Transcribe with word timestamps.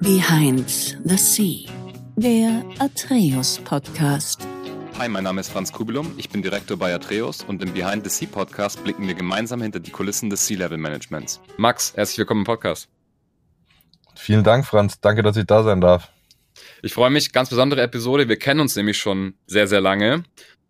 Behind 0.00 0.68
the 1.04 1.16
Sea, 1.16 1.64
der 2.16 2.62
Atreus 2.78 3.58
Podcast. 3.64 4.46
Hi, 4.98 5.08
mein 5.08 5.24
Name 5.24 5.40
ist 5.40 5.48
Franz 5.48 5.72
Kubilum, 5.72 6.12
ich 6.18 6.28
bin 6.28 6.42
Direktor 6.42 6.76
bei 6.76 6.94
Atreus 6.94 7.42
und 7.42 7.62
im 7.62 7.72
Behind 7.72 8.04
the 8.04 8.10
Sea 8.10 8.28
Podcast 8.30 8.84
blicken 8.84 9.08
wir 9.08 9.14
gemeinsam 9.14 9.62
hinter 9.62 9.80
die 9.80 9.90
Kulissen 9.90 10.28
des 10.28 10.46
Sea-Level 10.46 10.76
Managements. 10.76 11.40
Max, 11.56 11.94
herzlich 11.96 12.18
willkommen 12.18 12.42
im 12.42 12.44
Podcast. 12.44 12.88
Vielen 14.14 14.44
Dank, 14.44 14.66
Franz. 14.66 15.00
Danke, 15.00 15.22
dass 15.22 15.38
ich 15.38 15.46
da 15.46 15.62
sein 15.62 15.80
darf. 15.80 16.10
Ich 16.82 16.92
freue 16.92 17.10
mich, 17.10 17.32
ganz 17.32 17.48
besondere 17.48 17.80
Episode. 17.80 18.28
Wir 18.28 18.38
kennen 18.38 18.60
uns 18.60 18.76
nämlich 18.76 18.98
schon 18.98 19.34
sehr, 19.46 19.66
sehr 19.66 19.80
lange. 19.80 20.24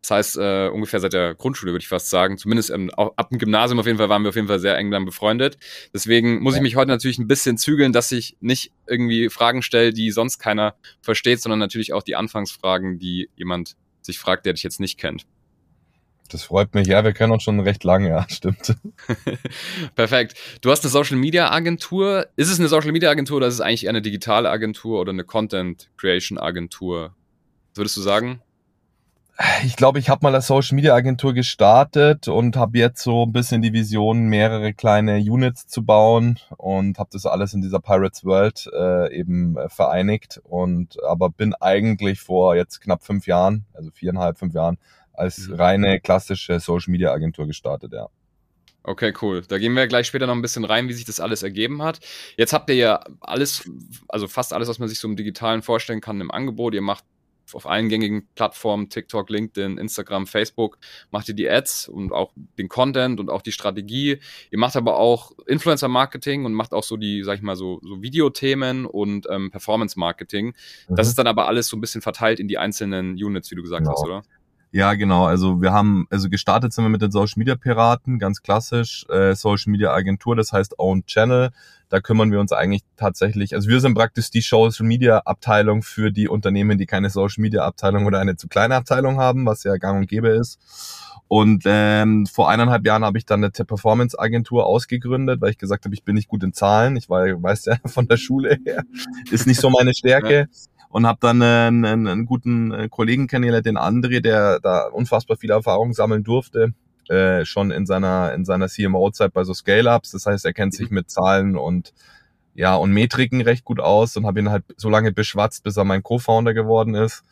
Das 0.07 0.13
heißt, 0.13 0.37
äh, 0.37 0.69
ungefähr 0.69 1.01
seit 1.01 1.15
der 1.15 1.35
Grundschule, 1.35 1.73
würde 1.73 1.83
ich 1.83 1.89
fast 1.89 2.11
sagen. 2.11 2.39
Zumindest 2.39 2.71
ähm, 2.71 2.91
ab 2.95 3.29
dem 3.31 3.39
Gymnasium 3.39 3.81
auf 3.81 3.87
jeden 3.87 3.99
Fall 3.99 4.09
waren 4.09 4.23
wir 4.23 4.29
auf 4.29 4.37
jeden 4.37 4.47
Fall 4.47 4.61
sehr 4.61 4.79
eng 4.79 4.93
dann 4.93 5.05
befreundet. 5.05 5.59
Deswegen 5.93 6.39
muss 6.39 6.55
ich 6.55 6.61
mich 6.61 6.77
heute 6.77 6.93
natürlich 6.93 7.19
ein 7.19 7.27
bisschen 7.27 7.59
zügeln, 7.59 7.93
dass 7.93 8.13
ich 8.13 8.37
nicht 8.39 8.71
irgendwie 8.87 9.31
Fragen 9.31 9.63
stelle, 9.63 9.93
die 9.93 10.13
sonst 10.13 10.39
keiner 10.39 10.77
versteht, 11.01 11.43
sondern 11.43 11.59
natürlich 11.59 11.93
auch 11.93 12.05
die 12.05 12.15
Anfangsfragen, 12.15 13.01
die 13.01 13.31
jemand 13.35 13.75
sich 14.01 14.21
fragt, 14.21 14.47
der 14.47 14.53
dich 14.53 14.63
jetzt 14.63 14.79
nicht 14.79 14.97
kennt. 14.97 15.27
Das 16.31 16.45
freut 16.45 16.73
mich. 16.75 16.87
Ja, 16.87 17.03
wir 17.03 17.13
kennen 17.13 17.33
uns 17.33 17.43
schon 17.43 17.59
recht 17.59 17.83
lange, 17.83 18.09
ja, 18.09 18.29
stimmt. 18.29 18.77
Perfekt. 19.97 20.37
Du 20.61 20.71
hast 20.71 20.85
eine 20.85 20.91
Social 20.93 21.17
Media 21.17 21.51
Agentur. 21.51 22.29
Ist 22.37 22.49
es 22.49 22.61
eine 22.61 22.69
Social 22.69 22.93
Media 22.93 23.11
Agentur 23.11 23.39
oder 23.39 23.49
ist 23.49 23.55
es 23.55 23.61
eigentlich 23.61 23.87
eher 23.87 23.91
eine 23.91 24.03
digitale 24.03 24.51
Agentur 24.51 25.01
oder 25.01 25.11
eine 25.11 25.25
Content 25.25 25.91
Creation 25.97 26.39
Agentur? 26.39 27.17
Was 27.73 27.79
würdest 27.79 27.97
du 27.97 28.03
sagen? 28.03 28.41
Ich 29.65 29.77
glaube, 29.77 29.99
ich 29.99 30.09
habe 30.09 30.25
mal 30.25 30.35
als 30.35 30.47
Social 30.47 30.77
Media 30.77 30.95
Agentur 30.95 31.35
gestartet 31.35 32.27
und 32.27 32.57
habe 32.57 32.79
jetzt 32.79 33.03
so 33.03 33.25
ein 33.25 33.33
bisschen 33.33 33.61
die 33.61 33.75
Vision, 33.75 34.29
mehrere 34.29 34.73
kleine 34.73 35.19
Units 35.19 35.67
zu 35.67 35.85
bauen 35.85 36.39
und 36.57 36.99
habe 36.99 37.11
das 37.13 37.27
alles 37.27 37.53
in 37.53 37.61
dieser 37.61 37.81
Pirates 37.81 38.25
World 38.25 38.71
äh, 38.73 39.15
eben 39.15 39.59
äh, 39.59 39.69
vereinigt 39.69 40.41
und 40.43 41.03
aber 41.05 41.29
bin 41.29 41.53
eigentlich 41.55 42.21
vor 42.21 42.57
jetzt 42.57 42.81
knapp 42.81 43.05
fünf 43.05 43.27
Jahren, 43.27 43.67
also 43.75 43.91
viereinhalb, 43.91 44.39
fünf 44.39 44.55
Jahren, 44.55 44.79
als 45.13 45.49
mhm. 45.49 45.55
reine 45.57 46.01
klassische 46.01 46.59
Social 46.59 46.91
Media 46.91 47.13
Agentur 47.13 47.47
gestartet, 47.47 47.93
ja. 47.93 48.09
Okay, 48.85 49.13
cool. 49.21 49.43
Da 49.43 49.59
gehen 49.59 49.75
wir 49.75 49.89
gleich 49.89 50.07
später 50.07 50.29
noch 50.29 50.35
ein 50.35 50.43
bisschen 50.43 50.65
rein, 50.65 50.89
wie 50.89 50.93
sich 50.93 51.05
das 51.05 51.19
alles 51.19 51.43
ergeben 51.43 51.83
hat. 51.83 51.99
Jetzt 52.37 52.53
habt 52.53 52.71
ihr 52.71 52.77
ja 52.77 53.01
alles, 53.21 53.69
also 54.09 54.29
fast 54.29 54.53
alles, 54.53 54.69
was 54.69 54.79
man 54.79 54.89
sich 54.89 55.01
so 55.01 55.09
im 55.09 55.17
Digitalen 55.17 55.61
vorstellen 55.63 56.01
kann, 56.01 56.21
im 56.21 56.31
Angebot. 56.31 56.73
Ihr 56.73 56.83
macht 56.83 57.05
auf 57.53 57.67
allen 57.67 57.89
gängigen 57.89 58.27
Plattformen, 58.35 58.89
TikTok, 58.89 59.31
LinkedIn, 59.31 59.79
Instagram, 59.79 60.27
Facebook, 60.27 60.79
macht 61.11 61.29
ihr 61.29 61.35
die 61.35 61.49
Ads 61.49 61.89
und 61.89 62.13
auch 62.13 62.33
den 62.59 62.69
Content 62.69 63.21
und 63.21 63.31
auch 63.31 63.43
die 63.43 63.53
Strategie. 63.53 64.19
Ihr 64.51 64.59
macht 64.59 64.77
aber 64.77 64.99
auch 64.99 65.33
Influencer-Marketing 65.47 66.45
und 66.45 66.55
macht 66.55 66.73
auch 66.73 66.85
so 66.85 66.97
die, 66.97 67.23
sag 67.23 67.37
ich 67.37 67.43
mal, 67.43 67.57
so, 67.57 67.81
so 67.83 68.03
Videothemen 68.03 68.87
und 68.87 69.27
ähm, 69.31 69.51
Performance-Marketing. 69.51 70.55
Mhm. 70.89 70.95
Das 70.97 71.09
ist 71.09 71.19
dann 71.19 71.27
aber 71.27 71.47
alles 71.47 71.69
so 71.69 71.77
ein 71.77 71.81
bisschen 71.81 72.03
verteilt 72.03 72.41
in 72.41 72.49
die 72.49 72.59
einzelnen 72.59 73.13
Units, 73.13 73.51
wie 73.51 73.55
du 73.55 73.63
gesagt 73.63 73.85
genau. 73.85 73.93
hast, 73.93 74.05
oder? 74.05 74.23
Ja, 74.77 74.93
genau. 74.93 75.25
Also 75.25 75.63
wir 75.63 75.73
haben, 75.73 76.07
also 76.11 76.29
gestartet 76.29 76.71
sind 76.75 76.85
wir 76.85 76.91
mit 76.91 77.01
den 77.01 77.11
Social 77.11 77.39
Media 77.39 77.55
Piraten, 77.55 78.19
ganz 78.19 78.43
klassisch, 78.43 79.07
äh, 79.09 79.35
Social 79.35 79.71
Media 79.71 79.91
Agentur, 79.95 80.37
das 80.37 80.53
heißt 80.53 80.79
Own 80.79 81.07
Channel. 81.07 81.49
Da 81.89 82.01
kümmern 82.01 82.31
wir 82.31 82.41
uns 82.41 82.53
eigentlich 82.53 82.83
tatsächlich, 82.99 83.55
also 83.55 83.71
wir 83.71 83.81
sind 83.81 83.95
praktisch 83.95 84.29
die 84.29 84.43
Social 84.43 84.85
Media 84.85 85.21
Abteilung 85.21 85.81
für 85.81 86.13
die 86.13 86.29
Unternehmen, 86.29 86.77
die 86.77 86.85
keine 86.85 87.09
Social 87.09 87.41
Media 87.41 87.65
Abteilung 87.65 88.05
oder 88.05 88.19
eine 88.19 88.37
zu 88.37 88.49
kleine 88.49 88.75
Abteilung 88.75 89.17
haben, 89.17 89.47
was 89.47 89.65
ja 89.65 89.79
gang 89.79 90.01
und 90.01 90.09
gäbe 90.09 90.29
ist. 90.29 90.59
Und 91.27 91.63
ähm, 91.65 92.27
vor 92.27 92.51
eineinhalb 92.51 92.85
Jahren 92.85 93.03
habe 93.03 93.17
ich 93.17 93.25
dann 93.25 93.43
eine 93.43 93.51
Performance 93.51 94.19
Agentur 94.19 94.67
ausgegründet, 94.67 95.41
weil 95.41 95.53
ich 95.53 95.59
gesagt 95.59 95.87
habe, 95.87 95.95
ich 95.95 96.05
bin 96.05 96.17
nicht 96.17 96.29
gut 96.29 96.45
in 96.45 96.53
Zahlen. 96.53 96.97
Ich 96.97 97.09
war, 97.09 97.25
weiß 97.25 97.65
ja, 97.65 97.77
von 97.87 98.09
der 98.09 98.19
Schule 98.19 98.59
her, 98.63 98.83
ist 99.31 99.47
nicht 99.47 99.59
so 99.59 99.71
meine 99.71 99.95
Stärke 99.95 100.51
und 100.97 101.07
habe 101.07 101.19
dann 101.21 101.43
einen, 101.43 101.85
einen, 101.85 102.07
einen 102.07 102.25
guten 102.25 102.73
äh, 102.73 102.89
Kollegen 102.89 103.27
kennengelernt, 103.27 103.67
den 103.67 103.77
André, 103.77 104.21
der 104.23 104.61
da 104.61 104.87
unfassbar 104.87 105.37
viel 105.37 105.51
Erfahrung 105.51 105.93
sammeln 105.93 106.25
durfte, 106.25 106.73
äh, 107.11 107.45
schon 107.45 107.71
in 107.71 107.85
seiner 107.85 108.33
in 108.33 108.47
seiner 108.47 108.67
CMO-Zeit 108.67 109.35
bei 109.35 109.45
so 109.45 109.53
Scale-ups. 109.53 110.13
Das 110.13 110.25
heißt, 110.25 110.47
er 110.47 110.55
kennt 110.55 110.73
sich 110.73 110.89
mit 110.89 111.11
Zahlen 111.11 111.55
und 111.55 111.93
ja 112.55 112.77
und 112.77 112.93
Metriken 112.93 113.43
recht 113.43 113.63
gut 113.67 113.79
aus 113.79 114.17
und 114.17 114.25
habe 114.25 114.41
ihn 114.41 114.49
halt 114.49 114.65
so 114.79 114.89
lange 114.89 115.13
beschwatzt, 115.13 115.65
bis 115.65 115.77
er 115.77 115.85
mein 115.85 116.03
Co-Founder 116.03 116.55
geworden 116.55 116.95
ist. 116.95 117.25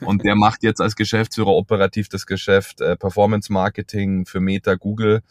Und 0.00 0.24
der 0.24 0.36
macht 0.36 0.62
jetzt 0.62 0.80
als 0.80 0.94
Geschäftsführer 0.94 1.50
operativ 1.50 2.08
das 2.08 2.24
Geschäft 2.24 2.80
äh, 2.80 2.94
Performance 2.94 3.52
Marketing 3.52 4.26
für 4.26 4.38
Meta, 4.38 4.76
Google 4.76 5.22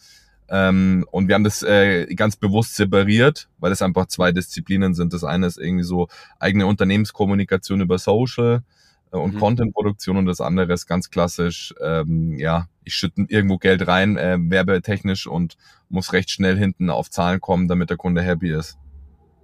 ähm, 0.50 1.06
und 1.12 1.28
wir 1.28 1.36
haben 1.36 1.44
das 1.44 1.62
äh, 1.64 2.06
ganz 2.16 2.36
bewusst 2.36 2.76
separiert, 2.76 3.50
weil 3.60 3.72
es 3.72 3.82
einfach 3.82 4.08
zwei 4.08 4.32
Disziplinen 4.32 4.94
sind. 4.94 5.14
Das 5.14 5.24
eine 5.24 5.46
ist 5.48 5.58
irgendwie 5.58 5.84
so 5.84 6.08
eigene 6.40 6.68
Unternehmenskommunikation 6.68 7.82
über 7.82 7.98
Social 7.98 8.64
äh, 9.12 9.18
und 9.18 9.36
mhm. 9.36 9.40
Contentproduktion 9.40 10.18
und 10.18 10.26
das 10.26 10.42
andere 10.42 10.74
ist 10.74 10.88
ganz 10.88 11.10
klassisch, 11.10 11.74
ähm, 11.82 12.38
ja, 12.40 12.68
ich 12.84 12.94
schütte 12.94 13.26
irgendwo 13.28 13.58
Geld 13.58 13.88
rein, 13.88 14.18
äh, 14.18 14.38
werbetechnisch 14.40 15.28
und 15.28 15.58
muss 15.90 16.14
recht 16.14 16.30
schnell 16.30 16.58
hinten 16.58 16.90
auf 16.90 17.10
Zahlen 17.10 17.42
kommen, 17.42 17.68
damit 17.68 17.90
der 17.90 17.98
Kunde 17.98 18.22
happy 18.22 18.52
ist. 18.54 18.78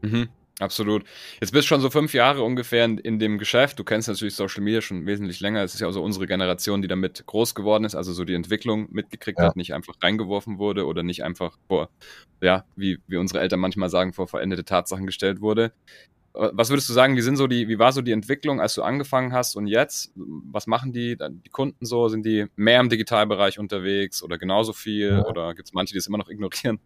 Mhm. 0.01 0.29
Absolut. 0.59 1.03
Jetzt 1.41 1.51
bist 1.51 1.65
du 1.65 1.69
schon 1.69 1.81
so 1.81 1.89
fünf 1.89 2.13
Jahre 2.13 2.43
ungefähr 2.43 2.85
in, 2.85 2.99
in, 2.99 3.17
dem 3.17 3.39
Geschäft. 3.39 3.79
Du 3.79 3.83
kennst 3.83 4.07
natürlich 4.07 4.35
Social 4.35 4.63
Media 4.63 4.81
schon 4.81 5.07
wesentlich 5.07 5.39
länger. 5.39 5.63
Es 5.63 5.73
ist 5.73 5.79
ja 5.79 5.87
auch 5.87 5.91
so 5.91 6.03
unsere 6.03 6.27
Generation, 6.27 6.83
die 6.83 6.87
damit 6.87 7.25
groß 7.25 7.55
geworden 7.55 7.85
ist, 7.85 7.95
also 7.95 8.13
so 8.13 8.23
die 8.23 8.35
Entwicklung 8.35 8.87
mitgekriegt 8.91 9.39
ja. 9.39 9.47
hat, 9.47 9.55
nicht 9.55 9.73
einfach 9.73 9.95
reingeworfen 10.01 10.59
wurde 10.59 10.85
oder 10.85 11.01
nicht 11.01 11.23
einfach 11.23 11.57
vor, 11.67 11.89
ja, 12.39 12.65
wie, 12.75 12.99
wie 13.07 13.17
unsere 13.17 13.41
Eltern 13.41 13.59
manchmal 13.59 13.89
sagen, 13.89 14.13
vor 14.13 14.27
veränderte 14.27 14.63
Tatsachen 14.63 15.07
gestellt 15.07 15.41
wurde. 15.41 15.73
Was 16.33 16.69
würdest 16.69 16.89
du 16.89 16.93
sagen, 16.93 17.15
wie 17.15 17.21
sind 17.21 17.35
so 17.35 17.45
die, 17.45 17.67
wie 17.67 17.77
war 17.77 17.91
so 17.91 18.01
die 18.01 18.11
Entwicklung, 18.11 18.59
als 18.59 18.73
du 18.73 18.83
angefangen 18.83 19.33
hast 19.33 19.55
und 19.55 19.67
jetzt? 19.67 20.11
Was 20.15 20.65
machen 20.65 20.91
die, 20.91 21.15
die 21.15 21.49
Kunden 21.49 21.85
so? 21.85 22.07
Sind 22.09 22.25
die 22.25 22.47
mehr 22.55 22.79
im 22.79 22.89
Digitalbereich 22.89 23.59
unterwegs 23.59 24.23
oder 24.23 24.39
genauso 24.39 24.73
viel? 24.73 25.11
Ja. 25.11 25.25
Oder 25.25 25.53
gibt 25.53 25.67
es 25.67 25.73
manche, 25.73 25.93
die 25.93 25.99
es 25.99 26.07
immer 26.07 26.17
noch 26.17 26.29
ignorieren? 26.29 26.79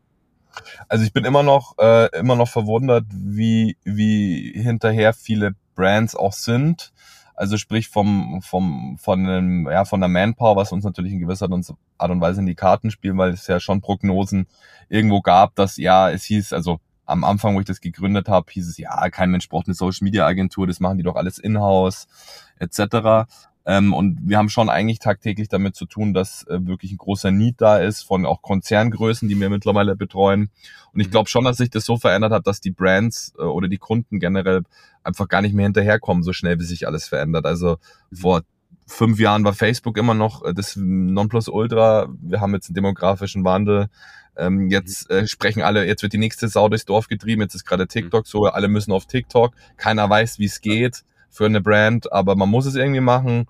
Also 0.87 1.03
ich 1.03 1.13
bin 1.13 1.25
immer 1.25 1.43
noch 1.43 1.77
äh, 1.79 2.07
immer 2.17 2.35
noch 2.35 2.49
verwundert, 2.49 3.05
wie 3.11 3.77
wie 3.83 4.53
hinterher 4.55 5.13
viele 5.13 5.55
Brands 5.75 6.15
auch 6.15 6.33
sind. 6.33 6.91
Also 7.35 7.57
sprich 7.57 7.87
vom 7.89 8.41
vom 8.41 8.97
von 8.99 9.23
dem, 9.23 9.67
ja 9.69 9.85
von 9.85 9.99
der 9.99 10.09
Manpower, 10.09 10.55
was 10.55 10.71
uns 10.71 10.83
natürlich 10.83 11.13
in 11.13 11.19
gewisser 11.19 11.47
Art 11.97 12.11
und 12.11 12.21
Weise 12.21 12.39
in 12.39 12.47
die 12.47 12.55
Karten 12.55 12.89
spielen, 12.89 13.17
weil 13.17 13.31
es 13.31 13.47
ja 13.47 13.59
schon 13.59 13.81
Prognosen 13.81 14.47
irgendwo 14.89 15.21
gab, 15.21 15.55
dass 15.55 15.77
ja 15.77 16.09
es 16.09 16.23
hieß 16.23 16.53
also 16.53 16.79
am 17.05 17.23
Anfang, 17.23 17.55
wo 17.55 17.59
ich 17.59 17.65
das 17.65 17.79
gegründet 17.79 18.27
habe, 18.27 18.51
hieß 18.51 18.67
es 18.67 18.77
ja 18.77 19.09
kein 19.09 19.31
Mensch 19.31 19.49
braucht 19.49 19.67
eine 19.67 19.75
Social 19.75 20.03
Media 20.03 20.25
Agentur, 20.25 20.67
das 20.67 20.79
machen 20.79 20.97
die 20.97 21.03
doch 21.03 21.15
alles 21.15 21.37
in-house 21.37 22.07
etc. 22.59 23.29
Ähm, 23.67 23.93
und 23.93 24.19
wir 24.23 24.37
haben 24.37 24.47
schon 24.47 24.69
eigentlich 24.69 24.99
tagtäglich 24.99 25.49
damit 25.49 25.75
zu 25.75 25.85
tun, 25.85 26.13
dass 26.13 26.47
äh, 26.47 26.65
wirklich 26.65 26.93
ein 26.93 26.97
großer 26.97 27.31
Need 27.31 27.55
da 27.57 27.77
ist 27.77 28.01
von 28.03 28.25
auch 28.25 28.41
Konzerngrößen, 28.41 29.27
die 29.27 29.37
wir 29.37 29.49
mittlerweile 29.49 29.97
betreuen. 29.97 30.49
Und 30.93 31.01
ich 31.01 31.07
mhm. 31.07 31.11
glaube 31.11 31.29
schon, 31.29 31.43
dass 31.43 31.57
sich 31.57 31.69
das 31.69 31.83
so 31.83 31.97
verändert 31.97 32.31
hat, 32.31 32.47
dass 32.47 32.61
die 32.61 32.71
Brands 32.71 33.33
äh, 33.37 33.41
oder 33.41 33.67
die 33.67 33.77
Kunden 33.77 34.21
generell 34.21 34.63
einfach 35.03 35.27
gar 35.27 35.41
nicht 35.41 35.53
mehr 35.53 35.65
hinterherkommen, 35.65 36.23
so 36.23 36.31
schnell 36.31 36.57
wie 36.61 36.63
sich 36.63 36.87
alles 36.87 37.09
verändert. 37.09 37.45
Also 37.45 37.77
mhm. 38.09 38.15
vor 38.15 38.41
fünf 38.85 39.19
Jahren 39.19 39.43
war 39.43 39.51
Facebook 39.51 39.97
immer 39.97 40.13
noch 40.13 40.45
äh, 40.45 40.53
das 40.53 40.77
Nonplusultra. 40.77 42.07
Wir 42.21 42.39
haben 42.39 42.53
jetzt 42.53 42.69
einen 42.69 42.75
demografischen 42.75 43.43
Wandel. 43.43 43.89
Ähm, 44.37 44.69
jetzt 44.69 45.09
äh, 45.09 45.27
sprechen 45.27 45.61
alle, 45.61 45.85
jetzt 45.85 46.03
wird 46.03 46.13
die 46.13 46.17
nächste 46.19 46.47
Sau 46.47 46.69
durchs 46.69 46.85
Dorf 46.85 47.09
getrieben, 47.09 47.41
jetzt 47.41 47.55
ist 47.55 47.65
gerade 47.65 47.87
TikTok 47.87 48.27
so, 48.27 48.45
alle 48.45 48.69
müssen 48.69 48.93
auf 48.93 49.07
TikTok, 49.07 49.55
keiner 49.75 50.09
weiß, 50.09 50.39
wie 50.39 50.45
es 50.45 50.61
geht 50.61 51.03
für 51.29 51.45
eine 51.45 51.61
Brand, 51.61 52.11
aber 52.11 52.35
man 52.35 52.49
muss 52.49 52.65
es 52.65 52.75
irgendwie 52.75 53.01
machen. 53.01 53.45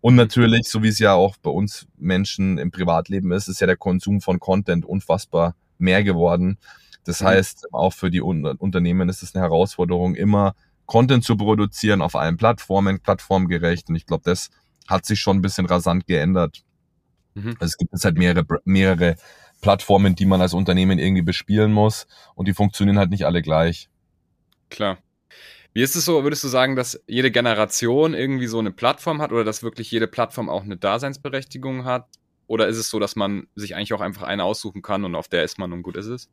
Und 0.00 0.14
natürlich, 0.14 0.68
so 0.68 0.82
wie 0.82 0.88
es 0.88 0.98
ja 0.98 1.14
auch 1.14 1.36
bei 1.36 1.50
uns 1.50 1.86
Menschen 1.98 2.58
im 2.58 2.70
Privatleben 2.70 3.32
ist, 3.32 3.48
ist 3.48 3.60
ja 3.60 3.66
der 3.66 3.76
Konsum 3.76 4.20
von 4.20 4.40
Content 4.40 4.84
unfassbar 4.84 5.54
mehr 5.78 6.02
geworden. 6.02 6.58
Das 7.04 7.20
mhm. 7.20 7.26
heißt, 7.26 7.72
auch 7.72 7.92
für 7.92 8.10
die 8.10 8.20
Unternehmen 8.20 9.08
ist 9.08 9.22
es 9.22 9.34
eine 9.34 9.42
Herausforderung, 9.42 10.14
immer 10.14 10.54
Content 10.86 11.24
zu 11.24 11.36
produzieren 11.36 12.02
auf 12.02 12.16
allen 12.16 12.36
Plattformen, 12.36 13.00
plattformgerecht. 13.00 13.88
Und 13.88 13.96
ich 13.96 14.06
glaube, 14.06 14.24
das 14.24 14.50
hat 14.88 15.06
sich 15.06 15.20
schon 15.20 15.38
ein 15.38 15.42
bisschen 15.42 15.66
rasant 15.66 16.06
geändert. 16.06 16.62
Mhm. 17.34 17.56
Also 17.60 17.66
es 17.66 17.76
gibt 17.76 17.92
jetzt 17.92 18.04
halt 18.04 18.18
mehrere, 18.18 18.44
mehrere 18.64 19.16
Plattformen, 19.60 20.14
die 20.14 20.26
man 20.26 20.40
als 20.40 20.54
Unternehmen 20.54 20.98
irgendwie 20.98 21.22
bespielen 21.22 21.72
muss. 21.72 22.06
Und 22.34 22.48
die 22.48 22.54
funktionieren 22.54 22.98
halt 22.98 23.10
nicht 23.10 23.24
alle 23.24 23.42
gleich. 23.42 23.88
Klar. 24.68 24.98
Wie 25.72 25.82
ist 25.82 25.94
es 25.94 26.04
so, 26.04 26.24
würdest 26.24 26.42
du 26.42 26.48
sagen, 26.48 26.74
dass 26.74 27.00
jede 27.06 27.30
Generation 27.30 28.14
irgendwie 28.14 28.48
so 28.48 28.58
eine 28.58 28.72
Plattform 28.72 29.22
hat 29.22 29.32
oder 29.32 29.44
dass 29.44 29.62
wirklich 29.62 29.90
jede 29.90 30.08
Plattform 30.08 30.48
auch 30.48 30.64
eine 30.64 30.76
Daseinsberechtigung 30.76 31.84
hat? 31.84 32.06
Oder 32.46 32.66
ist 32.66 32.78
es 32.78 32.90
so, 32.90 32.98
dass 32.98 33.14
man 33.14 33.46
sich 33.54 33.76
eigentlich 33.76 33.92
auch 33.92 34.00
einfach 34.00 34.22
eine 34.22 34.42
aussuchen 34.42 34.82
kann 34.82 35.04
und 35.04 35.14
auf 35.14 35.28
der 35.28 35.44
ist 35.44 35.58
man 35.58 35.72
und 35.72 35.82
gut 35.82 35.96
ist 35.96 36.06
es? 36.06 36.28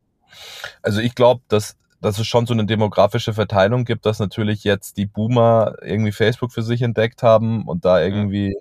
Also 0.82 1.00
ich 1.00 1.14
glaube, 1.14 1.42
dass, 1.46 1.76
dass 2.00 2.18
es 2.18 2.26
schon 2.26 2.46
so 2.46 2.52
eine 2.54 2.66
demografische 2.66 3.32
Verteilung 3.32 3.84
gibt, 3.84 4.04
dass 4.04 4.18
natürlich 4.18 4.64
jetzt 4.64 4.96
die 4.96 5.06
Boomer 5.06 5.76
irgendwie 5.80 6.12
Facebook 6.12 6.52
für 6.52 6.62
sich 6.62 6.82
entdeckt 6.82 7.22
haben 7.22 7.66
und 7.66 7.84
da 7.84 8.02
irgendwie 8.02 8.56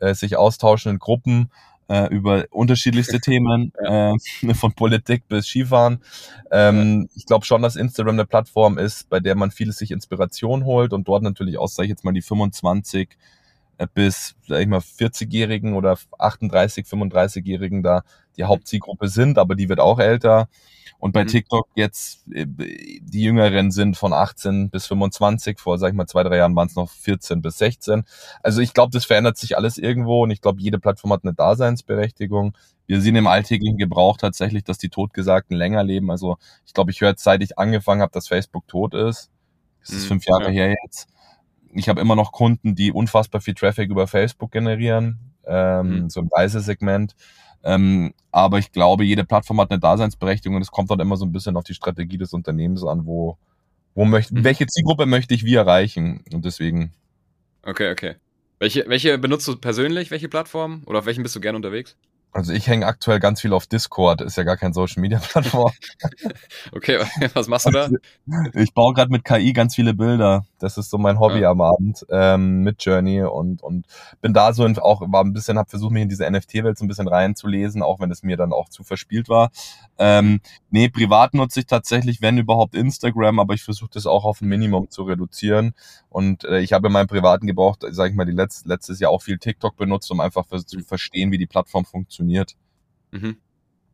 ja. 0.00 0.08
äh, 0.08 0.14
sich 0.14 0.36
austauschen 0.36 0.92
in 0.92 0.98
Gruppen 0.98 1.50
äh, 1.88 2.06
über 2.14 2.46
unterschiedlichste 2.50 3.20
Themen, 3.20 3.72
ja. 3.82 4.14
äh, 4.14 4.54
von 4.54 4.72
Politik 4.72 5.26
bis 5.28 5.46
Skifahren. 5.46 6.00
Ähm, 6.50 7.02
ja. 7.02 7.16
Ich 7.16 7.26
glaube 7.26 7.44
schon, 7.44 7.62
dass 7.62 7.76
Instagram 7.76 8.14
eine 8.14 8.26
Plattform 8.26 8.78
ist, 8.78 9.08
bei 9.08 9.20
der 9.20 9.34
man 9.34 9.50
vieles 9.50 9.78
sich 9.78 9.90
Inspiration 9.90 10.64
holt 10.64 10.92
und 10.92 11.08
dort 11.08 11.22
natürlich 11.22 11.58
auch, 11.58 11.68
sage 11.68 11.86
ich 11.86 11.90
jetzt 11.90 12.04
mal, 12.04 12.12
die 12.12 12.22
25 12.22 13.16
äh, 13.78 13.86
bis, 13.92 14.34
sag 14.46 14.60
ich 14.60 14.68
mal, 14.68 14.80
40-Jährigen 14.80 15.74
oder 15.74 15.98
38, 16.18 16.86
35-Jährigen 16.86 17.82
da 17.82 18.02
die 18.38 18.44
Hauptzielgruppe 18.44 19.08
sind, 19.08 19.38
aber 19.38 19.54
die 19.54 19.68
wird 19.68 19.80
auch 19.80 19.98
älter. 19.98 20.48
Und 21.00 21.12
bei 21.12 21.22
mhm. 21.22 21.28
TikTok 21.28 21.68
jetzt, 21.74 22.26
äh, 22.32 22.46
die 22.46 23.22
Jüngeren 23.22 23.70
sind 23.70 23.96
von 23.96 24.12
18 24.12 24.70
bis 24.70 24.86
25, 24.86 25.58
vor, 25.60 25.78
sag 25.78 25.90
ich 25.90 25.94
mal, 25.94 26.06
zwei, 26.06 26.22
drei 26.24 26.38
Jahren 26.38 26.56
waren 26.56 26.68
es 26.68 26.74
noch 26.74 26.90
14 26.90 27.40
bis 27.40 27.58
16. 27.58 28.04
Also 28.42 28.60
ich 28.60 28.74
glaube, 28.74 28.90
das 28.92 29.04
verändert 29.04 29.36
sich 29.36 29.56
alles 29.56 29.78
irgendwo 29.78 30.24
und 30.24 30.30
ich 30.30 30.40
glaube, 30.40 30.60
jede 30.60 30.78
Plattform 30.78 31.12
hat 31.12 31.24
eine 31.24 31.34
Daseinsberechtigung. 31.34 32.56
Wir 32.86 33.00
sehen 33.00 33.16
im 33.16 33.26
alltäglichen 33.26 33.78
Gebrauch 33.78 34.16
tatsächlich, 34.16 34.64
dass 34.64 34.78
die 34.78 34.88
Totgesagten 34.88 35.56
länger 35.56 35.84
leben. 35.84 36.10
Also 36.10 36.36
ich 36.66 36.74
glaube, 36.74 36.90
ich 36.90 37.00
höre 37.00 37.10
jetzt, 37.10 37.22
seit 37.22 37.42
ich 37.42 37.58
angefangen 37.58 38.02
habe, 38.02 38.12
dass 38.12 38.26
Facebook 38.26 38.66
tot 38.66 38.94
ist. 38.94 39.30
Das 39.80 39.90
ist 39.90 40.04
mhm, 40.04 40.08
fünf 40.08 40.26
Jahre 40.26 40.44
ja. 40.46 40.64
her 40.64 40.74
jetzt 40.84 41.08
ich 41.72 41.88
habe 41.88 42.00
immer 42.00 42.16
noch 42.16 42.32
Kunden, 42.32 42.74
die 42.74 42.92
unfassbar 42.92 43.40
viel 43.40 43.54
Traffic 43.54 43.90
über 43.90 44.06
Facebook 44.06 44.50
generieren, 44.50 45.18
ähm, 45.46 46.02
mhm. 46.02 46.10
so 46.10 46.20
ein 46.20 46.28
Reisesegment. 46.32 47.14
Ähm, 47.68 48.14
aber 48.32 48.58
ich 48.58 48.72
glaube, 48.72 49.04
jede 49.04 49.24
Plattform 49.24 49.60
hat 49.60 49.70
eine 49.70 49.78
Daseinsberechtigung 49.78 50.56
und 50.56 50.62
es 50.62 50.70
kommt 50.70 50.90
dann 50.90 51.00
immer 51.00 51.18
so 51.18 51.26
ein 51.26 51.32
bisschen 51.32 51.54
auf 51.58 51.64
die 51.64 51.74
Strategie 51.74 52.16
des 52.16 52.32
Unternehmens 52.32 52.82
an, 52.82 53.04
wo, 53.04 53.36
wo 53.94 54.06
möchte, 54.06 54.34
mhm. 54.34 54.44
welche 54.44 54.66
Zielgruppe 54.66 55.04
möchte 55.04 55.34
ich 55.34 55.44
wie 55.44 55.54
erreichen 55.54 56.24
und 56.32 56.46
deswegen. 56.46 56.94
Okay, 57.62 57.92
okay. 57.92 58.14
Welche, 58.58 58.88
welche 58.88 59.18
benutzt 59.18 59.46
du 59.46 59.56
persönlich? 59.56 60.10
Welche 60.10 60.30
Plattform? 60.30 60.82
Oder 60.86 61.00
auf 61.00 61.06
welchen 61.06 61.22
bist 61.22 61.36
du 61.36 61.40
gerne 61.40 61.56
unterwegs? 61.56 61.94
Also 62.32 62.54
ich 62.54 62.66
hänge 62.66 62.86
aktuell 62.86 63.20
ganz 63.20 63.42
viel 63.42 63.52
auf 63.52 63.66
Discord, 63.66 64.22
ist 64.22 64.36
ja 64.36 64.44
gar 64.44 64.56
kein 64.56 64.72
Social 64.72 65.02
Media 65.02 65.18
Plattform. 65.18 65.72
okay, 66.72 67.00
was 67.34 67.48
machst 67.48 67.66
du 67.66 67.70
da? 67.70 67.90
Ich 68.54 68.72
baue 68.72 68.94
gerade 68.94 69.10
mit 69.10 69.24
KI 69.24 69.52
ganz 69.52 69.74
viele 69.74 69.92
Bilder. 69.92 70.46
Das 70.58 70.78
ist 70.78 70.90
so 70.90 70.98
mein 70.98 71.20
Hobby 71.20 71.40
ja. 71.40 71.50
am 71.50 71.60
Abend 71.60 72.04
ähm, 72.10 72.62
mit 72.62 72.84
Journey 72.84 73.22
und 73.22 73.62
und 73.62 73.86
bin 74.20 74.32
da 74.32 74.52
so 74.52 74.64
in, 74.64 74.78
auch 74.78 75.00
war 75.00 75.24
ein 75.24 75.32
bisschen 75.32 75.58
habe 75.58 75.68
versucht 75.68 75.92
mich 75.92 76.02
in 76.02 76.08
diese 76.08 76.28
NFT-Welt 76.30 76.78
so 76.78 76.84
ein 76.84 76.88
bisschen 76.88 77.08
reinzulesen, 77.08 77.82
auch 77.82 78.00
wenn 78.00 78.10
es 78.10 78.22
mir 78.22 78.36
dann 78.36 78.52
auch 78.52 78.68
zu 78.68 78.84
verspielt 78.84 79.28
war. 79.28 79.50
Ähm, 79.98 80.40
nee, 80.70 80.88
privat 80.88 81.34
nutze 81.34 81.60
ich 81.60 81.66
tatsächlich, 81.66 82.22
wenn 82.22 82.38
überhaupt 82.38 82.74
Instagram, 82.74 83.38
aber 83.38 83.54
ich 83.54 83.62
versuche 83.62 83.90
das 83.92 84.06
auch 84.06 84.24
auf 84.24 84.40
ein 84.40 84.48
Minimum 84.48 84.90
zu 84.90 85.02
reduzieren. 85.02 85.74
Und 86.08 86.44
äh, 86.44 86.60
ich 86.60 86.72
habe 86.72 86.88
in 86.88 86.92
meinem 86.92 87.08
privaten 87.08 87.46
Gebrauch, 87.46 87.76
sage 87.90 88.10
ich 88.10 88.16
mal, 88.16 88.24
die 88.24 88.32
letzt, 88.32 88.66
letztes 88.66 89.00
Jahr 89.00 89.10
auch 89.10 89.22
viel 89.22 89.38
TikTok 89.38 89.76
benutzt, 89.76 90.10
um 90.10 90.20
einfach 90.20 90.46
zu 90.46 90.80
verstehen, 90.80 91.32
wie 91.32 91.38
die 91.38 91.46
Plattform 91.46 91.84
funktioniert. 91.84 92.56
Mhm. 93.10 93.36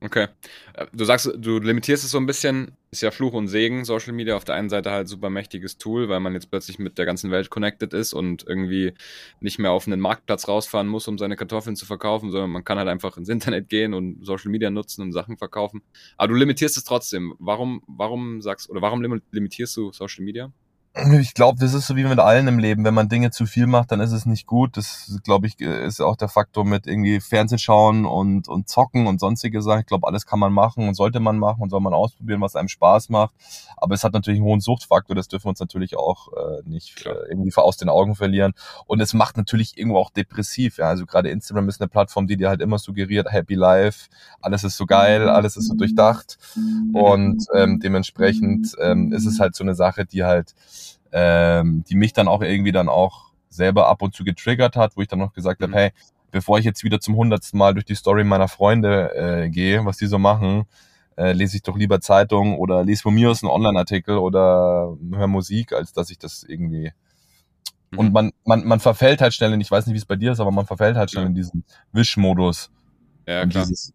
Okay. 0.04 0.28
Äh, 0.74 0.86
du 0.92 1.04
sagst, 1.06 1.32
du 1.34 1.58
limitierst 1.58 2.04
es 2.04 2.10
so 2.10 2.18
ein 2.18 2.26
bisschen, 2.26 2.72
ist 2.90 3.00
ja 3.00 3.10
Fluch 3.10 3.32
und 3.32 3.48
Segen, 3.48 3.86
Social 3.86 4.12
Media. 4.12 4.36
Auf 4.36 4.44
der 4.44 4.54
einen 4.54 4.68
Seite 4.68 4.90
halt 4.90 5.08
super 5.08 5.30
mächtiges 5.30 5.78
Tool, 5.78 6.10
weil 6.10 6.20
man 6.20 6.34
jetzt 6.34 6.50
plötzlich 6.50 6.78
mit 6.78 6.98
der 6.98 7.06
ganzen 7.06 7.30
Welt 7.30 7.48
connected 7.48 7.94
ist 7.94 8.12
und 8.12 8.46
irgendwie 8.46 8.92
nicht 9.40 9.58
mehr 9.58 9.70
auf 9.72 9.86
einen 9.86 10.00
Marktplatz 10.00 10.46
rausfahren 10.46 10.88
muss, 10.88 11.08
um 11.08 11.16
seine 11.16 11.36
Kartoffeln 11.36 11.74
zu 11.74 11.86
verkaufen, 11.86 12.30
sondern 12.30 12.50
man 12.50 12.64
kann 12.64 12.76
halt 12.76 12.88
einfach 12.88 13.16
ins 13.16 13.30
Internet 13.30 13.70
gehen 13.70 13.94
und 13.94 14.26
Social 14.26 14.50
Media 14.50 14.68
nutzen 14.68 15.00
und 15.00 15.12
Sachen 15.12 15.38
verkaufen. 15.38 15.80
Aber 16.18 16.28
du 16.28 16.34
limitierst 16.34 16.76
es 16.76 16.84
trotzdem. 16.84 17.34
Warum, 17.38 17.82
warum 17.86 18.42
sagst, 18.42 18.68
oder 18.68 18.82
warum 18.82 19.02
limitierst 19.30 19.74
du 19.74 19.90
Social 19.92 20.22
Media? 20.22 20.52
Ich 20.96 21.34
glaube, 21.34 21.58
das 21.58 21.74
ist 21.74 21.88
so 21.88 21.96
wie 21.96 22.04
mit 22.04 22.20
allen 22.20 22.46
im 22.46 22.60
Leben. 22.60 22.84
Wenn 22.84 22.94
man 22.94 23.08
Dinge 23.08 23.32
zu 23.32 23.46
viel 23.46 23.66
macht, 23.66 23.90
dann 23.90 23.98
ist 23.98 24.12
es 24.12 24.26
nicht 24.26 24.46
gut. 24.46 24.76
Das, 24.76 25.18
glaube 25.24 25.48
ich, 25.48 25.60
ist 25.60 26.00
auch 26.00 26.14
der 26.14 26.28
Faktor 26.28 26.64
mit 26.64 26.86
irgendwie 26.86 27.18
Fernsehen 27.18 27.58
schauen 27.58 28.06
und, 28.06 28.46
und 28.46 28.68
zocken 28.68 29.08
und 29.08 29.18
sonstige 29.18 29.60
Sachen. 29.60 29.80
Ich 29.80 29.86
glaube, 29.86 30.06
alles 30.06 30.24
kann 30.24 30.38
man 30.38 30.52
machen 30.52 30.86
und 30.86 30.94
sollte 30.94 31.18
man 31.18 31.36
machen 31.36 31.62
und 31.62 31.70
soll 31.70 31.80
man 31.80 31.94
ausprobieren, 31.94 32.40
was 32.40 32.54
einem 32.54 32.68
Spaß 32.68 33.08
macht. 33.08 33.34
Aber 33.76 33.92
es 33.96 34.04
hat 34.04 34.12
natürlich 34.12 34.38
einen 34.38 34.46
hohen 34.46 34.60
Suchtfaktor. 34.60 35.16
Das 35.16 35.26
dürfen 35.26 35.46
wir 35.46 35.50
uns 35.50 35.58
natürlich 35.58 35.96
auch 35.96 36.28
äh, 36.32 36.62
nicht 36.64 37.04
äh, 37.06 37.10
irgendwie 37.28 37.52
aus 37.56 37.76
den 37.76 37.88
Augen 37.88 38.14
verlieren. 38.14 38.52
Und 38.86 39.00
es 39.00 39.14
macht 39.14 39.36
natürlich 39.36 39.76
irgendwo 39.76 39.98
auch 39.98 40.10
depressiv. 40.10 40.78
Ja? 40.78 40.90
Also 40.90 41.06
gerade 41.06 41.28
Instagram 41.28 41.68
ist 41.68 41.80
eine 41.80 41.88
Plattform, 41.88 42.28
die 42.28 42.36
dir 42.36 42.48
halt 42.48 42.60
immer 42.60 42.78
suggeriert, 42.78 43.32
Happy 43.32 43.54
Life, 43.54 44.10
alles 44.40 44.62
ist 44.62 44.76
so 44.76 44.86
geil, 44.86 45.28
alles 45.28 45.56
ist 45.56 45.66
so 45.66 45.74
durchdacht. 45.74 46.38
Und 46.92 47.46
ähm, 47.52 47.80
dementsprechend 47.80 48.76
ähm, 48.80 49.12
ist 49.12 49.26
es 49.26 49.40
halt 49.40 49.56
so 49.56 49.64
eine 49.64 49.74
Sache, 49.74 50.06
die 50.06 50.22
halt 50.22 50.54
ähm, 51.14 51.84
die 51.88 51.94
mich 51.94 52.12
dann 52.12 52.26
auch 52.28 52.42
irgendwie 52.42 52.72
dann 52.72 52.88
auch 52.88 53.32
selber 53.48 53.88
ab 53.88 54.02
und 54.02 54.14
zu 54.14 54.24
getriggert 54.24 54.74
hat, 54.76 54.96
wo 54.96 55.00
ich 55.00 55.08
dann 55.08 55.20
noch 55.20 55.32
gesagt 55.32 55.60
mhm. 55.60 55.64
habe, 55.66 55.76
hey, 55.76 55.90
bevor 56.32 56.58
ich 56.58 56.64
jetzt 56.64 56.82
wieder 56.82 57.00
zum 57.00 57.14
hundertsten 57.14 57.56
Mal 57.56 57.72
durch 57.72 57.84
die 57.86 57.94
Story 57.94 58.24
meiner 58.24 58.48
Freunde 58.48 59.14
äh, 59.14 59.48
gehe, 59.48 59.84
was 59.84 59.96
die 59.96 60.06
so 60.06 60.18
machen, 60.18 60.64
äh, 61.16 61.32
lese 61.32 61.56
ich 61.56 61.62
doch 61.62 61.76
lieber 61.76 62.00
Zeitung 62.00 62.58
oder 62.58 62.82
lese 62.82 63.02
von 63.02 63.14
mir 63.14 63.30
aus 63.30 63.44
einen 63.44 63.52
Online-Artikel 63.52 64.18
oder 64.18 64.96
höre 65.12 65.28
Musik, 65.28 65.72
als 65.72 65.92
dass 65.92 66.10
ich 66.10 66.18
das 66.18 66.42
irgendwie. 66.42 66.90
Mhm. 67.92 67.98
Und 67.98 68.12
man, 68.12 68.32
man, 68.44 68.66
man 68.66 68.80
verfällt 68.80 69.20
halt 69.20 69.34
schnell 69.34 69.52
in, 69.52 69.60
ich 69.60 69.70
weiß 69.70 69.86
nicht, 69.86 69.94
wie 69.94 69.98
es 69.98 70.06
bei 70.06 70.16
dir 70.16 70.32
ist, 70.32 70.40
aber 70.40 70.50
man 70.50 70.66
verfällt 70.66 70.96
halt 70.96 71.12
schnell 71.12 71.24
ja. 71.24 71.28
in 71.28 71.36
diesen 71.36 71.64
Wischmodus. 71.92 72.72
Ja, 73.28 73.46
klar. 73.46 73.64
Dieses, 73.64 73.94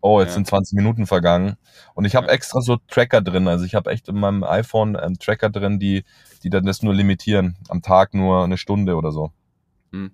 oh, 0.00 0.20
jetzt 0.20 0.30
ja. 0.30 0.34
sind 0.34 0.46
20 0.46 0.76
Minuten 0.76 1.06
vergangen. 1.06 1.56
Und 1.94 2.04
ich 2.04 2.14
habe 2.14 2.26
ja. 2.28 2.32
extra 2.32 2.60
so 2.60 2.78
Tracker 2.88 3.20
drin. 3.20 3.48
Also 3.48 3.64
ich 3.64 3.74
habe 3.74 3.90
echt 3.90 4.08
in 4.08 4.18
meinem 4.18 4.44
iPhone 4.44 4.96
ähm, 5.00 5.18
Tracker 5.18 5.50
drin, 5.50 5.78
die, 5.78 6.04
die 6.42 6.50
dann 6.50 6.64
das 6.64 6.82
nur 6.82 6.94
limitieren. 6.94 7.56
Am 7.68 7.82
Tag 7.82 8.14
nur 8.14 8.44
eine 8.44 8.56
Stunde 8.56 8.96
oder 8.96 9.12
so. 9.12 9.32
Hm. 9.92 10.12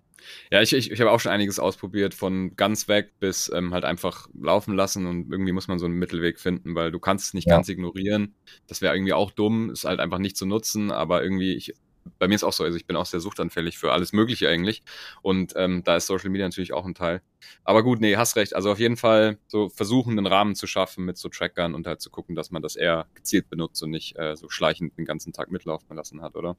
Ja, 0.50 0.60
ich, 0.60 0.72
ich, 0.72 0.90
ich 0.90 1.00
habe 1.00 1.10
auch 1.10 1.20
schon 1.20 1.32
einiges 1.32 1.58
ausprobiert, 1.58 2.14
von 2.14 2.56
ganz 2.56 2.88
weg 2.88 3.12
bis 3.20 3.50
ähm, 3.54 3.72
halt 3.72 3.84
einfach 3.84 4.28
laufen 4.34 4.74
lassen 4.74 5.06
und 5.06 5.30
irgendwie 5.30 5.52
muss 5.52 5.68
man 5.68 5.78
so 5.78 5.86
einen 5.86 5.94
Mittelweg 5.94 6.40
finden, 6.40 6.74
weil 6.74 6.90
du 6.90 6.98
kannst 6.98 7.26
es 7.26 7.34
nicht 7.34 7.46
ja. 7.46 7.54
ganz 7.54 7.68
ignorieren. 7.68 8.34
Das 8.66 8.82
wäre 8.82 8.94
irgendwie 8.94 9.12
auch 9.12 9.30
dumm, 9.30 9.70
ist 9.70 9.84
halt 9.84 10.00
einfach 10.00 10.18
nicht 10.18 10.36
zu 10.36 10.46
nutzen, 10.46 10.90
aber 10.90 11.22
irgendwie, 11.22 11.54
ich 11.54 11.74
bei 12.18 12.28
mir 12.28 12.34
ist 12.34 12.44
auch 12.44 12.52
so, 12.52 12.64
also 12.64 12.76
ich 12.76 12.86
bin 12.86 12.96
auch 12.96 13.06
sehr 13.06 13.20
suchtanfällig 13.20 13.78
für 13.78 13.92
alles 13.92 14.12
Mögliche 14.12 14.48
eigentlich. 14.48 14.82
Und 15.22 15.52
ähm, 15.56 15.82
da 15.84 15.96
ist 15.96 16.06
Social 16.06 16.30
Media 16.30 16.46
natürlich 16.46 16.72
auch 16.72 16.84
ein 16.84 16.94
Teil. 16.94 17.22
Aber 17.64 17.82
gut, 17.82 18.00
nee, 18.00 18.16
hast 18.16 18.36
recht. 18.36 18.54
Also 18.54 18.70
auf 18.70 18.78
jeden 18.78 18.96
Fall 18.96 19.38
so 19.46 19.68
versuchen, 19.68 20.18
einen 20.18 20.26
Rahmen 20.26 20.54
zu 20.54 20.66
schaffen 20.66 21.04
mit 21.04 21.18
so 21.18 21.28
Trackern 21.28 21.74
und 21.74 21.86
halt 21.86 22.00
zu 22.00 22.10
gucken, 22.10 22.34
dass 22.34 22.50
man 22.50 22.62
das 22.62 22.76
eher 22.76 23.06
gezielt 23.14 23.48
benutzt 23.48 23.82
und 23.82 23.90
nicht 23.90 24.18
äh, 24.18 24.36
so 24.36 24.48
schleichend 24.48 24.96
den 24.98 25.04
ganzen 25.04 25.32
Tag 25.32 25.50
mitlaufen 25.50 25.94
lassen 25.96 26.22
hat, 26.22 26.36
oder? 26.36 26.56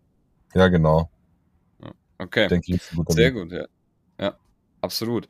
Ja, 0.54 0.68
genau. 0.68 1.10
Ja. 1.84 1.92
Okay. 2.20 2.48
Denke 2.48 2.76
ich, 2.76 2.82
sehr 3.10 3.32
gut, 3.32 3.52
ja. 3.52 3.66
Ja, 4.20 4.38
absolut. 4.82 5.28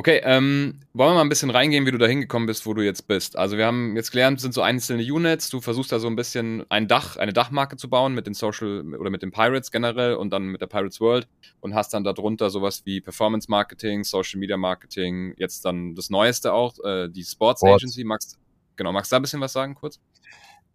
Okay, 0.00 0.22
ähm, 0.24 0.80
wollen 0.94 1.10
wir 1.10 1.14
mal 1.16 1.20
ein 1.20 1.28
bisschen 1.28 1.50
reingehen, 1.50 1.84
wie 1.84 1.90
du 1.90 1.98
da 1.98 2.06
hingekommen 2.06 2.46
bist, 2.46 2.64
wo 2.64 2.72
du 2.72 2.80
jetzt 2.80 3.06
bist. 3.06 3.36
Also 3.36 3.58
wir 3.58 3.66
haben 3.66 3.96
jetzt 3.96 4.12
gelernt, 4.12 4.40
sind 4.40 4.54
so 4.54 4.62
einzelne 4.62 5.02
Units, 5.02 5.50
du 5.50 5.60
versuchst 5.60 5.92
da 5.92 5.98
so 5.98 6.06
ein 6.06 6.16
bisschen 6.16 6.64
ein 6.70 6.88
Dach, 6.88 7.18
eine 7.18 7.34
Dachmarke 7.34 7.76
zu 7.76 7.90
bauen 7.90 8.14
mit 8.14 8.26
den 8.26 8.32
Social 8.32 8.94
oder 8.98 9.10
mit 9.10 9.20
den 9.20 9.30
Pirates 9.30 9.70
generell 9.70 10.14
und 10.14 10.30
dann 10.30 10.44
mit 10.44 10.62
der 10.62 10.68
Pirates 10.68 11.02
World 11.02 11.28
und 11.60 11.74
hast 11.74 11.92
dann 11.92 12.02
darunter 12.02 12.48
sowas 12.48 12.80
wie 12.86 13.02
Performance 13.02 13.50
Marketing, 13.50 14.02
Social 14.02 14.40
Media 14.40 14.56
Marketing, 14.56 15.34
jetzt 15.36 15.66
dann 15.66 15.94
das 15.94 16.08
Neueste 16.08 16.54
auch, 16.54 16.82
äh, 16.82 17.10
die 17.10 17.22
Sports, 17.22 17.62
Agency. 17.62 18.02
Magst, 18.02 18.38
genau, 18.76 18.92
magst 18.92 19.12
du 19.12 19.16
da 19.16 19.18
ein 19.18 19.22
bisschen 19.22 19.42
was 19.42 19.52
sagen 19.52 19.74
kurz? 19.74 20.00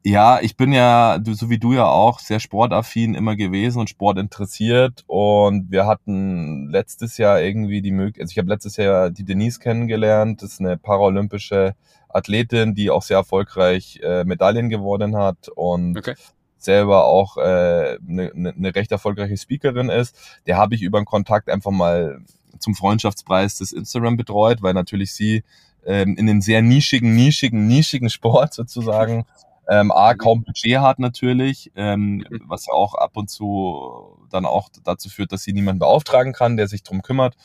Ja, 0.07 0.39
ich 0.39 0.55
bin 0.55 0.71
ja, 0.71 1.19
so 1.25 1.49
wie 1.49 1.57
du 1.57 1.73
ja 1.73 1.87
auch, 1.87 2.19
sehr 2.19 2.39
sportaffin 2.39 3.15
immer 3.15 3.35
gewesen 3.35 3.79
und 3.79 3.89
Sport 3.89 4.19
interessiert. 4.19 5.03
Und 5.07 5.71
wir 5.71 5.87
hatten 5.87 6.69
letztes 6.69 7.17
Jahr 7.17 7.41
irgendwie 7.41 7.81
die 7.81 7.89
Möglichkeit, 7.89 8.21
also 8.21 8.31
ich 8.33 8.37
habe 8.37 8.49
letztes 8.49 8.77
Jahr 8.77 9.09
die 9.09 9.23
Denise 9.23 9.57
kennengelernt. 9.59 10.43
Das 10.43 10.53
ist 10.53 10.59
eine 10.59 10.77
paralympische 10.77 11.73
Athletin, 12.07 12.75
die 12.75 12.91
auch 12.91 13.01
sehr 13.01 13.17
erfolgreich 13.17 13.99
äh, 14.03 14.23
Medaillen 14.25 14.69
gewonnen 14.69 15.17
hat 15.17 15.49
und 15.55 15.97
okay. 15.97 16.13
selber 16.59 17.05
auch 17.05 17.37
äh, 17.37 17.97
eine, 18.07 18.31
eine 18.35 18.75
recht 18.75 18.91
erfolgreiche 18.91 19.37
Speakerin 19.37 19.89
ist. 19.89 20.15
Der 20.45 20.57
habe 20.57 20.75
ich 20.75 20.83
über 20.83 20.99
einen 20.99 21.05
Kontakt 21.05 21.49
einfach 21.49 21.71
mal 21.71 22.19
zum 22.59 22.75
Freundschaftspreis 22.75 23.57
des 23.57 23.71
Instagram 23.71 24.17
betreut, 24.17 24.61
weil 24.61 24.75
natürlich 24.75 25.15
sie 25.15 25.43
ähm, 25.83 26.15
in 26.15 26.27
den 26.27 26.41
sehr 26.41 26.61
nischigen, 26.61 27.15
nischigen, 27.15 27.65
nischigen 27.65 28.11
Sport 28.11 28.53
sozusagen 28.53 29.25
ähm, 29.67 29.91
A, 29.91 30.13
kaum 30.13 30.43
Budget 30.43 30.79
hat 30.79 30.99
natürlich, 30.99 31.71
ähm, 31.75 32.25
was 32.47 32.67
ja 32.67 32.73
auch 32.73 32.93
ab 32.95 33.11
und 33.15 33.29
zu 33.29 34.19
dann 34.29 34.45
auch 34.45 34.69
dazu 34.83 35.09
führt, 35.09 35.31
dass 35.31 35.43
sie 35.43 35.53
niemanden 35.53 35.79
beauftragen 35.79 36.33
kann, 36.33 36.57
der 36.57 36.67
sich 36.67 36.83
drum 36.83 37.01
kümmert. 37.01 37.35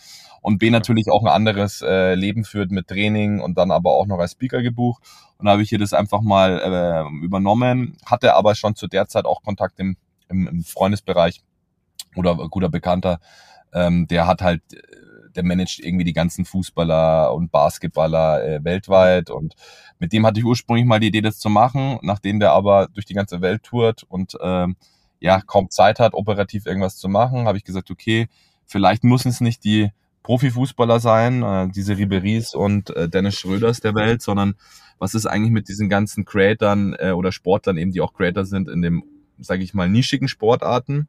Und 0.42 0.58
B, 0.58 0.70
natürlich 0.70 1.10
auch 1.10 1.22
ein 1.22 1.28
anderes 1.28 1.82
äh, 1.82 2.14
Leben 2.14 2.44
führt 2.44 2.70
mit 2.70 2.88
Training 2.88 3.40
und 3.40 3.58
dann 3.58 3.70
aber 3.70 3.92
auch 3.92 4.06
noch 4.06 4.18
als 4.18 4.32
Speaker 4.32 4.62
gebucht. 4.62 5.02
Und 5.38 5.46
da 5.46 5.52
habe 5.52 5.62
ich 5.62 5.68
hier 5.68 5.78
das 5.78 5.92
einfach 5.92 6.22
mal 6.22 6.58
äh, 6.60 7.24
übernommen, 7.24 7.96
hatte 8.06 8.34
aber 8.34 8.54
schon 8.54 8.74
zu 8.74 8.86
der 8.86 9.06
Zeit 9.08 9.24
auch 9.26 9.42
Kontakt 9.42 9.78
im, 9.78 9.96
im, 10.28 10.46
im 10.46 10.64
Freundesbereich 10.64 11.42
oder 12.16 12.36
guter 12.48 12.68
Bekannter, 12.68 13.20
ähm, 13.72 14.06
der 14.08 14.26
hat 14.26 14.42
halt 14.42 14.62
der 15.34 15.44
managt 15.44 15.80
irgendwie 15.80 16.04
die 16.04 16.12
ganzen 16.12 16.44
Fußballer 16.44 17.32
und 17.34 17.50
Basketballer 17.50 18.44
äh, 18.44 18.64
weltweit 18.64 19.30
und 19.30 19.54
mit 19.98 20.12
dem 20.12 20.26
hatte 20.26 20.40
ich 20.40 20.46
ursprünglich 20.46 20.86
mal 20.86 21.00
die 21.00 21.08
Idee, 21.08 21.20
das 21.20 21.38
zu 21.38 21.48
machen, 21.48 21.98
nachdem 22.02 22.40
der 22.40 22.52
aber 22.52 22.88
durch 22.92 23.06
die 23.06 23.14
ganze 23.14 23.40
Welt 23.40 23.62
tourt 23.62 24.04
und 24.04 24.36
ähm, 24.40 24.76
ja 25.20 25.40
kaum 25.40 25.70
Zeit 25.70 26.00
hat, 26.00 26.14
operativ 26.14 26.66
irgendwas 26.66 26.96
zu 26.96 27.08
machen, 27.08 27.46
habe 27.46 27.58
ich 27.58 27.64
gesagt, 27.64 27.90
okay, 27.90 28.28
vielleicht 28.66 29.04
müssen 29.04 29.28
es 29.28 29.40
nicht 29.40 29.64
die 29.64 29.90
Profifußballer 30.22 31.00
sein, 31.00 31.42
äh, 31.42 31.68
diese 31.68 31.96
Riberies 31.96 32.54
und 32.54 32.90
äh, 32.90 33.08
Dennis 33.08 33.38
Schröders 33.38 33.80
der 33.80 33.94
Welt, 33.94 34.22
sondern 34.22 34.54
was 34.98 35.14
ist 35.14 35.26
eigentlich 35.26 35.52
mit 35.52 35.68
diesen 35.68 35.88
ganzen 35.88 36.24
Creatern 36.24 36.94
äh, 36.98 37.12
oder 37.12 37.32
Sportlern 37.32 37.78
eben, 37.78 37.92
die 37.92 38.00
auch 38.00 38.12
Creator 38.12 38.44
sind 38.44 38.68
in 38.68 38.82
dem, 38.82 39.02
sage 39.38 39.62
ich 39.62 39.74
mal, 39.74 39.88
nischigen 39.88 40.28
Sportarten. 40.28 41.08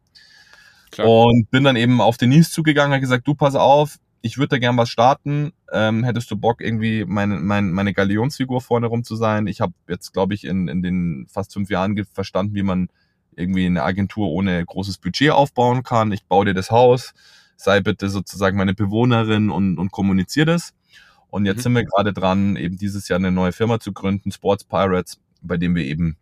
Klar. 0.92 1.08
Und 1.08 1.52
bin 1.52 1.64
dann 1.64 1.76
eben 1.76 2.02
auf 2.02 2.18
Denise 2.18 2.52
zugegangen, 2.52 2.94
hat 2.94 3.02
gesagt, 3.02 3.28
du 3.28 3.36
pass 3.36 3.56
auf, 3.56 3.98
ich 4.22 4.38
würde 4.38 4.50
da 4.50 4.58
gern 4.60 4.78
was 4.78 4.90
starten. 4.90 5.52
Ähm, 5.72 6.04
hättest 6.04 6.30
du 6.32 6.36
Bock, 6.36 6.62
irgendwie 6.62 7.06
meine, 7.06 7.40
meine, 7.40 7.68
meine 7.68 7.94
Galionsfigur 7.94 8.62
vorne 8.62 8.88
rum 8.88 9.04
zu 9.04 9.16
sein? 9.16 9.48
Ich 9.48 9.62
habe 9.62 9.74
jetzt, 9.88 10.14
glaube 10.14 10.34
ich, 10.34 10.46
in, 10.46 10.68
in 10.68 10.82
den 10.82 11.28
fast 11.30 11.54
fünf 11.54 11.70
Jahren 11.70 12.02
verstanden, 12.06 12.56
wie 12.56 12.64
man 12.64 12.90
irgendwie 13.36 13.66
eine 13.66 13.84
Agentur 13.84 14.30
ohne 14.30 14.64
großes 14.64 14.98
Budget 14.98 15.32
aufbauen 15.32 15.84
kann. 15.84 16.12
Ich 16.12 16.26
baue 16.26 16.46
dir 16.46 16.54
das 16.54 16.70
Haus, 16.70 17.14
sei 17.56 17.80
bitte 17.82 18.10
sozusagen 18.10 18.58
meine 18.58 18.74
Bewohnerin 18.74 19.50
und, 19.50 19.78
und 19.78 19.92
kommuniziere 19.92 20.46
das. 20.46 20.74
Und 21.30 21.46
jetzt 21.46 21.60
mhm. 21.60 21.62
sind 21.62 21.76
wir 21.76 21.86
gerade 21.86 22.14
dran, 22.14 22.56
eben 22.58 22.78
dieses 22.78 23.08
Jahr 23.08 23.20
eine 23.20 23.32
neue 23.32 23.54
Firma 23.54 23.80
zu 23.80 23.94
gründen, 23.94 24.32
Sports 24.32 24.66
Pirates, 24.66 25.20
bei 25.42 25.58
dem 25.58 25.76
wir 25.76 25.86
eben 25.86 26.18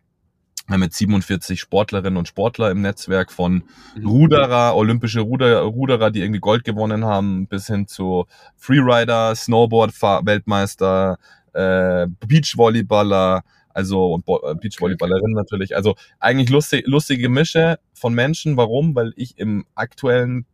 wir 0.66 0.74
haben 0.74 0.82
jetzt 0.82 0.98
47 0.98 1.60
Sportlerinnen 1.60 2.16
und 2.16 2.28
Sportler 2.28 2.70
im 2.70 2.80
Netzwerk 2.80 3.32
von 3.32 3.64
mhm. 3.96 4.06
Ruderer, 4.06 4.76
olympische 4.76 5.20
Ruder, 5.20 5.60
Ruderer, 5.60 6.10
die 6.10 6.20
irgendwie 6.20 6.40
Gold 6.40 6.64
gewonnen 6.64 7.04
haben, 7.04 7.46
bis 7.46 7.66
hin 7.66 7.86
zu 7.86 8.26
Freerider, 8.56 9.34
Snowboard-Weltmeister, 9.34 11.18
äh, 11.52 12.06
Beachvolleyballer, 12.26 13.42
also 13.74 14.14
und 14.14 14.28
äh, 14.28 14.54
Beachvolleyballerinnen 14.54 15.34
natürlich. 15.34 15.76
Also 15.76 15.96
eigentlich 16.18 16.50
lustig, 16.50 16.86
lustige 16.86 17.28
Mische 17.28 17.78
von 17.92 18.14
Menschen. 18.14 18.56
Warum? 18.56 18.94
Weil 18.94 19.12
ich 19.16 19.38
im 19.38 19.64
aktuellen 19.74 20.46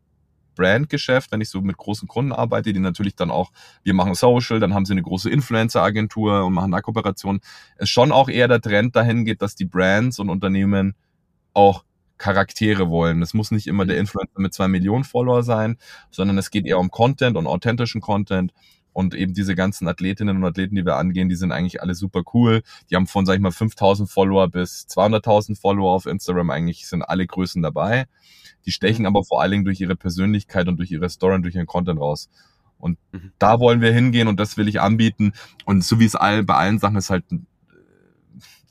Brandgeschäft, 0.57 1.31
wenn 1.31 1.41
ich 1.41 1.49
so 1.49 1.61
mit 1.61 1.77
großen 1.77 2.09
Kunden 2.09 2.33
arbeite, 2.33 2.73
die 2.73 2.81
natürlich 2.81 3.15
dann 3.15 3.31
auch, 3.31 3.53
wir 3.85 3.95
machen 3.95 4.17
Social, 4.17 4.59
dann 4.59 4.75
haben 4.75 4.85
sie 4.85 4.93
eine 4.93 5.03
große 5.03 5.31
Influencer-Agentur 5.31 6.45
und 6.45 6.55
machen 6.55 6.73
da 6.73 6.81
Kooperationen, 6.81 7.41
es 7.77 7.89
schon 7.89 8.11
auch 8.11 8.29
eher 8.29 8.49
der 8.49 8.61
Trend 8.61 8.97
dahin 8.97 9.25
geht, 9.25 9.43
dass 9.43 9.55
die 9.55 9.67
Brands 9.67 10.19
und 10.19 10.31
Unternehmen 10.31 10.97
auch 11.55 11.85
Charaktere 12.19 12.89
wollen. 12.89 13.23
Es 13.23 13.35
muss 13.35 13.51
nicht 13.51 13.67
immer 13.67 13.85
der 13.85 13.99
Influencer 13.99 14.41
mit 14.41 14.55
zwei 14.55 14.69
Millionen 14.69 15.05
Follower 15.05 15.43
sein, 15.43 15.77
sondern 16.11 16.39
es 16.39 16.51
geht 16.51 16.67
eher 16.67 16.79
um 16.79 16.91
Content 16.91 17.37
und 17.37 17.47
authentischen 17.47 18.01
Content. 18.01 18.53
Und 18.97 19.15
eben 19.15 19.35
diese 19.35 19.55
ganzen 19.55 19.89
Athletinnen 19.89 20.39
und 20.39 20.45
Athleten, 20.45 20.75
die 20.75 20.87
wir 20.87 20.97
angehen, 20.97 21.29
die 21.29 21.35
sind 21.35 21.53
eigentlich 21.53 21.83
alle 21.83 21.95
super 21.95 22.23
cool. 22.33 22.63
Die 22.89 22.97
haben 22.97 23.07
von, 23.07 23.27
sag 23.27 23.35
ich 23.35 23.43
mal, 23.43 23.51
5000 23.51 24.09
Follower 24.09 24.49
bis 24.49 24.87
200.000 24.89 25.61
Follower 25.61 25.93
auf 25.93 26.07
Instagram. 26.07 26.49
Eigentlich 26.49 26.87
sind 26.87 27.03
alle 27.03 27.27
Größen 27.27 27.61
dabei. 27.61 28.07
Die 28.65 28.71
stechen 28.73 29.03
mhm. 29.03 29.09
aber 29.09 29.23
vor 29.23 29.43
allen 29.43 29.51
Dingen 29.51 29.65
durch 29.67 29.83
ihre 29.83 29.97
Persönlichkeit 29.97 30.67
und 30.67 30.79
durch 30.79 30.91
ihre 30.91 31.11
Story 31.11 31.35
und 31.35 31.43
durch 31.43 31.57
ihren 31.57 31.67
Content 31.67 32.01
raus. 32.01 32.31
Und 32.79 32.99
mhm. 33.13 33.33
da 33.39 33.61
wollen 33.61 33.83
wir 33.83 33.93
hingehen 33.93 34.29
und 34.29 34.41
das 34.41 34.57
will 34.57 34.67
ich 34.67 34.81
anbieten. 34.81 35.35
Und 35.67 35.85
so 35.85 36.01
wie 36.01 36.07
es 36.07 36.15
all, 36.15 36.43
bei 36.43 36.55
allen 36.55 36.79
Sachen 36.79 36.97
ist 36.97 37.11
halt 37.11 37.31
ein, 37.31 37.47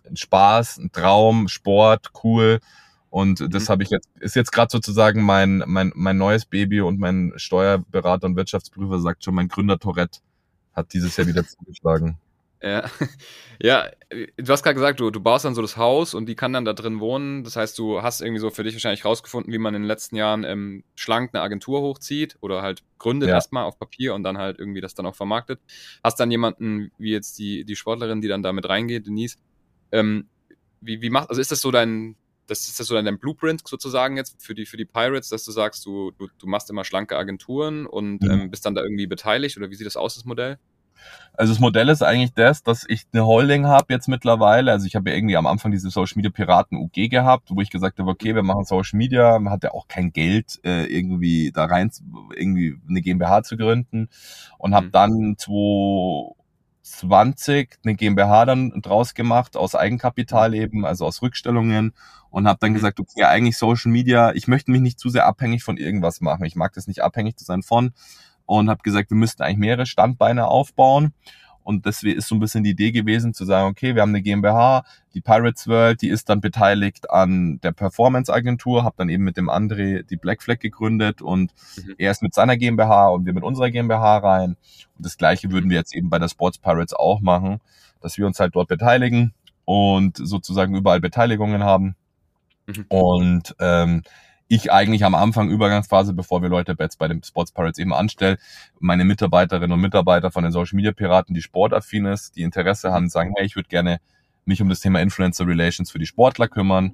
ein 0.10 0.15
Spaß, 0.15 0.79
ein 0.79 0.91
Traum, 0.91 1.48
Sport, 1.50 2.13
cool. 2.24 2.62
Und 3.15 3.39
das 3.53 3.63
mhm. 3.63 3.69
habe 3.69 3.84
ich 3.84 3.91
jetzt, 3.91 4.10
ist 4.19 4.36
jetzt 4.36 4.51
gerade 4.51 4.69
sozusagen 4.69 5.24
mein, 5.24 5.63
mein, 5.67 5.93
mein 5.95 6.17
neues 6.17 6.43
Baby 6.45 6.81
und 6.81 7.00
mein 7.00 7.31
Steuerberater 7.38 8.27
und 8.27 8.36
Wirtschaftsprüfer 8.36 9.00
sagt 9.00 9.24
schon, 9.24 9.36
mein 9.36 9.48
Gründer 9.48 9.79
Tourette 9.79 10.19
hat 10.74 10.91
dieses 10.91 11.15
Jahr 11.15 11.25
wieder 11.25 11.48
zugeschlagen. 11.48 12.17
Ja. 12.62 12.84
ja, 13.63 13.89
du 14.10 14.51
hast 14.51 14.63
gerade 14.63 14.75
gesagt, 14.75 15.00
du, 15.00 15.12
du 15.12 15.22
baust 15.22 15.45
dann 15.45 15.55
so 15.55 15.62
das 15.62 15.77
Haus 15.77 16.13
und 16.13 16.25
die 16.25 16.36
kann 16.36 16.51
dann 16.51 16.65
da 16.65 16.74
drin 16.74 17.00
wohnen. 17.00 17.45
Das 17.45 17.55
heißt, 17.55 17.79
du 17.79 18.01
hast 18.01 18.19
irgendwie 18.19 18.41
so 18.41 18.50
für 18.50 18.65
dich 18.65 18.74
wahrscheinlich 18.74 19.05
rausgefunden, 19.05 19.53
wie 19.53 19.60
man 19.60 19.74
in 19.75 19.84
den 19.84 19.88
letzten 19.88 20.17
Jahren 20.17 20.43
ähm, 20.43 20.84
schlank 20.95 21.29
eine 21.34 21.41
Agentur 21.41 21.79
hochzieht 21.79 22.36
oder 22.41 22.63
halt 22.63 22.84
gründet 23.00 23.29
ja. 23.29 23.36
erstmal 23.36 23.63
auf 23.63 23.79
Papier 23.79 24.13
und 24.13 24.24
dann 24.24 24.38
halt 24.38 24.60
irgendwie 24.60 24.81
das 24.81 24.93
dann 24.93 25.05
auch 25.05 25.15
vermarktet. 25.15 25.62
Hast 26.03 26.19
dann 26.19 26.31
jemanden, 26.31 26.91
wie 26.98 27.13
jetzt 27.13 27.39
die, 27.39 27.63
die 27.63 27.77
Sportlerin, 27.77 28.19
die 28.19 28.27
dann 28.27 28.43
da 28.43 28.51
mit 28.51 28.67
reingeht, 28.67 29.07
Denise. 29.07 29.38
Ähm, 29.93 30.27
wie, 30.81 31.01
wie 31.01 31.10
macht, 31.10 31.29
also 31.29 31.39
ist 31.39 31.53
das 31.53 31.62
so 31.62 31.72
dein, 31.72 32.17
das 32.48 32.68
ist 32.68 32.80
das 32.80 32.88
so 32.88 33.02
dein 33.02 33.20
Blueprint 33.20 33.68
sozusagen 33.68 34.18
jetzt 34.18 34.36
für 34.42 34.54
die, 34.54 34.66
für 34.66 34.78
die 34.78 34.86
Pirates, 34.86 35.30
dass 35.30 35.44
du 35.46 35.52
sagst, 35.52 35.86
du, 35.86 36.12
du, 36.12 36.28
du 36.38 36.48
machst 36.48 36.70
immer 36.70 36.84
schlanke 36.84 37.18
Agenturen 37.18 37.86
und 37.86 38.22
mhm. 38.22 38.32
ähm, 38.32 38.52
bist 38.52 38.66
dann 38.66 38.75
da 38.75 38.82
irgendwie 38.82 39.08
beteiligt 39.08 39.58
oder 39.58 39.70
wie 39.70 39.75
sieht 39.75 39.88
das 39.88 39.98
aus, 39.98 40.16
das 40.16 40.25
Modell? 40.25 40.58
Also 41.34 41.52
das 41.52 41.60
Modell 41.60 41.90
ist 41.90 42.02
eigentlich 42.02 42.34
das, 42.34 42.64
dass 42.64 42.86
ich 42.88 43.04
eine 43.12 43.25
Holding 43.25 43.66
habe 43.68 43.94
jetzt 43.94 44.08
mittlerweile. 44.08 44.72
Also 44.72 44.88
ich 44.88 44.96
habe 44.96 45.10
ja 45.10 45.16
irgendwie 45.16 45.36
am 45.36 45.48
Anfang 45.48 45.72
diese 45.72 45.90
Social 45.90 46.16
Media 46.16 46.32
Piraten 46.32 46.78
UG 46.78 47.10
gehabt, 47.10 47.50
wo 47.52 47.62
ich 47.62 47.70
gesagt 47.70 48.00
habe, 48.00 48.10
okay, 48.10 48.36
wir 48.36 48.44
machen 48.44 48.64
Social 48.64 48.98
Media, 48.98 49.38
man 49.40 49.52
hat 49.52 49.64
ja 49.64 49.72
auch 49.72 49.88
kein 49.88 50.12
Geld, 50.14 50.60
äh, 50.64 50.86
irgendwie 50.86 51.52
da 51.54 51.66
rein, 51.66 51.92
irgendwie 52.34 52.78
eine 52.88 53.02
GmbH 53.02 53.44
zu 53.44 53.58
gründen 53.58 54.10
und 54.58 54.74
habe 54.74 54.88
mhm. 54.88 54.92
dann 54.92 55.36
2020 56.86 57.80
eine 57.84 57.96
GmbH 57.96 58.46
dann 58.46 58.70
draus 58.82 59.15
gemacht, 59.15 59.58
aus 59.58 59.74
Eigenkapital 59.74 60.54
eben, 60.54 60.86
also 60.86 61.06
aus 61.06 61.22
Rückstellungen 61.22 61.94
und 62.30 62.48
habe 62.48 62.60
dann 62.62 62.72
mhm. 62.72 62.75
gesagt, 62.75 63.00
okay, 63.00 63.24
eigentlich 63.24 63.58
Social 63.58 63.92
Media, 63.92 64.34
ich 64.34 64.48
möchte 64.48 64.72
mich 64.72 64.82
nicht 64.82 65.00
zu 65.00 65.10
sehr 65.10 65.25
abhängig 65.25 65.63
von 65.63 65.77
irgendwas 65.77 66.22
machen. 66.22 66.46
Ich 66.46 66.56
mag 66.56 66.74
das 66.74 66.88
nicht 66.88 67.01
abhängig 67.01 67.38
zu 67.38 67.46
sein 67.46 67.63
von 67.63 67.94
und 68.46 68.70
habe 68.70 68.84
gesagt, 68.84 69.10
wir 69.10 69.18
müssten 69.18 69.42
eigentlich 69.42 69.58
mehrere 69.58 69.86
Standbeine 69.88 70.48
aufbauen. 70.48 71.13
Und 71.65 71.88
das 71.88 72.03
ist 72.03 72.27
so 72.27 72.36
ein 72.36 72.39
bisschen 72.39 72.63
die 72.63 72.69
Idee 72.69 72.91
gewesen, 72.91 73.34
zu 73.34 73.43
sagen, 73.43 73.67
okay, 73.67 73.95
wir 73.95 74.03
haben 74.03 74.10
eine 74.10 74.22
GmbH, 74.22 74.86
die 75.15 75.22
Pirates 75.22 75.67
World, 75.67 76.00
die 76.03 76.10
ist 76.10 76.29
dann 76.29 76.39
beteiligt 76.39 77.10
an 77.10 77.60
der 77.62 77.72
Performance-Agentur, 77.72 78.84
habe 78.84 78.93
dann 79.00 79.10
eben 79.10 79.24
mit 79.24 79.36
dem 79.36 79.50
André 79.50 80.03
die 80.03 80.15
Black 80.15 80.43
Flag 80.43 80.60
gegründet 80.60 81.24
und 81.24 81.51
mhm. 81.77 81.95
er 81.98 82.12
ist 82.12 82.22
mit 82.22 82.36
seiner 82.36 82.55
GmbH 82.55 83.07
und 83.07 83.25
wir 83.25 83.34
mit 83.34 83.43
unserer 83.43 83.72
GmbH 83.72 84.17
rein. 84.17 84.57
Und 84.95 85.05
das 85.05 85.17
gleiche 85.17 85.50
würden 85.50 85.72
wir 85.72 85.77
jetzt 85.77 85.95
eben 85.95 86.12
bei 86.12 86.19
der 86.19 86.29
Sports 86.29 86.60
Pirates 86.60 86.93
auch 86.93 87.19
machen, 87.19 87.60
dass 88.00 88.19
wir 88.19 88.27
uns 88.27 88.39
halt 88.39 88.55
dort 88.55 88.67
beteiligen 88.67 89.34
und 89.65 90.17
sozusagen 90.17 90.75
überall 90.75 91.01
Beteiligungen 91.01 91.63
haben. 91.63 91.95
Mhm. 92.67 92.86
Und 92.89 93.55
ähm, 93.60 94.03
ich 94.48 94.72
eigentlich 94.72 95.04
am 95.04 95.16
Anfang 95.16 95.50
Übergangsphase, 95.50 96.14
bevor 96.14 96.42
wir 96.42 96.50
Leute 96.50 96.75
jetzt 96.80 97.00
bei 97.00 97.08
den 97.08 97.24
Sports 97.24 97.52
Pirates 97.52 97.80
eben 97.80 97.94
anstellen, 97.94 98.38
meine 98.80 99.04
Mitarbeiterinnen 99.04 99.72
und 99.72 99.82
Mitarbeiter 99.82 100.32
von 100.32 100.44
den 100.44 100.52
Social 100.52 100.75
Media 100.75 100.92
Piraten, 100.92 101.34
die 101.34 101.42
sportaffin 101.42 102.06
ist, 102.06 102.36
die 102.36 102.44
Interesse 102.44 102.92
haben, 102.92 103.10
sagen, 103.10 103.34
hey, 103.36 103.46
ich 103.46 103.56
würde 103.56 103.70
gerne 103.70 104.00
mich 104.46 104.62
um 104.62 104.70
das 104.70 104.80
Thema 104.80 105.02
Influencer 105.02 105.48
Relations 105.48 105.90
für 105.90 105.98
die 105.98 106.06
Sportler 106.06 106.48
kümmern, 106.48 106.94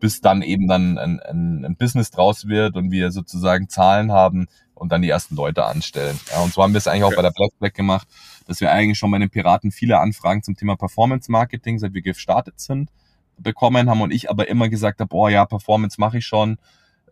bis 0.00 0.20
dann 0.20 0.42
eben 0.42 0.66
dann 0.66 0.98
ein, 0.98 1.20
ein, 1.20 1.64
ein 1.64 1.76
Business 1.76 2.10
draus 2.10 2.48
wird 2.48 2.74
und 2.74 2.90
wir 2.90 3.12
sozusagen 3.12 3.68
Zahlen 3.68 4.10
haben 4.10 4.48
und 4.74 4.90
dann 4.90 5.02
die 5.02 5.10
ersten 5.10 5.36
Leute 5.36 5.66
anstellen. 5.66 6.18
Ja, 6.32 6.40
und 6.40 6.52
so 6.52 6.62
haben 6.62 6.72
wir 6.72 6.78
es 6.78 6.88
eigentlich 6.88 7.04
auch 7.04 7.14
bei 7.14 7.22
der 7.22 7.32
Black 7.58 7.74
gemacht, 7.74 8.08
dass 8.46 8.60
wir 8.60 8.72
eigentlich 8.72 8.98
schon 8.98 9.10
bei 9.10 9.18
den 9.18 9.30
Piraten 9.30 9.70
viele 9.70 10.00
Anfragen 10.00 10.42
zum 10.42 10.56
Thema 10.56 10.76
Performance 10.76 11.30
Marketing, 11.30 11.78
seit 11.78 11.94
wir 11.94 12.02
gestartet 12.02 12.58
sind, 12.58 12.90
bekommen 13.36 13.88
haben 13.88 14.00
und 14.00 14.10
ich 14.10 14.30
aber 14.30 14.48
immer 14.48 14.68
gesagt 14.68 15.00
habe, 15.00 15.08
boah 15.08 15.30
ja, 15.30 15.44
Performance 15.44 16.00
mache 16.00 16.18
ich 16.18 16.26
schon, 16.26 16.58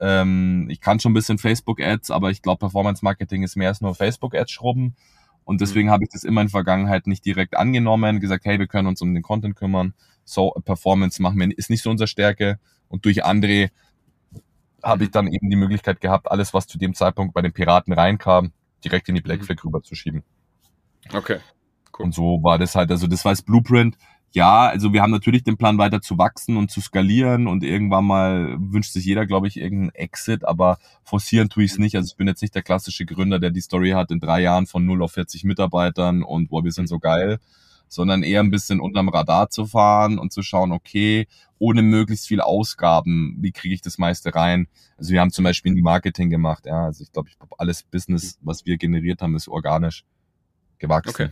ähm, 0.00 0.68
ich 0.70 0.80
kann 0.80 1.00
schon 1.00 1.12
ein 1.12 1.14
bisschen 1.14 1.38
Facebook-Ads, 1.38 2.10
aber 2.10 2.30
ich 2.30 2.42
glaube, 2.42 2.60
Performance-Marketing 2.60 3.42
ist 3.42 3.56
mehr 3.56 3.68
als 3.68 3.80
nur 3.80 3.94
Facebook-Ads 3.94 4.50
schrubben. 4.50 4.96
Und 5.44 5.56
mhm. 5.56 5.58
deswegen 5.58 5.88
mhm. 5.88 5.92
habe 5.92 6.04
ich 6.04 6.10
das 6.10 6.24
immer 6.24 6.42
in 6.42 6.48
der 6.48 6.52
Vergangenheit 6.52 7.06
nicht 7.06 7.24
direkt 7.24 7.56
angenommen, 7.56 8.20
gesagt, 8.20 8.44
hey, 8.44 8.58
wir 8.58 8.66
können 8.66 8.88
uns 8.88 9.02
um 9.02 9.14
den 9.14 9.22
Content 9.22 9.56
kümmern. 9.56 9.94
So, 10.24 10.50
Performance 10.64 11.22
machen 11.22 11.38
wir, 11.38 11.56
ist 11.56 11.70
nicht 11.70 11.82
so 11.82 11.90
unsere 11.90 12.06
Stärke. 12.08 12.58
Und 12.88 13.04
durch 13.04 13.24
André 13.24 13.70
habe 14.82 15.04
ich 15.04 15.10
dann 15.10 15.26
eben 15.26 15.50
die 15.50 15.56
Möglichkeit 15.56 16.00
gehabt, 16.00 16.30
alles, 16.30 16.54
was 16.54 16.66
zu 16.66 16.78
dem 16.78 16.94
Zeitpunkt 16.94 17.34
bei 17.34 17.42
den 17.42 17.52
Piraten 17.52 17.92
reinkam, 17.92 18.52
direkt 18.84 19.08
in 19.08 19.14
die 19.14 19.20
Black 19.20 19.40
mhm. 19.40 19.44
Flag 19.44 19.64
rüberzuschieben. 19.64 20.22
Okay. 21.12 21.38
Cool. 21.98 22.06
Und 22.06 22.14
so 22.14 22.40
war 22.42 22.58
das 22.58 22.74
halt, 22.74 22.90
also 22.90 23.06
das 23.06 23.24
war 23.24 23.32
das 23.32 23.42
Blueprint 23.42 23.96
ja, 24.32 24.66
also 24.66 24.92
wir 24.92 25.00
haben 25.00 25.10
natürlich 25.10 25.42
den 25.42 25.56
Plan 25.56 25.78
weiter 25.78 26.02
zu 26.02 26.18
wachsen 26.18 26.56
und 26.56 26.70
zu 26.70 26.80
skalieren 26.80 27.46
und 27.46 27.64
irgendwann 27.64 28.04
mal 28.04 28.56
wünscht 28.58 28.92
sich 28.92 29.04
jeder, 29.04 29.24
glaube 29.24 29.48
ich, 29.48 29.56
irgendeinen 29.56 29.94
Exit, 29.94 30.44
aber 30.44 30.78
forcieren 31.02 31.48
tue 31.48 31.64
ich 31.64 31.72
es 31.72 31.78
nicht. 31.78 31.96
Also 31.96 32.08
ich 32.12 32.16
bin 32.16 32.28
jetzt 32.28 32.42
nicht 32.42 32.54
der 32.54 32.62
klassische 32.62 33.06
Gründer, 33.06 33.38
der 33.38 33.50
die 33.50 33.62
Story 33.62 33.90
hat 33.90 34.10
in 34.10 34.20
drei 34.20 34.42
Jahren 34.42 34.66
von 34.66 34.84
0 34.84 35.02
auf 35.02 35.12
40 35.12 35.44
Mitarbeitern 35.44 36.22
und 36.22 36.48
boah, 36.48 36.62
wir 36.62 36.72
sind 36.72 36.88
so 36.88 36.98
geil, 36.98 37.38
sondern 37.88 38.22
eher 38.22 38.40
ein 38.40 38.50
bisschen 38.50 38.80
unterm 38.80 39.08
Radar 39.08 39.48
zu 39.48 39.66
fahren 39.66 40.18
und 40.18 40.30
zu 40.30 40.42
schauen, 40.42 40.72
okay, 40.72 41.26
ohne 41.58 41.80
möglichst 41.80 42.26
viel 42.26 42.42
Ausgaben, 42.42 43.36
wie 43.40 43.52
kriege 43.52 43.74
ich 43.74 43.80
das 43.80 43.96
meiste 43.96 44.34
rein? 44.34 44.68
Also 44.98 45.12
wir 45.12 45.22
haben 45.22 45.30
zum 45.30 45.44
Beispiel 45.44 45.74
die 45.74 45.82
Marketing 45.82 46.28
gemacht, 46.28 46.66
ja, 46.66 46.84
also 46.84 47.02
ich 47.02 47.10
glaube, 47.12 47.30
ich 47.30 47.38
glaube, 47.38 47.54
alles 47.58 47.82
Business, 47.82 48.38
was 48.42 48.66
wir 48.66 48.76
generiert 48.76 49.22
haben, 49.22 49.34
ist 49.36 49.48
organisch 49.48 50.04
gewachsen. 50.78 51.10
Okay. 51.10 51.28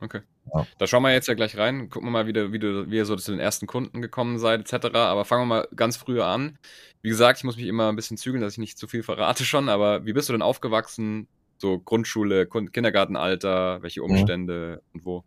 Okay. 0.00 0.20
Ja. 0.54 0.66
Da 0.78 0.86
schauen 0.86 1.02
wir 1.02 1.12
jetzt 1.12 1.28
ja 1.28 1.34
gleich 1.34 1.56
rein. 1.56 1.90
Gucken 1.90 2.08
wir 2.08 2.12
mal, 2.12 2.26
wie, 2.26 2.32
du, 2.32 2.52
wie, 2.52 2.58
du, 2.58 2.90
wie 2.90 2.96
ihr 2.96 3.06
so 3.06 3.16
zu 3.16 3.30
den 3.30 3.40
ersten 3.40 3.66
Kunden 3.66 4.02
gekommen 4.02 4.38
seid, 4.38 4.60
etc. 4.60 4.94
Aber 4.94 5.24
fangen 5.24 5.42
wir 5.42 5.46
mal 5.46 5.68
ganz 5.74 5.96
früher 5.96 6.26
an. 6.26 6.58
Wie 7.02 7.08
gesagt, 7.08 7.38
ich 7.38 7.44
muss 7.44 7.56
mich 7.56 7.66
immer 7.66 7.88
ein 7.88 7.96
bisschen 7.96 8.16
zügeln, 8.16 8.42
dass 8.42 8.54
ich 8.54 8.58
nicht 8.58 8.78
zu 8.78 8.86
viel 8.88 9.02
verrate 9.02 9.44
schon. 9.44 9.68
Aber 9.68 10.06
wie 10.06 10.12
bist 10.12 10.28
du 10.28 10.32
denn 10.32 10.42
aufgewachsen? 10.42 11.28
So 11.58 11.78
Grundschule, 11.78 12.46
Kindergartenalter, 12.46 13.82
welche 13.82 14.02
Umstände 14.02 14.80
mhm. 14.92 14.98
und 14.98 15.04
wo? 15.04 15.24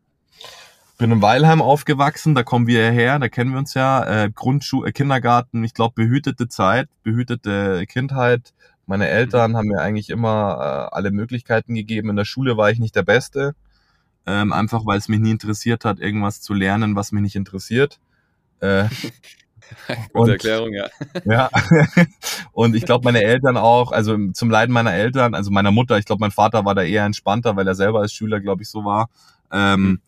bin 1.04 1.12
in 1.12 1.22
Weilheim 1.22 1.62
aufgewachsen, 1.62 2.34
da 2.34 2.44
kommen 2.44 2.66
wir 2.66 2.90
her, 2.92 3.20
da 3.20 3.28
kennen 3.28 3.52
wir 3.52 3.58
uns 3.58 3.74
ja. 3.74 4.24
Äh, 4.24 4.32
Grundschule, 4.32 4.90
äh, 4.90 4.92
Kindergarten, 4.94 5.64
ich 5.64 5.74
glaube 5.74 5.96
behütete 5.96 6.48
Zeit, 6.48 6.88
behütete 7.04 7.86
Kindheit, 7.88 8.54
Meine 8.86 9.10
Eltern 9.10 9.58
haben 9.58 9.68
mir 9.68 9.82
eigentlich 9.82 10.10
immer 10.10 10.90
äh, 10.92 10.96
alle 10.96 11.12
Möglichkeiten 11.12 11.74
gegeben. 11.74 12.10
In 12.10 12.16
der 12.16 12.26
Schule 12.26 12.56
war 12.56 12.72
ich 12.72 12.80
nicht 12.80 12.96
der 12.96 13.04
Beste, 13.04 13.54
ähm, 14.26 14.54
einfach 14.54 14.86
weil 14.86 14.98
es 14.98 15.10
mich 15.10 15.20
nie 15.20 15.32
interessiert 15.32 15.86
hat, 15.86 16.00
irgendwas 16.00 16.42
zu 16.42 16.54
lernen, 16.54 16.96
was 16.96 17.12
mich 17.12 17.22
nicht 17.22 17.36
interessiert. 17.36 18.00
Äh, 18.60 18.86
Gute 19.88 20.10
und, 20.14 20.30
Erklärung, 20.30 20.74
ja. 20.74 20.88
Ja. 21.26 21.50
und 22.52 22.76
ich 22.76 22.86
glaube, 22.86 23.06
meine 23.06 23.24
Eltern 23.24 23.58
auch, 23.58 23.92
also 23.92 24.18
zum 24.32 24.50
Leiden 24.50 24.74
meiner 24.74 24.94
Eltern, 24.94 25.36
also 25.36 25.52
meiner 25.52 25.72
Mutter, 25.72 25.98
ich 25.98 26.06
glaube, 26.06 26.22
mein 26.22 26.32
Vater 26.32 26.66
war 26.66 26.76
da 26.76 26.84
eher 26.84 27.06
entspannter, 27.06 27.56
weil 27.56 27.68
er 27.68 27.76
selber 27.76 28.00
als 28.02 28.14
Schüler, 28.14 28.40
glaube 28.40 28.64
ich, 28.64 28.70
so 28.70 28.86
war. 28.86 29.10
Ähm, 29.52 29.82
mhm. 29.82 30.02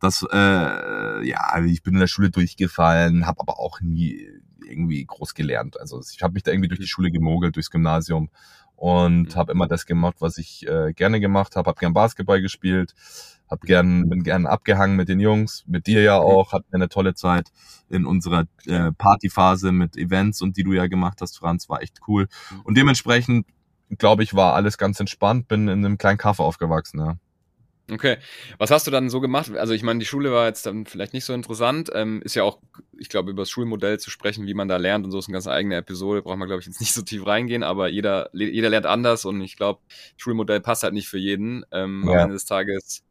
das, 0.00 0.26
äh, 0.30 1.26
ja, 1.26 1.64
ich 1.64 1.82
bin 1.82 1.94
in 1.94 2.00
der 2.00 2.06
Schule 2.06 2.30
durchgefallen, 2.30 3.26
habe 3.26 3.40
aber 3.40 3.58
auch 3.58 3.80
nie 3.80 4.26
irgendwie 4.66 5.04
groß 5.04 5.34
gelernt. 5.34 5.78
Also 5.80 6.00
ich 6.00 6.22
habe 6.22 6.34
mich 6.34 6.42
da 6.42 6.52
irgendwie 6.52 6.68
durch 6.68 6.80
die 6.80 6.86
Schule 6.86 7.10
gemogelt, 7.10 7.56
durchs 7.56 7.70
Gymnasium 7.70 8.30
und 8.76 9.34
mhm. 9.34 9.34
habe 9.34 9.52
immer 9.52 9.66
das 9.66 9.86
gemacht, 9.86 10.16
was 10.20 10.38
ich 10.38 10.66
äh, 10.66 10.92
gerne 10.94 11.20
gemacht 11.20 11.56
habe. 11.56 11.68
Habe 11.68 11.80
gern 11.80 11.92
Basketball 11.92 12.40
gespielt, 12.40 12.94
hab 13.50 13.62
gern, 13.62 14.08
bin 14.08 14.22
gern 14.22 14.46
abgehangen 14.46 14.96
mit 14.96 15.08
den 15.08 15.20
Jungs, 15.20 15.64
mit 15.66 15.86
dir 15.86 16.02
ja 16.02 16.18
mhm. 16.18 16.24
auch, 16.24 16.52
hatten 16.52 16.72
eine 16.74 16.88
tolle 16.88 17.14
Zeit 17.14 17.48
in 17.88 18.06
unserer 18.06 18.44
äh, 18.66 18.92
Partyphase 18.92 19.72
mit 19.72 19.96
Events 19.96 20.40
und 20.40 20.56
die 20.56 20.62
du 20.62 20.72
ja 20.72 20.86
gemacht 20.86 21.18
hast, 21.20 21.38
Franz, 21.38 21.68
war 21.68 21.82
echt 21.82 22.00
cool. 22.06 22.28
Mhm. 22.50 22.60
Und 22.62 22.76
dementsprechend, 22.76 23.46
glaube 23.98 24.22
ich, 24.22 24.34
war 24.34 24.54
alles 24.54 24.78
ganz 24.78 25.00
entspannt, 25.00 25.48
bin 25.48 25.66
in 25.68 25.84
einem 25.84 25.98
kleinen 25.98 26.18
Kaffee 26.18 26.44
aufgewachsen, 26.44 27.00
ja. 27.00 27.16
Okay. 27.92 28.18
Was 28.58 28.70
hast 28.70 28.86
du 28.86 28.90
dann 28.90 29.10
so 29.10 29.20
gemacht? 29.20 29.50
Also 29.56 29.72
ich 29.72 29.82
meine, 29.82 29.98
die 29.98 30.06
Schule 30.06 30.30
war 30.30 30.46
jetzt 30.46 30.64
dann 30.64 30.86
vielleicht 30.86 31.12
nicht 31.12 31.24
so 31.24 31.32
interessant. 31.32 31.90
Ähm, 31.92 32.22
ist 32.22 32.34
ja 32.36 32.44
auch, 32.44 32.60
ich 32.98 33.08
glaube, 33.08 33.30
über 33.30 33.42
das 33.42 33.50
Schulmodell 33.50 33.98
zu 33.98 34.10
sprechen, 34.10 34.46
wie 34.46 34.54
man 34.54 34.68
da 34.68 34.76
lernt 34.76 35.04
und 35.04 35.10
so 35.10 35.18
ist 35.18 35.26
eine 35.26 35.32
ganz 35.32 35.48
eigene 35.48 35.76
Episode. 35.76 36.22
Braucht 36.22 36.38
man, 36.38 36.46
glaube 36.46 36.60
ich, 36.60 36.66
jetzt 36.66 36.80
nicht 36.80 36.92
so 36.92 37.02
tief 37.02 37.26
reingehen, 37.26 37.62
aber 37.62 37.88
jeder, 37.88 38.30
jeder 38.32 38.70
lernt 38.70 38.86
anders 38.86 39.24
und 39.24 39.40
ich 39.40 39.56
glaube, 39.56 39.80
Schulmodell 40.16 40.60
passt 40.60 40.82
halt 40.82 40.94
nicht 40.94 41.08
für 41.08 41.18
jeden. 41.18 41.64
Ähm, 41.72 42.04
ja. 42.06 42.12
Am 42.12 42.18
Ende 42.18 42.34
des 42.34 42.44
Tages 42.44 43.02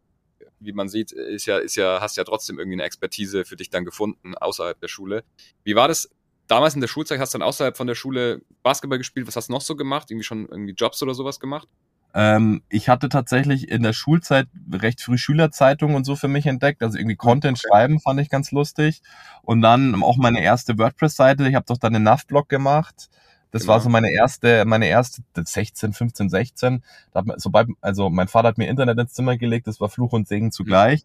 wie 0.59 0.73
man 0.73 0.89
sieht, 0.89 1.11
ist 1.11 1.45
ja, 1.45 1.57
ist 1.57 1.75
ja, 1.75 1.99
hast 2.01 2.17
ja 2.17 2.23
trotzdem 2.23 2.59
irgendwie 2.59 2.75
eine 2.75 2.83
Expertise 2.83 3.45
für 3.45 3.55
dich 3.55 3.69
dann 3.69 3.85
gefunden 3.85 4.35
außerhalb 4.35 4.79
der 4.79 4.87
Schule. 4.87 5.23
Wie 5.63 5.75
war 5.75 5.87
das 5.87 6.09
damals 6.47 6.75
in 6.75 6.81
der 6.81 6.87
Schulzeit? 6.87 7.19
Hast 7.19 7.33
du 7.33 7.37
dann 7.37 7.47
außerhalb 7.47 7.77
von 7.77 7.87
der 7.87 7.95
Schule 7.95 8.41
Basketball 8.63 8.97
gespielt? 8.97 9.27
Was 9.27 9.35
hast 9.35 9.49
du 9.49 9.53
noch 9.53 9.61
so 9.61 9.75
gemacht? 9.75 10.11
Irgendwie 10.11 10.25
schon 10.25 10.47
irgendwie 10.49 10.73
Jobs 10.73 11.01
oder 11.01 11.13
sowas 11.13 11.39
gemacht? 11.39 11.67
Ähm, 12.13 12.63
ich 12.69 12.89
hatte 12.89 13.07
tatsächlich 13.07 13.69
in 13.69 13.83
der 13.83 13.93
Schulzeit 13.93 14.47
recht 14.73 15.01
früh 15.01 15.17
Schülerzeitungen 15.17 15.95
und 15.95 16.05
so 16.05 16.15
für 16.15 16.27
mich 16.27 16.47
entdeckt. 16.47 16.81
Also 16.81 16.97
irgendwie 16.97 17.15
Content 17.15 17.59
schreiben 17.59 17.99
fand 17.99 18.19
ich 18.19 18.29
ganz 18.29 18.51
lustig. 18.51 19.01
Und 19.43 19.61
dann 19.61 20.01
auch 20.01 20.17
meine 20.17 20.41
erste 20.41 20.77
WordPress-Seite. 20.77 21.47
Ich 21.47 21.55
habe 21.55 21.65
doch 21.67 21.77
dann 21.77 21.95
einen 21.95 22.05
NAV-Blog 22.05 22.49
gemacht. 22.49 23.09
Das 23.51 23.63
genau. 23.63 23.73
war 23.73 23.81
so 23.81 23.89
meine 23.89 24.11
erste, 24.11 24.63
meine 24.65 24.87
erste 24.87 25.23
16, 25.35 25.93
15, 25.93 26.29
16. 26.29 26.83
Da 27.11 27.23
sobald, 27.37 27.69
also 27.81 28.09
mein 28.09 28.27
Vater 28.27 28.49
hat 28.49 28.57
mir 28.57 28.67
Internet 28.67 28.99
ins 28.99 29.13
Zimmer 29.13 29.37
gelegt, 29.37 29.67
das 29.67 29.81
war 29.81 29.89
Fluch 29.89 30.13
und 30.13 30.27
Segen 30.27 30.51
zugleich. 30.51 31.03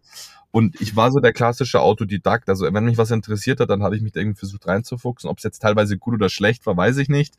Und 0.51 0.79
ich 0.79 0.95
war 0.95 1.11
so 1.11 1.19
der 1.19 1.33
klassische 1.33 1.81
Autodidakt. 1.81 2.47
Also 2.49 2.71
wenn 2.71 2.85
mich 2.85 2.97
was 2.97 3.11
interessiert 3.11 3.59
hat, 3.59 3.69
dann 3.69 3.83
habe 3.83 3.95
ich 3.95 4.01
mich 4.01 4.13
da 4.13 4.19
irgendwie 4.19 4.39
versucht 4.39 4.67
reinzufuchsen. 4.67 5.29
Ob 5.29 5.39
es 5.39 5.43
jetzt 5.43 5.59
teilweise 5.59 5.97
gut 5.97 6.13
oder 6.13 6.29
schlecht 6.29 6.65
war, 6.65 6.77
weiß 6.77 6.97
ich 6.97 7.09
nicht. 7.09 7.33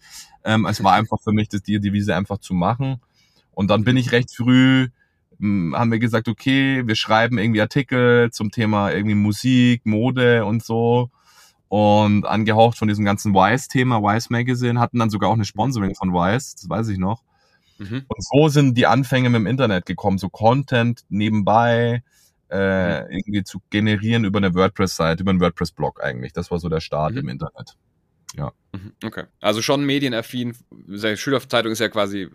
Ähm, 0.44 0.66
es 0.66 0.82
war 0.82 0.92
einfach 0.94 1.18
für 1.22 1.32
mich 1.32 1.48
das 1.48 1.62
die 1.62 1.80
Devise 1.80 2.14
einfach 2.14 2.38
zu 2.38 2.52
machen. 2.52 3.00
Und 3.52 3.70
dann 3.70 3.84
bin 3.84 3.96
ich 3.96 4.12
recht 4.12 4.34
früh, 4.34 4.88
hm, 5.38 5.74
haben 5.76 5.92
wir 5.92 5.98
gesagt, 5.98 6.28
okay, 6.28 6.86
wir 6.86 6.96
schreiben 6.96 7.38
irgendwie 7.38 7.60
Artikel 7.60 8.30
zum 8.32 8.50
Thema 8.50 8.90
irgendwie 8.90 9.14
Musik, 9.14 9.86
Mode 9.86 10.44
und 10.44 10.64
so 10.64 11.10
und 11.76 12.24
angehaucht 12.24 12.78
von 12.78 12.88
diesem 12.88 13.04
ganzen 13.04 13.34
Wise-Thema, 13.34 14.00
Wise 14.00 14.28
Magazine, 14.30 14.80
hatten 14.80 14.98
dann 14.98 15.10
sogar 15.10 15.28
auch 15.28 15.34
eine 15.34 15.44
Sponsoring 15.44 15.94
von 15.94 16.10
Wise, 16.10 16.54
das 16.54 16.70
weiß 16.70 16.88
ich 16.88 16.96
noch. 16.96 17.22
Mhm. 17.76 18.06
Und 18.08 18.24
so 18.24 18.48
sind 18.48 18.78
die 18.78 18.86
Anfänge 18.86 19.28
mit 19.28 19.40
dem 19.40 19.46
Internet 19.46 19.84
gekommen, 19.84 20.16
so 20.16 20.30
Content 20.30 21.02
nebenbei 21.10 22.02
äh, 22.48 23.02
mhm. 23.02 23.10
irgendwie 23.10 23.44
zu 23.44 23.60
generieren 23.68 24.24
über 24.24 24.38
eine 24.38 24.54
WordPress-Seite, 24.54 25.20
über 25.20 25.32
einen 25.32 25.40
WordPress-Blog 25.40 26.02
eigentlich. 26.02 26.32
Das 26.32 26.50
war 26.50 26.58
so 26.58 26.70
der 26.70 26.80
Start 26.80 27.12
mhm. 27.12 27.18
im 27.18 27.28
Internet. 27.28 27.76
Ja. 28.34 28.52
Mhm. 28.72 28.92
Okay. 29.04 29.24
Also 29.42 29.60
schon 29.60 29.84
medienaffin. 29.84 30.56
Schülerzeitung 31.16 31.72
ist 31.72 31.80
ja 31.80 31.90
quasi 31.90 32.30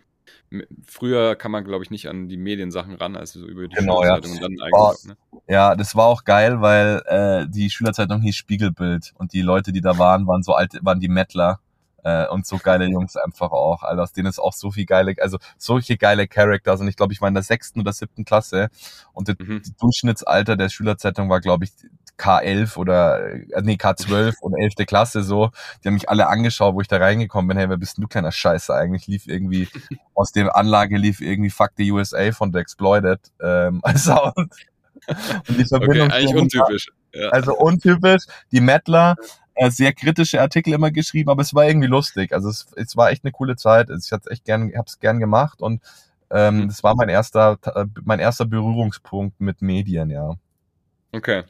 früher 0.86 1.36
kann 1.36 1.52
man, 1.52 1.64
glaube 1.64 1.84
ich, 1.84 1.92
nicht 1.92 2.10
an 2.10 2.28
die 2.28 2.38
Mediensachen 2.38 2.96
ran, 2.96 3.16
also 3.16 3.40
so 3.40 3.48
über 3.48 3.68
die 3.68 3.76
genau, 3.76 4.02
Schülerzeitung 4.02 4.38
ja. 4.38 4.46
und 4.46 4.60
dann 4.60 4.66
eigentlich. 4.66 5.06
Ne? 5.06 5.18
Ja, 5.48 5.76
das 5.76 5.96
war 5.96 6.08
auch 6.08 6.24
geil, 6.24 6.62
weil 6.62 7.02
äh, 7.06 7.48
die 7.50 7.70
Schülerzeitung 7.70 8.22
hieß 8.22 8.36
Spiegelbild 8.36 9.14
und 9.18 9.34
die 9.34 9.42
Leute, 9.42 9.72
die 9.72 9.82
da 9.82 9.98
waren, 9.98 10.28
waren 10.28 10.44
so 10.44 10.54
alte, 10.54 10.80
waren 10.82 11.00
die 11.00 11.10
Mettler 11.10 11.60
äh, 12.04 12.28
und 12.28 12.46
so 12.46 12.58
geile 12.58 12.86
Jungs 12.86 13.16
einfach 13.16 13.52
auch. 13.52 13.84
Also 13.84 14.02
aus 14.02 14.14
denen 14.14 14.28
ist 14.28 14.40
auch 14.40 14.54
so 14.54 14.72
viel 14.72 14.86
geile, 14.86 15.16
also 15.20 15.38
solche 15.58 15.98
geile 15.98 16.28
Characters. 16.28 16.82
Und 16.82 16.88
ich 16.88 16.96
glaube, 16.96 17.14
ich 17.14 17.22
war 17.22 17.28
in 17.28 17.34
der 17.34 17.44
sechsten 17.44 17.80
oder 17.80 17.94
siebten 17.94 18.26
Klasse 18.26 18.70
und 19.14 19.30
das 19.30 19.36
mhm. 19.40 19.62
Durchschnittsalter 19.80 20.58
der 20.58 20.70
Schülerzeitung 20.70 21.30
war, 21.30 21.42
glaube 21.42 21.66
ich, 21.66 21.72
K11 22.22 22.78
oder 22.78 23.26
äh, 23.26 23.62
nee, 23.64 23.76
K12 23.76 24.36
und 24.42 24.54
11. 24.54 24.86
Klasse 24.86 25.24
so. 25.24 25.50
Die 25.84 25.88
haben 25.88 25.96
mich 25.96 26.10
alle 26.10 26.28
angeschaut, 26.28 26.76
wo 26.76 26.82
ich 26.82 26.88
da 26.88 26.98
reingekommen 26.98 27.48
bin. 27.48 27.58
Hey, 27.58 27.70
wer 27.70 27.78
bist 27.78 27.98
denn 27.98 28.04
du 28.04 28.08
kleiner 28.08 28.32
Scheiße 28.32 28.74
eigentlich? 28.74 29.08
Lief 29.08 29.28
irgendwie 29.28 29.68
aus 30.14 30.32
der 30.32 30.56
Anlage 30.56 30.98
lief 30.98 31.22
irgendwie 31.22 31.50
Fuck 31.50 31.72
the 31.78 31.92
USA 31.92 32.32
von 32.32 32.54
The 32.54 32.60
Exploited 32.60 33.20
ähm, 33.42 33.80
als 33.84 34.04
Sound. 34.04 34.36
Und 34.38 35.58
die 35.58 35.66
Verbindung 35.66 36.08
okay, 36.08 36.16
eigentlich 36.16 36.36
untypisch. 36.36 36.92
Ja. 37.14 37.30
Also 37.30 37.56
untypisch. 37.56 38.26
Die 38.52 38.62
Mettler 38.62 39.16
sehr 39.70 39.94
kritische 39.94 40.42
Artikel 40.42 40.74
immer 40.74 40.92
geschrieben, 40.92 41.30
aber 41.30 41.42
es 41.42 41.54
war 41.54 41.66
irgendwie 41.66 41.88
lustig. 41.88 42.34
Also 42.34 42.50
es, 42.50 42.68
es 42.76 42.98
war 42.98 43.12
echt 43.12 43.24
eine 43.24 43.32
coole 43.32 43.56
Zeit. 43.56 43.90
Also 43.90 44.06
ich 44.06 44.12
hatte 44.12 44.30
echt 44.32 44.46
gern, 44.46 44.72
hab's 44.76 45.00
gern 45.00 45.20
gemacht 45.20 45.62
und 45.62 45.82
ähm, 46.30 46.62
mhm. 46.62 46.68
das 46.68 46.84
war 46.84 46.96
mein 46.96 47.10
erster, 47.10 47.58
mein 48.04 48.20
erster 48.20 48.46
Berührungspunkt 48.46 49.40
mit 49.42 49.62
Medien, 49.62 50.10
ja. 50.10 50.36
Okay. 51.12 51.44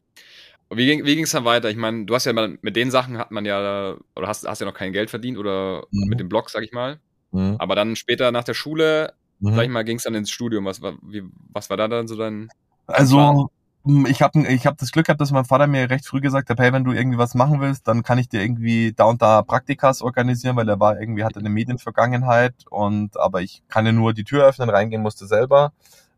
Wie 0.74 0.86
ging 0.86 1.06
wie 1.06 1.16
ging's 1.16 1.32
dann 1.32 1.46
weiter? 1.46 1.70
Ich 1.70 1.76
meine, 1.76 2.06
du 2.06 2.16
hast 2.16 2.26
ja 2.26 2.34
mal, 2.34 2.58
mit 2.62 2.76
den 2.76 2.92
Sachen 2.92 3.18
hat 3.18 3.30
man 3.32 3.46
ja, 3.46 3.96
oder 4.16 4.28
hast, 4.28 4.48
hast 4.48 4.62
ja 4.62 4.66
noch 4.66 4.74
kein 4.74 4.94
Geld 4.94 5.10
verdient 5.10 5.38
oder 5.38 5.86
mhm. 5.92 6.08
mit 6.08 6.20
dem 6.20 6.30
Blog, 6.30 6.50
sag 6.50 6.64
ich 6.64 6.72
mal. 6.72 7.00
Mhm. 7.32 7.58
Aber 7.60 7.76
dann 7.76 7.96
später 7.96 8.32
nach 8.32 8.46
der 8.46 8.54
Schule, 8.54 9.14
mhm. 9.40 9.56
sag 9.56 9.64
ich 9.64 9.70
mal, 9.70 9.84
ging's 9.84 10.04
dann 10.04 10.16
ins 10.16 10.32
Studium. 10.32 10.66
Was 10.66 10.82
war, 10.82 10.94
wie, 11.04 11.24
was 11.52 11.70
war 11.70 11.78
da 11.78 11.88
dann 11.88 12.08
so 12.08 12.16
dein. 12.16 12.50
Also, 12.88 13.18
Plan? 13.18 13.48
Hm, 13.86 14.06
ich 14.06 14.22
habe 14.22 14.48
ich 14.48 14.68
hab 14.68 14.78
das 14.78 14.92
Glück 14.92 15.08
gehabt, 15.08 15.22
dass 15.22 15.32
mein 15.32 15.46
Vater 15.46 15.66
mir 15.68 15.90
recht 15.90 16.06
früh 16.06 16.22
gesagt 16.22 16.50
hat, 16.50 16.60
hey, 16.60 16.72
wenn 16.72 16.84
du 16.84 16.92
irgendwie 16.92 17.18
was 17.18 17.34
machen 17.34 17.62
willst, 17.62 17.88
dann 17.88 18.04
kann 18.04 18.20
ich 18.20 18.30
dir 18.30 18.42
irgendwie 18.42 18.94
da 18.94 19.06
und 19.06 19.22
da 19.22 19.42
Praktikas 19.42 20.02
organisieren, 20.02 20.56
weil 20.56 20.70
er 20.70 20.80
war 20.80 21.00
irgendwie, 21.00 21.24
hatte 21.24 21.40
eine 21.40 21.50
Medienvergangenheit 21.50 22.54
und 22.70 23.18
aber 23.18 23.42
ich 23.42 23.64
kann 23.70 23.86
ja 23.86 23.92
nur 23.92 24.14
die 24.14 24.24
Tür 24.24 24.46
öffnen, 24.46 24.70
reingehen 24.70 25.02
musste 25.02 25.26
selber. 25.26 25.74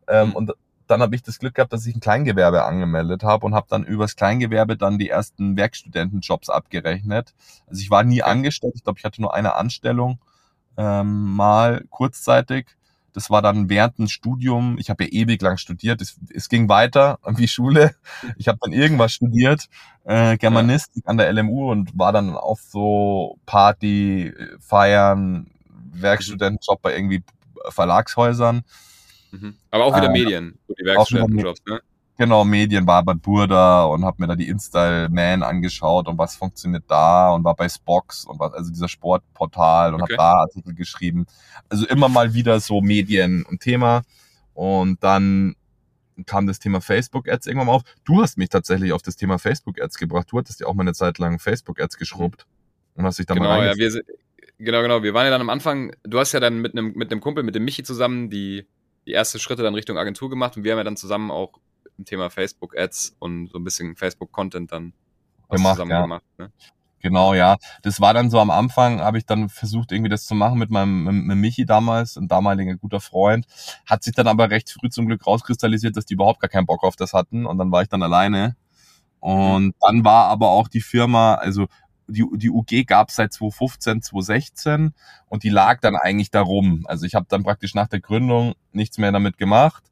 Ähm, 0.08 0.28
mhm. 0.28 0.34
Und 0.34 0.52
dann 0.86 1.00
habe 1.00 1.14
ich 1.16 1.22
das 1.22 1.38
Glück 1.38 1.54
gehabt, 1.54 1.72
dass 1.72 1.86
ich 1.86 1.94
ein 1.96 2.00
Kleingewerbe 2.00 2.64
angemeldet 2.64 3.22
habe 3.22 3.46
und 3.46 3.54
habe 3.54 3.66
dann 3.70 3.84
übers 3.84 4.16
Kleingewerbe 4.16 4.76
dann 4.76 4.98
die 4.98 5.08
ersten 5.08 5.56
Werkstudentenjobs 5.56 6.50
abgerechnet. 6.50 7.34
Also 7.66 7.80
ich 7.80 7.90
war 7.90 8.04
nie 8.04 8.22
angestellt, 8.22 8.74
ich 8.76 8.84
glaube, 8.84 8.98
ich 8.98 9.04
hatte 9.06 9.22
nur 9.22 9.34
eine 9.34 9.54
Anstellung 9.54 10.18
ähm, 10.76 11.34
mal 11.34 11.84
kurzzeitig 11.90 12.66
das 13.14 13.30
war 13.30 13.40
dann 13.40 13.70
während 13.70 13.98
dem 13.98 14.08
Studium, 14.08 14.76
ich 14.78 14.90
habe 14.90 15.04
ja 15.04 15.10
ewig 15.10 15.40
lang 15.40 15.56
studiert, 15.56 16.02
es, 16.02 16.18
es 16.34 16.48
ging 16.48 16.68
weiter 16.68 17.18
wie 17.26 17.48
Schule. 17.48 17.94
Ich 18.36 18.48
habe 18.48 18.58
dann 18.60 18.72
irgendwas 18.72 19.12
studiert, 19.12 19.68
äh, 20.04 20.36
Germanistik 20.36 21.04
an 21.06 21.16
der 21.16 21.32
LMU 21.32 21.70
und 21.70 21.96
war 21.96 22.12
dann 22.12 22.34
auf 22.36 22.60
so 22.60 23.38
Party, 23.46 24.32
Feiern, 24.60 25.46
Werkstudentenjob 25.92 26.82
bei 26.82 26.94
irgendwie 26.94 27.22
Verlagshäusern. 27.68 28.64
Mhm. 29.30 29.56
Aber 29.70 29.84
auch 29.84 29.96
wieder 29.96 30.08
äh, 30.08 30.12
Medien, 30.12 30.58
die 30.68 30.84
Werkstudentenjobs, 30.84 31.62
ne? 31.66 31.80
Genau, 32.16 32.44
Medien 32.44 32.86
war 32.86 33.02
bei 33.02 33.14
Burda 33.14 33.84
und 33.84 34.04
habe 34.04 34.22
mir 34.22 34.28
da 34.28 34.36
die 34.36 34.48
InStyle 34.48 35.08
Man 35.08 35.42
angeschaut 35.42 36.06
und 36.06 36.16
was 36.16 36.36
funktioniert 36.36 36.84
da 36.86 37.32
und 37.32 37.42
war 37.42 37.56
bei 37.56 37.68
Spox 37.68 38.24
und 38.24 38.38
was, 38.38 38.52
also 38.52 38.70
dieser 38.70 38.88
Sportportal 38.88 39.94
und 39.94 40.02
okay. 40.02 40.12
habe 40.12 40.16
da 40.16 40.32
Artikel 40.42 40.74
geschrieben. 40.74 41.26
Also 41.68 41.86
immer 41.86 42.08
mal 42.08 42.32
wieder 42.32 42.60
so 42.60 42.80
Medien 42.80 43.44
und 43.44 43.60
Thema. 43.60 44.02
Und 44.52 45.02
dann 45.02 45.56
kam 46.26 46.46
das 46.46 46.60
Thema 46.60 46.80
Facebook-Ads 46.80 47.48
irgendwann 47.48 47.66
mal 47.66 47.72
auf. 47.72 47.82
Du 48.04 48.22
hast 48.22 48.38
mich 48.38 48.48
tatsächlich 48.48 48.92
auf 48.92 49.02
das 49.02 49.16
Thema 49.16 49.40
Facebook-Ads 49.40 49.98
gebracht. 49.98 50.28
Du 50.30 50.38
hattest 50.38 50.60
ja 50.60 50.68
auch 50.68 50.74
mal 50.74 50.82
eine 50.82 50.92
Zeit 50.92 51.18
lang 51.18 51.40
Facebook-Ads 51.40 51.96
geschrubbt 51.96 52.46
und 52.94 53.04
hast 53.04 53.18
dich 53.18 53.26
da 53.26 53.34
genau, 53.34 53.48
mal 53.48 53.66
ja, 53.66 53.76
wir, 53.76 54.02
Genau, 54.58 54.82
genau. 54.82 55.02
Wir 55.02 55.14
waren 55.14 55.24
ja 55.24 55.30
dann 55.30 55.40
am 55.40 55.50
Anfang, 55.50 55.94
du 56.04 56.18
hast 56.18 56.32
ja 56.32 56.40
dann 56.40 56.60
mit 56.60 56.72
einem 56.72 56.92
mit 56.94 57.10
einem 57.10 57.20
Kumpel, 57.20 57.42
mit 57.42 57.56
dem 57.56 57.64
Michi 57.64 57.82
zusammen 57.82 58.30
die, 58.30 58.66
die 59.06 59.12
ersten 59.12 59.40
Schritte 59.40 59.62
dann 59.62 59.74
Richtung 59.74 59.98
Agentur 59.98 60.30
gemacht 60.30 60.56
und 60.56 60.62
wir 60.64 60.72
haben 60.72 60.78
ja 60.78 60.84
dann 60.84 60.96
zusammen 60.96 61.30
auch 61.32 61.58
im 61.98 62.04
Thema 62.04 62.30
Facebook-Ads 62.30 63.16
und 63.18 63.48
so 63.50 63.58
ein 63.58 63.64
bisschen 63.64 63.96
Facebook-Content 63.96 64.72
dann 64.72 64.92
gemacht, 65.50 65.74
zusammen 65.74 65.90
ja. 65.90 66.02
gemacht. 66.02 66.24
Ne? 66.38 66.52
Genau, 67.00 67.34
ja. 67.34 67.56
Das 67.82 68.00
war 68.00 68.14
dann 68.14 68.30
so 68.30 68.40
am 68.40 68.50
Anfang, 68.50 69.00
habe 69.00 69.18
ich 69.18 69.26
dann 69.26 69.50
versucht, 69.50 69.92
irgendwie 69.92 70.08
das 70.08 70.24
zu 70.24 70.34
machen 70.34 70.58
mit 70.58 70.70
meinem 70.70 71.04
mit, 71.04 71.14
mit 71.14 71.36
Michi 71.36 71.66
damals, 71.66 72.16
ein 72.16 72.28
damaliger 72.28 72.76
guter 72.76 73.00
Freund. 73.00 73.46
Hat 73.84 74.02
sich 74.02 74.14
dann 74.14 74.26
aber 74.26 74.50
recht 74.50 74.70
früh 74.70 74.88
zum 74.88 75.06
Glück 75.06 75.26
rauskristallisiert, 75.26 75.96
dass 75.96 76.06
die 76.06 76.14
überhaupt 76.14 76.40
gar 76.40 76.48
keinen 76.48 76.64
Bock 76.64 76.82
auf 76.82 76.96
das 76.96 77.12
hatten. 77.12 77.44
Und 77.44 77.58
dann 77.58 77.70
war 77.70 77.82
ich 77.82 77.88
dann 77.88 78.02
alleine. 78.02 78.56
Und 79.20 79.74
dann 79.80 80.04
war 80.04 80.28
aber 80.28 80.48
auch 80.48 80.68
die 80.68 80.80
Firma, 80.80 81.34
also 81.34 81.66
die, 82.06 82.24
die 82.36 82.50
UG 82.50 82.86
gab 82.86 83.08
es 83.08 83.16
seit 83.16 83.32
2015, 83.32 84.02
2016 84.02 84.94
und 85.26 85.42
die 85.42 85.48
lag 85.50 85.80
dann 85.80 85.96
eigentlich 85.96 86.30
darum. 86.30 86.84
Also 86.86 87.06
ich 87.06 87.14
habe 87.14 87.26
dann 87.28 87.42
praktisch 87.42 87.74
nach 87.74 87.88
der 87.88 88.00
Gründung 88.00 88.54
nichts 88.72 88.98
mehr 88.98 89.12
damit 89.12 89.38
gemacht. 89.38 89.84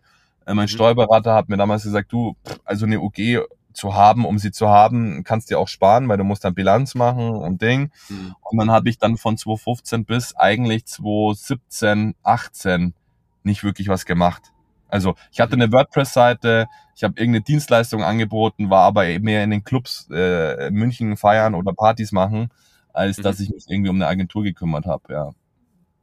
Äh, 0.47 0.55
mein 0.55 0.65
mhm. 0.65 0.69
Steuerberater 0.69 1.35
hat 1.35 1.49
mir 1.49 1.57
damals 1.57 1.85
gesagt, 1.85 2.13
du, 2.13 2.37
also 2.65 2.87
eine 2.87 3.01
UG 3.01 3.47
zu 3.73 3.95
haben, 3.95 4.25
um 4.27 4.39
sie 4.39 4.53
zu 4.53 4.69
haben, 4.69 5.25
kannst 5.25 5.51
dir 5.51 5.59
auch 5.59 5.69
sparen, 5.69 6.09
weil 6.09 6.19
du 6.19 6.25
musst 6.25 6.45
dann 6.45 6.55
Bilanz 6.55 6.95
machen 6.95 7.31
und 7.31 7.63
Ding. 7.63 7.91
Mhm. 8.09 8.35
Und 8.41 8.59
dann 8.59 8.71
habe 8.71 8.89
ich 8.89 8.99
dann 8.99 9.17
von 9.17 9.37
2015 9.37 10.05
bis 10.05 10.35
eigentlich 10.37 10.87
2017, 10.87 12.15
18 12.23 12.95
nicht 13.45 13.65
wirklich 13.65 13.89
was 13.89 14.05
gemacht. 14.05 14.53
Also 14.89 15.15
ich 15.31 15.41
hatte 15.41 15.55
eine 15.55 15.73
WordPress-Seite, 15.73 16.67
ich 16.95 17.03
habe 17.03 17.15
irgendeine 17.19 17.43
Dienstleistung 17.43 18.05
angeboten, 18.05 18.69
war 18.69 18.83
aber 18.83 19.05
mehr 19.21 19.43
in 19.43 19.51
den 19.51 19.65
Clubs 19.65 20.07
äh, 20.13 20.71
München 20.71 21.17
feiern 21.17 21.55
oder 21.55 21.73
Partys 21.73 22.13
machen, 22.13 22.51
als 22.93 23.17
mhm. 23.17 23.23
dass 23.23 23.41
ich 23.41 23.49
mich 23.49 23.65
irgendwie 23.69 23.89
um 23.89 23.97
eine 23.97 24.07
Agentur 24.07 24.43
gekümmert 24.43 24.85
habe, 24.85 25.13
ja. 25.13 25.31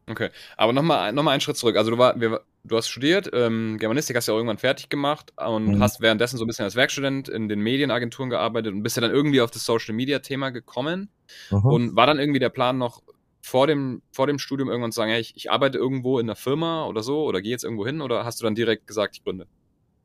Okay, 0.10 0.30
aber 0.58 0.74
nochmal 0.74 1.14
noch 1.14 1.22
mal 1.22 1.32
einen 1.32 1.42
Schritt 1.42 1.58
zurück. 1.58 1.78
Also 1.78 1.92
du, 1.92 2.00
war, 2.00 2.20
wir, 2.20 2.42
du 2.64 2.78
hast 2.78 2.90
studiert, 2.90 3.30
ähm, 3.34 3.78
Germanistik 3.80 4.16
hast 4.16 4.28
du 4.28 4.34
ja 4.34 4.38
irgendwann 4.38 4.58
fertig 4.58 4.90
gemacht 4.90 5.34
und 5.38 5.76
mhm. 5.76 5.84
hast 5.84 6.02
währenddessen 6.02 6.38
so 6.38 6.44
ein 6.44 6.48
bisschen 6.48 6.66
als 6.66 6.76
Werkstudent 6.76 7.30
in 7.30 7.50
den 7.50 7.60
Medienagenturen 7.60 8.30
gearbeitet 8.30 8.74
und 8.74 8.84
bist 8.84 8.98
ja 8.98 9.02
dann 9.02 9.12
irgendwie 9.12 9.42
auf 9.42 9.52
das 9.52 9.66
Social-Media-Thema 9.66 10.50
gekommen. 10.50 11.10
Mhm. 11.52 11.66
Und 11.66 11.96
war 11.96 12.08
dann 12.08 12.20
irgendwie 12.20 12.40
der 12.40 12.50
Plan 12.50 12.78
noch 12.78 13.02
vor 13.42 13.68
dem, 13.68 14.02
vor 14.12 14.28
dem 14.28 14.40
Studium 14.40 14.70
irgendwann 14.70 14.92
zu 14.92 14.98
sagen, 14.98 15.12
hey, 15.12 15.22
ich, 15.22 15.36
ich 15.36 15.52
arbeite 15.52 15.78
irgendwo 15.78 16.20
in 16.20 16.26
einer 16.26 16.36
Firma 16.36 16.86
oder 16.86 17.04
so 17.04 17.24
oder 17.24 17.42
gehe 17.42 17.52
jetzt 17.52 17.64
irgendwo 17.64 17.86
hin 17.86 18.02
oder 18.02 18.26
hast 18.26 18.42
du 18.42 18.44
dann 18.44 18.56
direkt 18.56 18.88
gesagt, 18.88 19.16
ich 19.16 19.24
gründe? 19.24 19.48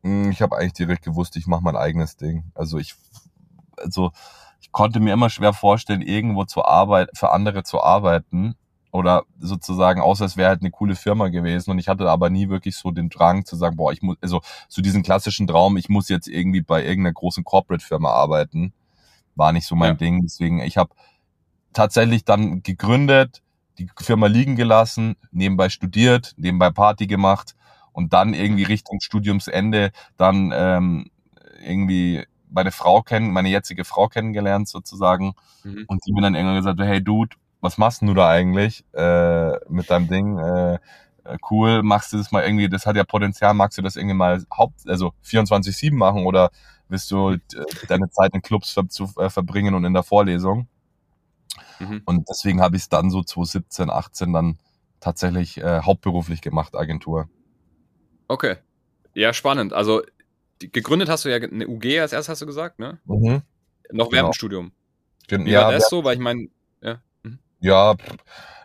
Hm, 0.03 0.31
ich 0.31 0.41
habe 0.41 0.57
eigentlich 0.57 0.75
direkt 0.75 1.05
gewusst, 1.05 1.37
ich 1.37 1.47
mache 1.47 1.63
mein 1.63 1.77
eigenes 1.77 2.17
Ding. 2.17 2.45
Also 2.55 2.79
ich, 2.79 2.95
also 3.77 4.13
ich 4.61 4.71
konnte 4.71 5.01
mir 5.01 5.13
immer 5.13 5.31
schwer 5.31 5.53
vorstellen, 5.53 6.03
irgendwo 6.03 6.45
zu 6.45 6.65
arbeiten, 6.65 7.11
für 7.17 7.31
andere 7.31 7.65
zu 7.65 7.83
arbeiten 7.83 8.55
oder 8.95 9.25
sozusagen, 9.41 10.01
außer 10.01 10.25
es 10.25 10.37
wäre 10.37 10.51
halt 10.51 10.61
eine 10.61 10.71
coole 10.71 10.95
Firma 10.95 11.27
gewesen 11.27 11.73
und 11.73 11.81
ich 11.81 11.89
hatte 11.89 12.09
aber 12.09 12.31
nie 12.31 12.49
wirklich 12.49 12.77
so 12.77 12.93
den 12.93 13.09
Drang 13.09 13.45
zu 13.45 13.57
sagen, 13.57 13.75
boah, 13.77 13.93
ich 13.93 14.03
muss, 14.03 14.17
also 14.21 14.41
so 14.69 14.83
diesen 14.83 15.03
klassischen 15.03 15.49
Traum, 15.49 15.77
ich 15.77 15.89
muss 15.89 16.09
jetzt 16.09 16.29
irgendwie 16.29 16.61
bei 16.61 16.85
irgendeiner 16.85 17.13
großen 17.13 17.43
Corporate-Firma 17.43 18.09
arbeiten, 18.09 18.73
war 19.35 19.51
nicht 19.51 19.67
so 19.67 19.75
mein 19.75 19.95
ja. 19.95 19.95
Ding. 19.95 20.23
Deswegen, 20.23 20.61
ich 20.61 20.77
habe 20.77 20.95
tatsächlich 21.73 22.25
dann 22.25 22.63
gegründet, 22.63 23.43
die 23.79 23.91
Firma 23.99 24.29
liegen 24.29 24.55
gelassen, 24.55 25.17
nebenbei 25.33 25.71
studiert, 25.71 26.33
nebenbei 26.37 26.71
Party 26.71 27.09
gemacht 27.09 27.57
und 27.91 28.13
dann 28.13 28.33
irgendwie 28.33 28.63
Richtung 28.63 29.01
Studiumsende 29.01 29.91
dann 30.17 30.53
ähm, 30.55 31.11
irgendwie 31.65 32.23
meine 32.49 32.71
Frau 32.71 33.03
kennen, 33.03 33.33
meine 33.33 33.49
jetzige 33.49 33.85
Frau 33.85 34.07
kennengelernt 34.07 34.69
sozusagen 34.69 35.35
mhm. 35.65 35.85
und 35.89 36.07
die 36.07 36.13
mir 36.13 36.23
dann 36.23 36.37
irgendwann 36.37 36.59
gesagt, 36.59 36.79
hey 36.79 37.03
Dude, 37.03 37.35
was 37.65 37.79
machst 37.79 38.03
du 38.03 38.13
da 38.13 38.29
eigentlich 38.29 38.85
äh, 38.93 39.53
mit 39.71 39.89
deinem 39.89 40.07
Ding? 40.07 40.39
Äh, 40.39 40.79
cool, 41.51 41.83
machst 41.83 42.13
du 42.13 42.19
das 42.19 42.31
mal 42.31 42.45
irgendwie, 42.45 42.69
das 42.69 42.85
hat 42.85 42.95
ja 42.95 43.05
Potenzial, 43.05 43.55
magst 43.55 43.79
du 43.79 43.83
das 43.83 43.97
irgendwie 43.97 44.15
mal 44.15 44.45
Haupt, 44.55 44.87
also 44.87 45.15
24-7 45.25 45.95
machen 45.95 46.27
oder 46.27 46.51
willst 46.89 47.11
du 47.11 47.31
äh, 47.31 47.39
deine 47.89 48.11
Zeit 48.11 48.35
in 48.35 48.43
Clubs 48.43 48.71
ver 48.71 48.87
zu, 48.91 49.11
äh, 49.17 49.31
verbringen 49.31 49.75
und 49.75 49.87
in 49.87 49.95
der 49.95 50.03
Vorlesung? 50.03 50.69
Mhm. 51.79 52.03
Und 52.05 52.29
deswegen 52.29 52.61
habe 52.61 52.77
ich 52.77 52.83
es 52.83 52.89
dann 52.91 53.11
so 53.11 53.23
2017, 53.23 53.89
18 53.89 54.33
dann 54.35 54.59
tatsächlich 55.01 55.57
äh, 55.57 55.81
hauptberuflich 55.81 56.43
gemacht, 56.43 56.77
Agentur. 56.77 57.31
Okay. 58.29 58.57
Ja, 59.15 59.33
spannend. 59.33 59.73
Also 59.73 60.03
die, 60.61 60.71
gegründet 60.71 61.09
hast 61.09 61.25
du 61.25 61.31
ja 61.31 61.37
eine 61.37 61.67
UG 61.67 61.99
als 61.99 62.13
erstes, 62.13 62.29
hast 62.29 62.43
du 62.43 62.47
gesagt, 62.47 62.79
ne? 62.79 62.99
Mhm. 63.07 63.41
Noch 63.91 64.13
während 64.13 64.13
genau. 64.13 64.29
dem 64.29 64.33
Studium. 64.35 64.73
Wie 65.29 65.51
ja, 65.51 65.63
war 65.63 65.73
das 65.73 65.89
so? 65.89 66.05
Weil 66.05 66.15
ich 66.15 66.21
meine, 66.21 66.49
ja. 67.65 67.95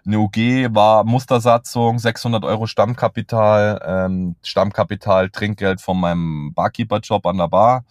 Eine 0.05 0.19
UG 0.19 0.73
war 0.73 1.03
Mustersatzung, 1.03 1.99
600 1.99 2.43
Euro 2.43 2.65
Stammkapital, 2.65 3.81
ähm, 3.85 4.35
Stammkapital, 4.41 5.29
Trinkgeld 5.29 5.81
von 5.81 5.99
meinem 5.99 6.53
Barkeeper-Job 6.53 7.25
an 7.25 7.37
der 7.37 7.47
Bar. 7.47 7.85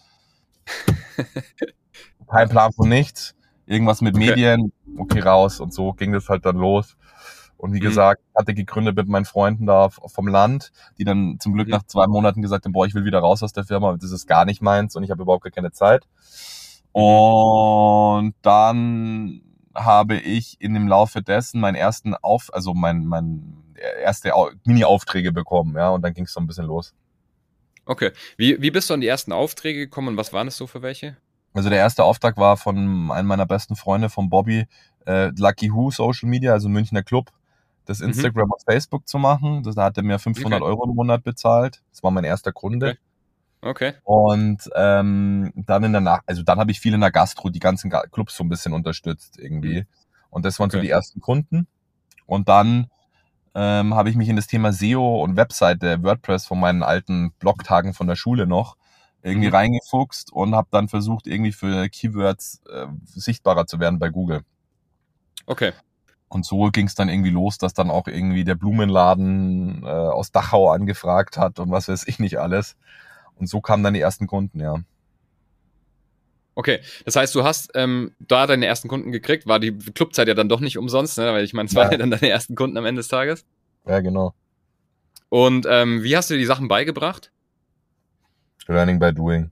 Kein 2.29 2.49
Plan 2.49 2.73
von 2.73 2.89
nichts. 2.89 3.35
Irgendwas 3.65 4.01
mit 4.01 4.15
okay. 4.15 4.29
Medien, 4.29 4.73
okay, 4.97 5.19
raus. 5.19 5.59
Und 5.59 5.73
so 5.73 5.93
ging 5.93 6.11
das 6.11 6.27
halt 6.29 6.45
dann 6.45 6.57
los. 6.57 6.97
Und 7.57 7.73
wie 7.73 7.79
mhm. 7.79 7.83
gesagt, 7.83 8.21
hatte 8.35 8.53
gegründet 8.53 8.95
mit 8.95 9.07
meinen 9.07 9.25
Freunden 9.25 9.65
da 9.65 9.89
vom 9.89 10.27
Land, 10.27 10.71
die 10.97 11.03
dann 11.03 11.37
zum 11.39 11.53
Glück 11.53 11.67
mhm. 11.67 11.73
nach 11.73 11.83
zwei 11.83 12.07
Monaten 12.07 12.41
gesagt 12.41 12.65
haben, 12.65 12.71
boah, 12.71 12.85
ich 12.85 12.95
will 12.95 13.05
wieder 13.05 13.19
raus 13.19 13.43
aus 13.43 13.53
der 13.53 13.65
Firma, 13.65 13.95
das 13.97 14.11
ist 14.11 14.27
gar 14.27 14.45
nicht 14.45 14.61
meins 14.61 14.95
und 14.95 15.03
ich 15.03 15.11
habe 15.11 15.21
überhaupt 15.21 15.43
gar 15.43 15.51
keine 15.51 15.71
Zeit. 15.71 16.07
Mhm. 16.93 17.01
Und 17.01 18.33
dann 18.41 19.41
habe 19.75 20.15
ich 20.15 20.59
in 20.59 20.73
dem 20.73 20.87
Laufe 20.87 21.21
dessen 21.21 21.59
meinen 21.59 21.75
ersten 21.75 22.15
Auf, 22.15 22.53
also 22.53 22.73
mein, 22.73 23.05
mein 23.05 23.63
erste 24.01 24.31
Mini-Aufträge 24.65 25.31
bekommen, 25.31 25.75
ja, 25.75 25.89
und 25.89 26.01
dann 26.01 26.13
ging 26.13 26.25
es 26.25 26.33
so 26.33 26.39
ein 26.39 26.47
bisschen 26.47 26.65
los. 26.65 26.93
Okay. 27.85 28.11
Wie, 28.37 28.61
wie 28.61 28.71
bist 28.71 28.89
du 28.89 28.93
an 28.93 29.01
die 29.01 29.07
ersten 29.07 29.31
Aufträge 29.31 29.79
gekommen 29.79 30.09
und 30.09 30.17
was 30.17 30.31
waren 30.31 30.47
es 30.47 30.57
so 30.57 30.67
für 30.67 30.81
welche? 30.81 31.17
Also 31.53 31.69
der 31.69 31.79
erste 31.79 32.03
Auftrag 32.03 32.37
war 32.37 32.57
von 32.57 33.11
einem 33.11 33.27
meiner 33.27 33.47
besten 33.47 33.75
Freunde, 33.75 34.09
von 34.09 34.29
Bobby, 34.29 34.67
äh, 35.07 35.31
Lucky 35.37 35.73
Who 35.73 35.89
Social 35.89 36.29
Media, 36.29 36.53
also 36.53 36.69
Münchner 36.69 37.01
Club, 37.01 37.31
das 37.85 37.99
mhm. 37.99 38.09
Instagram 38.09 38.45
mhm. 38.45 38.51
und 38.53 38.63
Facebook 38.63 39.07
zu 39.07 39.17
machen. 39.17 39.63
Das, 39.63 39.75
da 39.75 39.85
hat 39.85 39.97
er 39.97 40.03
mir 40.03 40.19
500 40.19 40.61
okay. 40.61 40.69
Euro 40.69 40.83
im 40.87 40.95
Monat 40.95 41.23
bezahlt. 41.23 41.81
Das 41.89 42.03
war 42.03 42.11
mein 42.11 42.25
erster 42.25 42.51
Kunde. 42.51 42.89
Okay. 42.89 42.99
Okay. 43.61 43.93
Und 44.03 44.69
ähm, 44.75 45.51
dann 45.55 45.83
in 45.83 45.91
der 45.91 46.01
Nacht, 46.01 46.23
also 46.27 46.43
dann 46.43 46.59
habe 46.59 46.71
ich 46.71 46.79
viel 46.79 46.93
in 46.93 47.01
der 47.01 47.11
Gastro 47.11 47.49
die 47.49 47.59
ganzen 47.59 47.91
Clubs 48.11 48.35
so 48.35 48.43
ein 48.43 48.49
bisschen 48.49 48.73
unterstützt 48.73 49.37
irgendwie. 49.37 49.81
Mhm. 49.81 49.87
Und 50.29 50.45
das 50.45 50.59
waren 50.59 50.67
okay. 50.67 50.77
so 50.77 50.81
die 50.81 50.89
ersten 50.89 51.21
Kunden. 51.21 51.67
Und 52.25 52.49
dann 52.49 52.87
ähm, 53.55 53.95
habe 53.95 54.09
ich 54.09 54.15
mich 54.15 54.29
in 54.29 54.35
das 54.35 54.47
Thema 54.47 54.71
SEO 54.71 55.23
und 55.23 55.35
Webseite 55.35 56.03
WordPress 56.03 56.45
von 56.45 56.59
meinen 56.59 56.83
alten 56.83 57.31
Blogtagen 57.39 57.93
von 57.93 58.07
der 58.07 58.15
Schule 58.15 58.45
noch 58.45 58.77
irgendwie 59.21 59.47
mhm. 59.47 59.55
reingefuchst 59.55 60.31
und 60.31 60.55
habe 60.55 60.69
dann 60.71 60.87
versucht, 60.87 61.27
irgendwie 61.27 61.51
für 61.51 61.89
Keywords 61.89 62.61
äh, 62.71 62.87
sichtbarer 63.03 63.67
zu 63.67 63.79
werden 63.79 63.99
bei 63.99 64.09
Google. 64.09 64.43
Okay. 65.45 65.73
Und 66.29 66.45
so 66.45 66.69
ging 66.69 66.85
es 66.85 66.95
dann 66.95 67.09
irgendwie 67.09 67.31
los, 67.31 67.57
dass 67.57 67.73
dann 67.73 67.89
auch 67.89 68.07
irgendwie 68.07 68.43
der 68.43 68.55
Blumenladen 68.55 69.83
äh, 69.83 69.87
aus 69.87 70.31
Dachau 70.31 70.69
angefragt 70.69 71.37
hat 71.37 71.59
und 71.59 71.71
was 71.71 71.87
weiß 71.87 72.07
ich 72.07 72.19
nicht 72.19 72.39
alles. 72.39 72.77
Und 73.39 73.47
so 73.47 73.61
kamen 73.61 73.83
dann 73.83 73.93
die 73.93 74.01
ersten 74.01 74.27
Kunden, 74.27 74.59
ja. 74.59 74.75
Okay, 76.55 76.81
das 77.05 77.15
heißt, 77.15 77.33
du 77.35 77.43
hast 77.45 77.71
ähm, 77.75 78.11
da 78.19 78.45
deine 78.45 78.65
ersten 78.65 78.89
Kunden 78.89 79.13
gekriegt, 79.13 79.47
war 79.47 79.59
die 79.59 79.71
Clubzeit 79.71 80.27
ja 80.27 80.33
dann 80.33 80.49
doch 80.49 80.59
nicht 80.59 80.77
umsonst, 80.77 81.17
ne? 81.17 81.31
weil 81.31 81.45
ich 81.45 81.53
meine, 81.53 81.67
es 81.67 81.73
ja. 81.73 81.81
waren 81.81 81.91
ja 81.91 81.97
dann 81.97 82.11
deine 82.11 82.27
ersten 82.29 82.55
Kunden 82.55 82.77
am 82.77 82.85
Ende 82.85 82.99
des 82.99 83.07
Tages. 83.07 83.45
Ja, 83.87 84.01
genau. 84.01 84.33
Und 85.29 85.65
ähm, 85.69 86.03
wie 86.03 86.17
hast 86.17 86.29
du 86.29 86.33
dir 86.33 86.39
die 86.39 86.45
Sachen 86.45 86.67
beigebracht? 86.67 87.31
Learning 88.67 88.99
by 88.99 89.13
doing. 89.13 89.51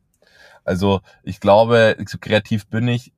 Also 0.65 1.00
ich 1.23 1.39
glaube, 1.39 1.95
so 2.06 2.17
kreativ 2.19 2.67
bin 2.67 2.89
ich 2.89 3.13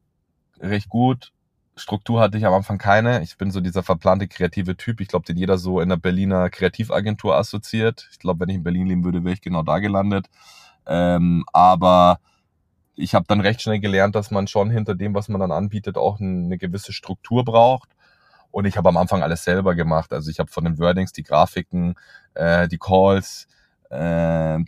recht 0.59 0.89
gut. 0.89 1.31
Struktur 1.75 2.19
hatte 2.19 2.37
ich 2.37 2.45
am 2.45 2.53
Anfang 2.53 2.77
keine. 2.77 3.23
Ich 3.23 3.37
bin 3.37 3.49
so 3.49 3.59
dieser 3.59 3.81
verplante 3.81 4.27
kreative 4.27 4.77
Typ. 4.77 5.01
Ich 5.01 5.07
glaube, 5.07 5.25
den 5.25 5.37
jeder 5.37 5.57
so 5.57 5.79
in 5.79 5.89
der 5.89 5.97
Berliner 5.97 6.49
Kreativagentur 6.49 7.35
assoziiert. 7.35 8.07
Ich 8.11 8.19
glaube, 8.19 8.41
wenn 8.41 8.49
ich 8.49 8.55
in 8.57 8.63
Berlin 8.63 8.85
leben 8.85 9.03
würde, 9.03 9.23
wäre 9.23 9.33
ich 9.33 9.41
genau 9.41 9.63
da 9.63 9.79
gelandet. 9.79 10.27
Ähm, 10.89 11.45
aber 11.53 12.19
ich 12.95 13.15
habe 13.15 13.25
dann 13.27 13.41
recht 13.41 13.61
schnell 13.61 13.79
gelernt, 13.79 14.15
dass 14.15 14.31
man 14.31 14.47
schon 14.47 14.69
hinter 14.69 14.95
dem, 14.95 15.13
was 15.13 15.29
man 15.29 15.39
dann 15.39 15.51
anbietet, 15.51 15.97
auch 15.97 16.19
eine 16.19 16.57
gewisse 16.57 16.91
Struktur 16.91 17.45
braucht. 17.45 17.89
Und 18.51 18.65
ich 18.65 18.77
habe 18.77 18.89
am 18.89 18.97
Anfang 18.97 19.23
alles 19.23 19.43
selber 19.43 19.75
gemacht. 19.75 20.11
Also 20.11 20.31
ich 20.31 20.39
habe 20.39 20.51
von 20.51 20.65
den 20.65 20.79
Wordings 20.79 21.13
die 21.13 21.23
Grafiken, 21.23 21.95
äh, 22.33 22.67
die 22.67 22.79
Calls, 22.79 23.47
äh, 23.89 23.95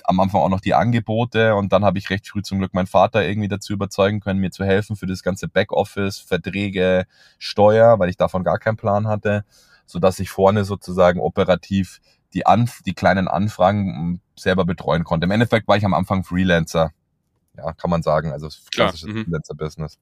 am 0.03 0.19
Anfang 0.19 0.41
auch 0.41 0.49
noch 0.49 0.61
die 0.61 0.73
Angebote 0.73 1.55
und 1.55 1.71
dann 1.73 1.85
habe 1.85 1.99
ich 1.99 2.09
recht 2.09 2.27
früh 2.27 2.41
zum 2.41 2.57
Glück 2.57 2.73
meinen 2.73 2.87
Vater 2.87 3.23
irgendwie 3.23 3.47
dazu 3.47 3.73
überzeugen 3.73 4.19
können, 4.19 4.39
mir 4.39 4.49
zu 4.51 4.65
helfen 4.65 4.95
für 4.95 5.05
das 5.05 5.21
ganze 5.21 5.47
Backoffice, 5.47 6.17
Verträge, 6.19 7.05
Steuer, 7.37 7.99
weil 7.99 8.09
ich 8.09 8.17
davon 8.17 8.43
gar 8.43 8.57
keinen 8.57 8.77
Plan 8.77 9.07
hatte, 9.07 9.45
so 9.85 9.99
dass 9.99 10.19
ich 10.19 10.29
vorne 10.31 10.65
sozusagen 10.65 11.19
operativ 11.19 12.01
die, 12.33 12.45
Anf 12.45 12.81
die 12.85 12.93
kleinen 12.93 13.27
Anfragen 13.27 13.95
hm, 13.95 14.21
selber 14.35 14.65
betreuen 14.65 15.03
konnte. 15.03 15.25
Im 15.25 15.31
Endeffekt 15.31 15.67
war 15.67 15.77
ich 15.77 15.85
am 15.85 15.93
Anfang 15.93 16.23
Freelancer, 16.23 16.91
ja, 17.57 17.73
kann 17.73 17.89
man 17.89 18.01
sagen, 18.01 18.31
also 18.31 18.49
klassisches 18.71 19.07
mhm. 19.07 19.23
Freelancer-Business. 19.25 19.97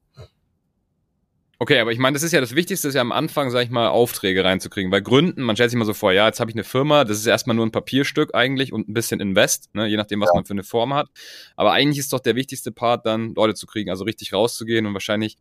Okay, 1.62 1.80
aber 1.80 1.92
ich 1.92 2.00
meine, 2.00 2.14
das 2.14 2.24
ist 2.24 2.32
ja 2.32 2.40
das 2.40 2.56
Wichtigste, 2.56 2.88
ist 2.88 2.94
ja 2.94 3.02
am 3.02 3.12
Anfang, 3.12 3.50
sag 3.50 3.64
ich 3.64 3.70
mal, 3.70 3.90
Aufträge 3.90 4.46
reinzukriegen. 4.46 4.94
Weil 4.94 5.02
Gründen, 5.02 5.42
man 5.42 5.58
stellt 5.58 5.72
sich 5.72 5.78
mal 5.78 5.84
so 5.84 5.94
vor, 5.94 6.14
ja, 6.14 6.26
jetzt 6.26 6.40
habe 6.40 6.50
ich 6.50 6.56
eine 6.56 6.64
Firma, 6.64 7.04
das 7.04 7.18
ist 7.18 7.26
erstmal 7.26 7.54
nur 7.54 7.66
ein 7.66 7.72
Papierstück 7.72 8.34
eigentlich 8.34 8.72
und 8.72 8.88
ein 8.88 8.94
bisschen 8.94 9.20
Invest, 9.20 9.76
ne, 9.76 9.86
je 9.86 9.98
nachdem, 9.98 10.22
was 10.22 10.30
ja. 10.30 10.36
man 10.36 10.46
für 10.46 10.54
eine 10.54 10.64
Form 10.64 10.94
hat. 10.94 11.10
Aber 11.58 11.74
eigentlich 11.74 12.00
ist 12.00 12.14
doch 12.14 12.22
der 12.22 12.38
wichtigste 12.38 12.72
Part 12.72 13.06
dann, 13.06 13.34
Leute 13.36 13.56
zu 13.56 13.68
kriegen, 13.68 13.90
also 13.90 14.06
richtig 14.06 14.32
rauszugehen 14.32 14.86
und 14.86 14.94
wahrscheinlich, 14.94 15.36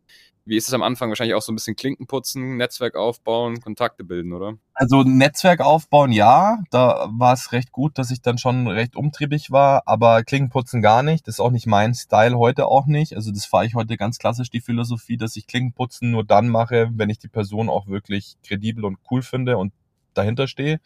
wie 0.44 0.56
ist 0.56 0.66
es 0.66 0.74
am 0.74 0.82
Anfang, 0.82 1.08
wahrscheinlich 1.08 1.36
auch 1.36 1.42
so 1.42 1.52
ein 1.52 1.54
bisschen 1.54 1.76
Klinken 1.76 2.08
putzen, 2.08 2.56
Netzwerk 2.56 2.96
aufbauen, 2.96 3.60
Kontakte 3.60 4.02
bilden, 4.02 4.32
oder? 4.32 4.58
Also 4.80 5.02
Netzwerk 5.02 5.60
aufbauen, 5.60 6.12
ja, 6.12 6.58
da 6.70 7.08
war 7.10 7.32
es 7.32 7.50
recht 7.50 7.72
gut, 7.72 7.98
dass 7.98 8.12
ich 8.12 8.22
dann 8.22 8.38
schon 8.38 8.68
recht 8.68 8.94
umtriebig 8.94 9.50
war, 9.50 9.82
aber 9.86 10.22
Klinkenputzen 10.22 10.82
gar 10.82 11.02
nicht. 11.02 11.26
Das 11.26 11.34
ist 11.36 11.40
auch 11.40 11.50
nicht 11.50 11.66
mein 11.66 11.94
Style 11.94 12.38
heute 12.38 12.66
auch 12.66 12.86
nicht. 12.86 13.16
Also 13.16 13.32
das 13.32 13.44
fahre 13.44 13.66
ich 13.66 13.74
heute 13.74 13.96
ganz 13.96 14.18
klassisch 14.18 14.50
die 14.50 14.60
Philosophie, 14.60 15.16
dass 15.16 15.34
ich 15.34 15.48
Klinkenputzen 15.48 16.12
nur 16.12 16.22
dann 16.24 16.48
mache, 16.48 16.90
wenn 16.92 17.10
ich 17.10 17.18
die 17.18 17.26
Person 17.26 17.68
auch 17.68 17.88
wirklich 17.88 18.36
kredibel 18.46 18.84
und 18.84 18.98
cool 19.10 19.22
finde 19.22 19.56
und 19.58 19.72
dahinter 20.14 20.46
stehe. 20.46 20.78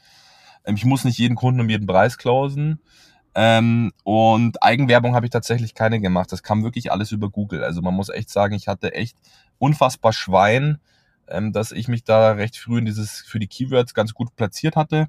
Ähm, 0.64 0.76
ich 0.76 0.86
muss 0.86 1.04
nicht 1.04 1.18
jeden 1.18 1.36
Kunden 1.36 1.60
um 1.60 1.68
jeden 1.68 1.86
Preis 1.86 2.16
klausen. 2.16 2.80
Ähm, 3.34 3.92
und 4.04 4.62
Eigenwerbung 4.62 5.14
habe 5.14 5.26
ich 5.26 5.30
tatsächlich 5.30 5.74
keine 5.74 6.00
gemacht. 6.00 6.32
Das 6.32 6.42
kam 6.42 6.64
wirklich 6.64 6.92
alles 6.92 7.12
über 7.12 7.28
Google. 7.28 7.62
Also 7.62 7.82
man 7.82 7.92
muss 7.94 8.08
echt 8.08 8.30
sagen, 8.30 8.54
ich 8.54 8.68
hatte 8.68 8.94
echt 8.94 9.18
unfassbar 9.58 10.14
Schwein, 10.14 10.78
ähm, 11.32 11.52
dass 11.52 11.72
ich 11.72 11.88
mich 11.88 12.04
da 12.04 12.32
recht 12.32 12.56
früh 12.56 12.78
in 12.78 12.84
dieses 12.84 13.20
für 13.20 13.38
die 13.38 13.48
Keywords 13.48 13.94
ganz 13.94 14.14
gut 14.14 14.34
platziert 14.36 14.76
hatte. 14.76 15.08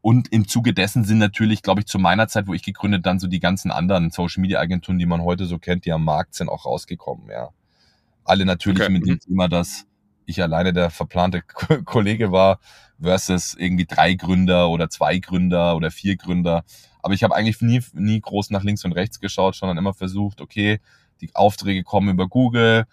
Und 0.00 0.32
im 0.32 0.46
Zuge 0.46 0.72
dessen 0.72 1.04
sind 1.04 1.18
natürlich, 1.18 1.62
glaube 1.62 1.80
ich, 1.80 1.86
zu 1.86 1.98
meiner 1.98 2.28
Zeit, 2.28 2.46
wo 2.46 2.54
ich 2.54 2.62
gegründet, 2.62 3.04
dann 3.04 3.18
so 3.18 3.26
die 3.26 3.40
ganzen 3.40 3.70
anderen 3.70 4.10
Social 4.10 4.40
Media 4.40 4.60
Agenturen, 4.60 4.98
die 4.98 5.06
man 5.06 5.22
heute 5.22 5.46
so 5.46 5.58
kennt, 5.58 5.84
die 5.84 5.92
am 5.92 6.04
Markt 6.04 6.34
sind, 6.34 6.48
auch 6.48 6.64
rausgekommen, 6.64 7.28
ja. 7.30 7.50
Alle 8.24 8.44
natürlich 8.44 8.82
okay. 8.82 8.92
mit 8.92 9.06
dem 9.06 9.14
mhm. 9.14 9.20
Thema, 9.20 9.48
dass 9.48 9.86
ich 10.24 10.42
alleine 10.42 10.72
der 10.72 10.90
verplante 10.90 11.42
Kollege 11.84 12.30
war, 12.30 12.60
versus 13.00 13.54
irgendwie 13.54 13.86
drei 13.86 14.14
Gründer 14.14 14.68
oder 14.68 14.90
zwei 14.90 15.18
Gründer 15.18 15.74
oder 15.76 15.90
vier 15.90 16.16
Gründer. 16.16 16.64
Aber 17.02 17.14
ich 17.14 17.22
habe 17.22 17.34
eigentlich 17.34 17.60
nie, 17.60 17.82
nie 17.94 18.20
groß 18.20 18.50
nach 18.50 18.62
links 18.62 18.84
und 18.84 18.92
rechts 18.92 19.20
geschaut, 19.20 19.56
sondern 19.56 19.78
immer 19.78 19.94
versucht, 19.94 20.40
okay, 20.40 20.80
die 21.20 21.34
Aufträge 21.34 21.82
kommen 21.82 22.10
über 22.10 22.28
Google, 22.28 22.86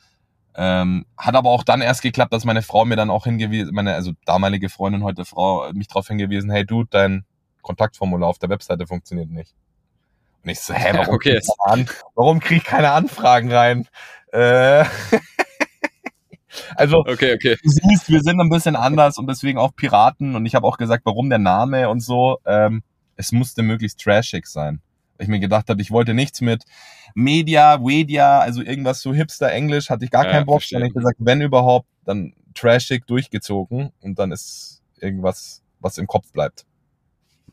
ähm, 0.57 1.05
hat 1.17 1.35
aber 1.35 1.49
auch 1.49 1.63
dann 1.63 1.81
erst 1.81 2.01
geklappt, 2.01 2.33
dass 2.33 2.45
meine 2.45 2.61
Frau 2.61 2.85
mir 2.85 2.95
dann 2.95 3.09
auch 3.09 3.25
hingewiesen, 3.25 3.73
meine 3.73 3.93
also 3.93 4.13
damalige 4.25 4.69
Freundin 4.69 5.03
heute 5.03 5.25
Frau 5.25 5.71
mich 5.73 5.87
darauf 5.87 6.07
hingewiesen, 6.07 6.49
hey 6.49 6.65
du, 6.65 6.85
dein 6.85 7.25
Kontaktformular 7.61 8.29
auf 8.29 8.39
der 8.39 8.49
Webseite 8.49 8.87
funktioniert 8.87 9.29
nicht. 9.29 9.53
Und 10.43 10.51
ich 10.51 10.59
so, 10.59 10.73
hä, 10.73 10.91
warum, 10.93 11.15
okay. 11.15 11.39
krieg, 11.39 12.03
warum 12.15 12.39
krieg 12.39 12.59
ich 12.59 12.63
keine 12.63 12.91
Anfragen 12.91 13.51
rein? 13.51 13.87
Äh, 14.31 14.85
also 16.75 16.99
okay, 16.99 17.33
okay. 17.33 17.57
du 17.61 17.69
siehst, 17.69 18.09
wir 18.09 18.21
sind 18.21 18.39
ein 18.39 18.49
bisschen 18.49 18.75
anders 18.75 19.17
und 19.17 19.27
deswegen 19.27 19.57
auch 19.57 19.75
Piraten 19.75 20.35
und 20.35 20.45
ich 20.45 20.55
habe 20.55 20.67
auch 20.67 20.77
gesagt, 20.77 21.05
warum 21.05 21.29
der 21.29 21.39
Name 21.39 21.89
und 21.89 21.99
so. 21.99 22.39
Ähm, 22.45 22.83
es 23.17 23.31
musste 23.31 23.63
möglichst 23.63 23.99
trashig 23.99 24.45
sein. 24.45 24.81
Weil 25.17 25.25
ich 25.25 25.29
mir 25.29 25.39
gedacht 25.39 25.69
habe, 25.69 25.81
ich 25.81 25.91
wollte 25.91 26.13
nichts 26.13 26.41
mit 26.41 26.63
Media, 27.13 27.79
Wedia, 27.81 28.39
also 28.39 28.61
irgendwas 28.61 29.01
so 29.01 29.13
hipster 29.13 29.51
Englisch, 29.51 29.89
hatte 29.89 30.05
ich 30.05 30.11
gar 30.11 30.25
ja, 30.25 30.31
keinen 30.31 30.45
Bock. 30.45 30.61
Dann 30.69 30.81
habe 30.81 30.87
ich 30.89 30.93
gesagt, 30.93 31.17
wenn 31.19 31.41
überhaupt, 31.41 31.87
dann 32.05 32.33
trashig 32.53 33.05
durchgezogen 33.07 33.91
und 34.01 34.19
dann 34.19 34.31
ist 34.31 34.81
irgendwas, 34.99 35.61
was 35.79 35.97
im 35.97 36.07
Kopf 36.07 36.31
bleibt. 36.31 36.65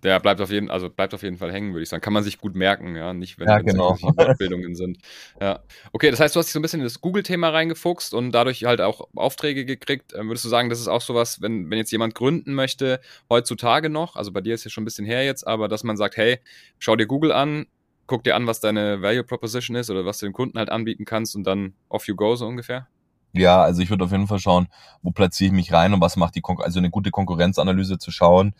Der 0.02 0.18
bleibt 0.18 0.40
auf 0.40 0.50
jeden, 0.50 0.68
also 0.68 0.90
bleibt 0.90 1.14
auf 1.14 1.22
jeden 1.22 1.36
Fall 1.36 1.52
hängen, 1.52 1.72
würde 1.72 1.84
ich 1.84 1.88
sagen. 1.88 2.00
Kann 2.00 2.12
man 2.12 2.24
sich 2.24 2.38
gut 2.38 2.56
merken, 2.56 2.96
ja, 2.96 3.12
nicht 3.12 3.38
wenn 3.38 3.48
ja, 3.48 3.58
genau. 3.60 3.96
Wortbildungen 4.00 4.74
sind. 4.74 4.98
Ja. 5.40 5.60
Okay, 5.92 6.10
das 6.10 6.18
heißt, 6.18 6.34
du 6.34 6.40
hast 6.40 6.46
dich 6.46 6.52
so 6.52 6.58
ein 6.58 6.62
bisschen 6.62 6.80
in 6.80 6.84
das 6.84 7.00
Google-Thema 7.00 7.50
reingefuchst 7.50 8.12
und 8.12 8.32
dadurch 8.32 8.64
halt 8.64 8.80
auch 8.80 9.08
Aufträge 9.14 9.64
gekriegt. 9.64 10.12
Ähm, 10.14 10.28
würdest 10.28 10.44
du 10.44 10.48
sagen, 10.48 10.70
das 10.70 10.80
ist 10.80 10.88
auch 10.88 11.02
sowas, 11.02 11.40
wenn, 11.40 11.70
wenn 11.70 11.78
jetzt 11.78 11.92
jemand 11.92 12.16
gründen 12.16 12.54
möchte, 12.54 13.00
heutzutage 13.30 13.90
noch, 13.90 14.16
also 14.16 14.32
bei 14.32 14.40
dir 14.40 14.54
ist 14.54 14.64
ja 14.64 14.70
schon 14.70 14.82
ein 14.82 14.86
bisschen 14.86 15.06
her 15.06 15.24
jetzt, 15.24 15.46
aber 15.46 15.68
dass 15.68 15.84
man 15.84 15.96
sagt, 15.96 16.16
hey, 16.16 16.40
schau 16.80 16.96
dir 16.96 17.06
Google 17.06 17.30
an, 17.30 17.66
guck 18.06 18.24
dir 18.24 18.34
an, 18.34 18.48
was 18.48 18.58
deine 18.58 19.02
Value 19.02 19.24
Proposition 19.24 19.76
ist 19.76 19.88
oder 19.88 20.04
was 20.04 20.18
du 20.18 20.26
dem 20.26 20.32
Kunden 20.32 20.58
halt 20.58 20.70
anbieten 20.70 21.04
kannst 21.04 21.36
und 21.36 21.44
dann 21.44 21.74
off 21.88 22.08
you 22.08 22.16
go 22.16 22.34
so 22.34 22.46
ungefähr? 22.46 22.88
Ja, 23.32 23.62
also 23.62 23.80
ich 23.80 23.88
würde 23.88 24.04
auf 24.04 24.12
jeden 24.12 24.26
Fall 24.26 24.40
schauen, 24.40 24.68
wo 25.00 25.10
platziere 25.10 25.46
ich 25.46 25.52
mich 25.52 25.72
rein 25.72 25.94
und 25.94 26.00
was 26.00 26.16
macht 26.16 26.34
die 26.34 26.42
Kon 26.42 26.60
also 26.60 26.78
eine 26.78 26.90
gute 26.90 27.10
Konkurrenzanalyse 27.10 27.98
zu 27.98 28.10
schauen, 28.10 28.54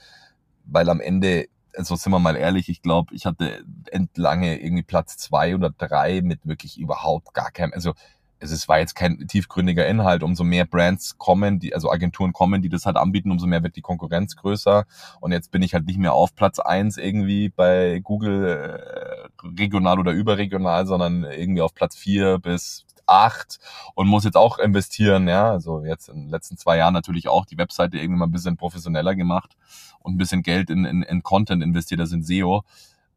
weil 0.65 0.89
am 0.89 1.01
Ende, 1.01 1.47
also 1.77 1.97
sind 1.97 2.13
wir 2.13 2.19
mal 2.19 2.37
ehrlich, 2.37 2.69
ich 2.69 2.83
glaube, 2.83 3.15
ich 3.15 3.27
hatte 3.27 3.65
entlange 3.91 4.61
irgendwie 4.61 4.83
Platz 4.83 5.17
zwei 5.17 5.55
oder 5.55 5.71
drei 5.71 6.21
mit 6.23 6.47
wirklich 6.47 6.79
überhaupt 6.79 7.35
gar 7.35 7.51
keinem, 7.51 7.73
also 7.73 7.95
es 8.43 8.69
war 8.69 8.79
jetzt 8.79 8.95
kein 8.95 9.27
tiefgründiger 9.29 9.87
Inhalt, 9.87 10.23
umso 10.23 10.45
mehr 10.45 10.65
Brands 10.65 11.17
kommen, 11.19 11.61
die, 11.61 11.75
also 11.75 11.91
Agenturen 11.91 12.33
kommen, 12.33 12.63
die 12.63 12.69
das 12.69 12.87
halt 12.87 12.97
anbieten, 12.97 13.31
umso 13.31 13.47
mehr 13.47 13.63
wird 13.63 13.77
die 13.77 13.83
Konkurrenz 13.83 14.37
größer. 14.37 14.85
Und 15.21 15.33
jetzt 15.33 15.51
bin 15.51 15.63
ich 15.63 15.75
halt 15.75 15.87
nicht 15.87 15.99
mehr 15.99 16.13
auf 16.13 16.35
Platz 16.35 16.59
eins 16.59 16.97
irgendwie 16.97 17.51
bei 17.51 18.01
Google 18.03 18.47
äh, 18.49 19.47
regional 19.47 19.99
oder 19.99 20.13
überregional, 20.13 20.87
sondern 20.87 21.25
irgendwie 21.25 21.63
auf 21.63 21.75
Platz 21.75 21.97
vier 21.97 22.39
bis 22.39 22.85
acht 23.13 23.59
und 23.95 24.09
muss 24.09 24.25
jetzt 24.25 24.37
auch 24.37 24.59
investieren, 24.59 25.29
ja. 25.29 25.51
Also 25.51 25.85
jetzt 25.85 26.09
in 26.09 26.23
den 26.23 26.31
letzten 26.31 26.57
zwei 26.57 26.79
Jahren 26.79 26.95
natürlich 26.95 27.29
auch 27.29 27.47
die 27.47 27.59
Webseite 27.59 27.99
irgendwie 27.99 28.19
mal 28.19 28.27
ein 28.27 28.33
bisschen 28.33 28.57
professioneller 28.57 29.15
gemacht 29.15 29.57
und 30.01 30.15
ein 30.15 30.19
bisschen 30.19 30.43
Geld 30.43 30.71
in, 30.71 30.85
in, 30.85 31.03
in 31.03 31.23
Content 31.23 31.63
investiert, 31.63 32.01
das 32.01 32.13
in 32.13 32.23
SEO. 32.23 32.65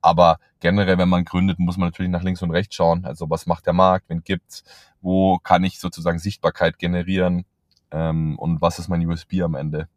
Aber 0.02 0.38
generell, 0.60 1.00
wenn 1.00 1.10
man 1.10 1.26
gründet, 1.26 1.58
muss 1.58 1.78
man 1.78 1.88
natürlich 1.88 2.12
nach 2.12 2.22
links 2.22 2.42
und 2.44 2.52
rechts 2.52 2.76
schauen. 2.76 3.06
Also 3.06 3.30
was 3.30 3.48
macht 3.48 3.66
der 3.66 3.74
Markt, 3.74 4.10
wen 4.10 4.24
gibt's, 4.24 4.64
wo 5.02 5.40
kann 5.40 5.64
ich 5.64 5.80
sozusagen 5.80 6.20
Sichtbarkeit 6.20 6.78
generieren 6.78 7.46
ähm, 7.92 8.38
und 8.38 8.62
was 8.62 8.78
ist 8.78 8.88
mein 8.88 9.06
USB 9.08 9.42
am 9.42 9.56
Ende. 9.56 9.88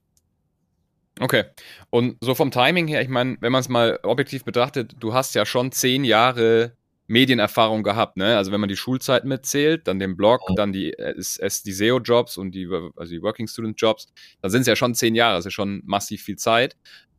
Okay. 1.21 1.45
Und 1.91 2.17
so 2.21 2.35
vom 2.35 2.51
Timing 2.51 2.87
her, 2.87 3.03
ich 3.03 3.09
meine, 3.09 3.37
wenn 3.41 3.53
man 3.53 3.61
es 3.61 3.69
mal 3.69 3.99
objektiv 4.03 4.45
betrachtet, 4.45 4.95
du 5.01 5.15
hast 5.15 5.35
ja 5.35 5.45
schon 5.45 5.73
zehn 5.73 6.05
Jahre 6.05 6.73
Medienerfahrung 7.09 7.83
gehabt, 7.83 8.19
ne? 8.19 8.37
Also 8.37 8.53
wenn 8.53 8.61
man 8.61 8.69
die 8.69 8.77
Schulzeit 8.77 9.25
mitzählt, 9.25 9.89
dann 9.89 9.99
den 9.99 10.17
Blog, 10.17 10.43
dann 10.57 10.73
die, 10.73 10.93
äh, 10.93 11.15
die 11.17 11.73
SEO-Jobs 11.73 12.37
und 12.37 12.55
die, 12.55 12.69
also 12.97 13.11
die 13.11 13.23
Working 13.23 13.49
Student-Jobs, 13.49 14.13
dann 14.43 14.51
sind 14.51 14.61
es 14.61 14.67
ja 14.67 14.77
schon 14.77 14.95
zehn 14.95 15.15
Jahre, 15.15 15.37
das 15.37 15.41
ist 15.41 15.47
ja 15.47 15.51
schon 15.51 15.83
massiv 15.87 16.23
viel 16.23 16.37
Zeit. 16.37 16.77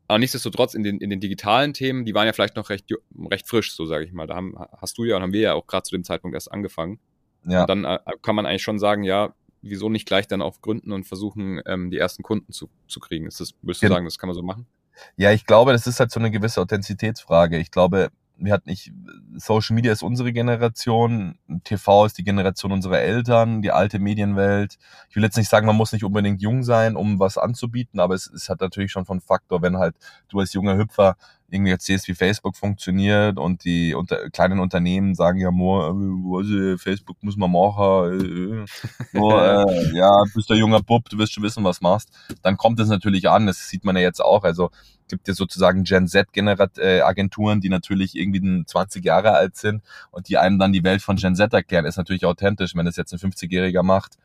Aber 0.08 0.20
nichtsdestotrotz 0.20 0.76
in 0.76 0.84
den, 0.84 1.00
in 1.00 1.10
den 1.10 1.20
digitalen 1.20 1.74
Themen, 1.74 2.06
die 2.06 2.14
waren 2.14 2.26
ja 2.26 2.34
vielleicht 2.34 2.56
noch 2.56 2.70
recht, 2.70 2.86
recht 3.30 3.48
frisch, 3.48 3.76
so 3.76 3.86
sage 3.86 4.06
ich 4.06 4.14
mal. 4.14 4.28
Da 4.28 4.36
haben, 4.36 4.56
hast 4.78 4.98
du 4.98 5.04
ja 5.06 5.16
und 5.16 5.24
haben 5.24 5.34
wir 5.34 5.42
ja 5.42 5.54
auch 5.54 5.68
gerade 5.68 5.84
zu 5.84 5.96
dem 5.96 6.04
Zeitpunkt 6.04 6.36
erst 6.36 6.52
angefangen. 6.52 7.00
Ja. 7.46 7.62
Und 7.62 7.70
dann 7.70 7.86
äh, 7.86 8.00
kann 8.22 8.36
man 8.36 8.46
eigentlich 8.46 8.64
schon 8.64 8.80
sagen, 8.80 9.04
ja, 9.04 9.34
wieso 9.62 9.90
nicht 9.90 10.08
gleich 10.08 10.28
dann 10.28 10.42
auch 10.42 10.62
gründen 10.62 10.92
und 10.92 11.06
versuchen, 11.06 11.62
ähm, 11.66 11.92
die 11.92 11.98
ersten 11.98 12.24
Kunden 12.24 12.52
zu, 12.52 12.70
zu 12.88 13.00
kriegen? 13.00 13.28
Ist 13.28 13.40
das, 13.40 13.54
würdest 13.62 13.82
du 13.82 13.88
ja. 13.88 13.94
sagen, 13.94 14.06
das 14.06 14.18
kann 14.18 14.28
man 14.28 14.36
so 14.36 14.44
machen? 14.44 14.68
Ja, 15.16 15.32
ich 15.32 15.46
glaube, 15.46 15.72
das 15.72 15.88
ist 15.88 16.00
halt 16.00 16.12
so 16.12 16.20
eine 16.20 16.32
gewisse 16.32 16.62
Authentizitätsfrage. 16.62 17.58
Ich 17.58 17.72
glaube, 17.72 18.10
wir 18.40 18.54
hatten 18.54 18.70
nicht, 18.70 18.92
Social 19.36 19.76
Media 19.76 19.92
ist 19.92 20.04
unsere 20.04 20.34
Generation, 20.34 21.38
TV 21.64 22.06
ist 22.06 22.18
die 22.18 22.24
Generation 22.24 22.72
unserer 22.72 23.00
Eltern, 23.00 23.62
die 23.62 23.72
alte 23.72 24.00
Medienwelt. 24.00 24.78
Ich 25.10 25.16
will 25.16 25.24
jetzt 25.24 25.38
nicht 25.38 25.50
sagen, 25.50 25.68
man 25.68 25.76
muss 25.76 25.92
nicht 25.92 26.04
unbedingt 26.04 26.42
jung 26.42 26.64
sein, 26.64 26.96
um 26.96 27.20
was 27.20 27.38
anzubieten, 27.38 28.00
aber 28.00 28.16
es, 28.16 28.28
es 28.28 28.50
hat 28.50 28.62
natürlich 28.62 28.92
schon 28.92 29.06
von 29.06 29.22
Faktor, 29.22 29.62
wenn 29.62 29.78
halt 29.78 29.96
du 30.30 30.40
als 30.40 30.54
junger 30.54 30.78
Hüpfer 30.78 31.16
irgendwie 31.52 31.72
erzählst, 31.72 32.08
wie 32.08 32.16
Facebook 32.16 32.56
funktioniert 32.56 33.38
und 33.38 33.64
die 33.64 33.94
unter, 33.94 34.30
kleinen 34.30 34.60
Unternehmen 34.60 35.16
sagen 35.16 35.40
ja 35.40 35.52
nur, 35.52 36.38
also 36.38 36.78
Facebook 36.78 37.18
muss 37.22 37.38
man 37.38 37.52
machen, 37.52 38.66
äh, 38.66 39.18
so, 39.18 39.32
äh, 39.40 39.96
ja, 39.96 40.24
bist 40.34 40.50
der 40.50 40.58
junger 40.58 40.82
Bub, 40.82 41.10
du 41.10 41.18
wirst 41.18 41.34
schon 41.34 41.44
wissen, 41.44 41.64
was 41.64 41.82
machst. 41.82 42.10
Dann 42.44 42.58
kommt 42.58 42.80
es 42.80 42.90
natürlich 42.90 43.30
an, 43.30 43.48
das 43.48 43.68
sieht 43.68 43.84
man 43.84 43.96
ja 43.96 44.02
jetzt 44.02 44.24
auch, 44.24 44.44
also 44.44 44.70
gibt 45.10 45.28
ja 45.28 45.34
sozusagen 45.34 45.84
Gen 45.84 46.08
Z-Agenturen, 46.08 47.62
die 47.62 47.70
natürlich 47.70 48.16
irgendwie 48.16 48.64
20 48.66 49.04
Jahre 49.04 49.32
alt 49.32 49.58
sind 49.58 49.82
und 50.12 50.30
die 50.30 50.38
einem 50.38 50.60
dann 50.60 50.72
die 50.72 50.84
Welt 50.84 51.02
von 51.02 51.16
Gen 51.16 51.36
Z 51.36 51.52
erklären, 51.54 51.86
ist 51.86 51.98
natürlich 51.98 52.26
authentisch, 52.26 52.76
wenn 52.76 52.86
das 52.86 52.96
jetzt 52.96 53.12
ein 53.14 53.20
50-Jähriger 53.20 53.84
macht 53.84 54.18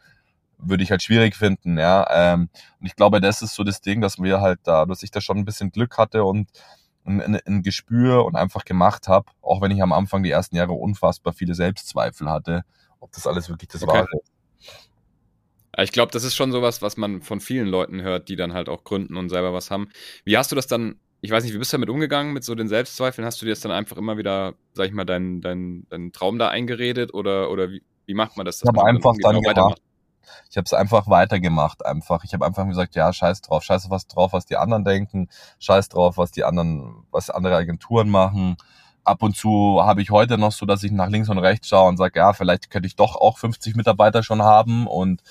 würde 0.59 0.83
ich 0.83 0.91
halt 0.91 1.03
schwierig 1.03 1.37
finden, 1.37 1.79
ja. 1.79 2.07
Ähm, 2.11 2.49
und 2.81 2.87
ich 2.87 2.97
glaube, 2.97 3.21
das 3.21 3.43
ist 3.43 3.55
so 3.55 3.65
das 3.65 3.81
Ding, 3.81 4.01
dass 4.01 4.19
wir 4.19 4.41
halt 4.41 4.61
da, 4.65 4.87
dass 4.87 5.03
ich 5.03 5.11
da 5.11 5.21
schon 5.21 5.39
ein 5.39 5.45
bisschen 5.45 5.71
Glück 5.73 5.99
hatte 5.99 6.25
und 6.25 6.49
ein, 7.05 7.37
ein 7.47 7.63
Gespür 7.63 8.25
und 8.25 8.37
einfach 8.37 8.65
gemacht 8.65 9.09
habe, 9.09 9.27
auch 9.43 9.61
wenn 9.61 9.71
ich 9.71 9.83
am 9.83 9.93
Anfang 9.93 10.23
die 10.23 10.31
ersten 10.31 10.57
Jahre 10.57 10.73
unfassbar 10.73 11.33
viele 11.33 11.55
Selbstzweifel 11.55 12.31
hatte, 12.31 12.65
ob 13.01 13.13
das 13.13 13.27
alles 13.27 13.49
wirklich 13.49 13.69
das 13.69 13.83
okay. 13.83 13.99
Wahre 13.99 14.09
ist. 14.23 14.33
Ich 15.79 15.93
glaube, 15.93 16.13
das 16.13 16.23
ist 16.23 16.37
schon 16.37 16.53
sowas, 16.53 16.83
was 16.83 16.97
man 16.97 17.21
von 17.21 17.41
vielen 17.41 17.67
Leuten 17.67 18.01
hört, 18.03 18.29
die 18.29 18.37
dann 18.37 18.53
halt 18.53 18.69
auch 18.69 18.85
gründen 18.85 19.17
und 19.17 19.29
selber 19.29 19.53
was 19.53 19.71
haben. 19.71 19.89
Wie 20.25 20.37
hast 20.37 20.53
du 20.53 20.57
das 20.57 20.69
dann, 20.69 21.01
ich 21.21 21.31
weiß 21.31 21.43
nicht, 21.43 21.53
wie 21.53 21.59
bist 21.59 21.73
du 21.73 21.77
damit 21.77 21.91
umgegangen, 21.91 22.33
mit 22.33 22.45
so 22.45 22.55
den 22.55 22.69
Selbstzweifeln? 22.69 23.27
Hast 23.27 23.41
du 23.43 23.47
dir 23.47 23.53
das 23.53 23.61
dann 23.61 23.73
einfach 23.73 23.97
immer 23.97 24.17
wieder, 24.17 24.55
sag 24.73 24.87
ich 24.87 24.93
mal, 24.93 25.05
deinen 25.05 25.41
dein, 25.41 25.87
dein 25.91 26.13
Traum 26.13 26.39
da 26.39 26.49
eingeredet 26.49 27.13
oder, 27.13 27.51
oder 27.51 27.71
wie, 27.71 27.83
wie 28.07 28.15
macht 28.15 28.37
man 28.37 28.47
das? 28.47 28.63
Ich 28.63 28.69
habe 28.69 28.85
einfach 28.85 29.15
dann, 29.21 29.43
dann 29.43 29.55
gemacht. 29.55 29.83
Ich 30.51 30.57
habe 30.57 30.65
es 30.65 30.73
einfach 30.73 31.09
weitergemacht 31.09 31.85
einfach. 31.85 32.25
Ich 32.25 32.35
habe 32.35 32.47
einfach 32.47 32.67
gesagt, 32.67 32.95
ja, 32.95 33.13
scheiß 33.13 33.43
drauf, 33.43 33.63
scheiß 33.63 33.91
was 33.91 34.07
drauf, 34.07 34.33
was 34.33 34.47
die 34.47 34.57
anderen 34.57 34.85
denken, 34.85 35.29
scheiß 35.59 35.89
drauf, 35.89 36.19
was 36.19 36.31
die 36.31 36.45
anderen, 36.45 37.05
was 37.11 37.31
andere 37.31 37.57
Agenturen 37.57 38.09
machen. 38.09 38.57
Ab 39.05 39.23
und 39.23 39.37
zu 39.37 39.83
habe 39.83 40.01
ich 40.01 40.11
heute 40.11 40.39
noch 40.39 40.53
so, 40.53 40.65
dass 40.67 40.83
ich 40.83 40.93
nach 40.93 41.09
links 41.09 41.29
und 41.29 41.39
rechts 41.39 41.69
schaue 41.69 41.89
und 41.89 41.99
sage, 41.99 42.19
ja, 42.19 42.33
vielleicht 42.33 42.71
könnte 42.71 42.87
ich 42.87 42.97
doch 42.97 43.17
auch 43.17 43.39
50 43.39 43.77
Mitarbeiter 43.77 44.23
schon 44.23 44.43
haben 44.43 44.87
und 44.87 45.23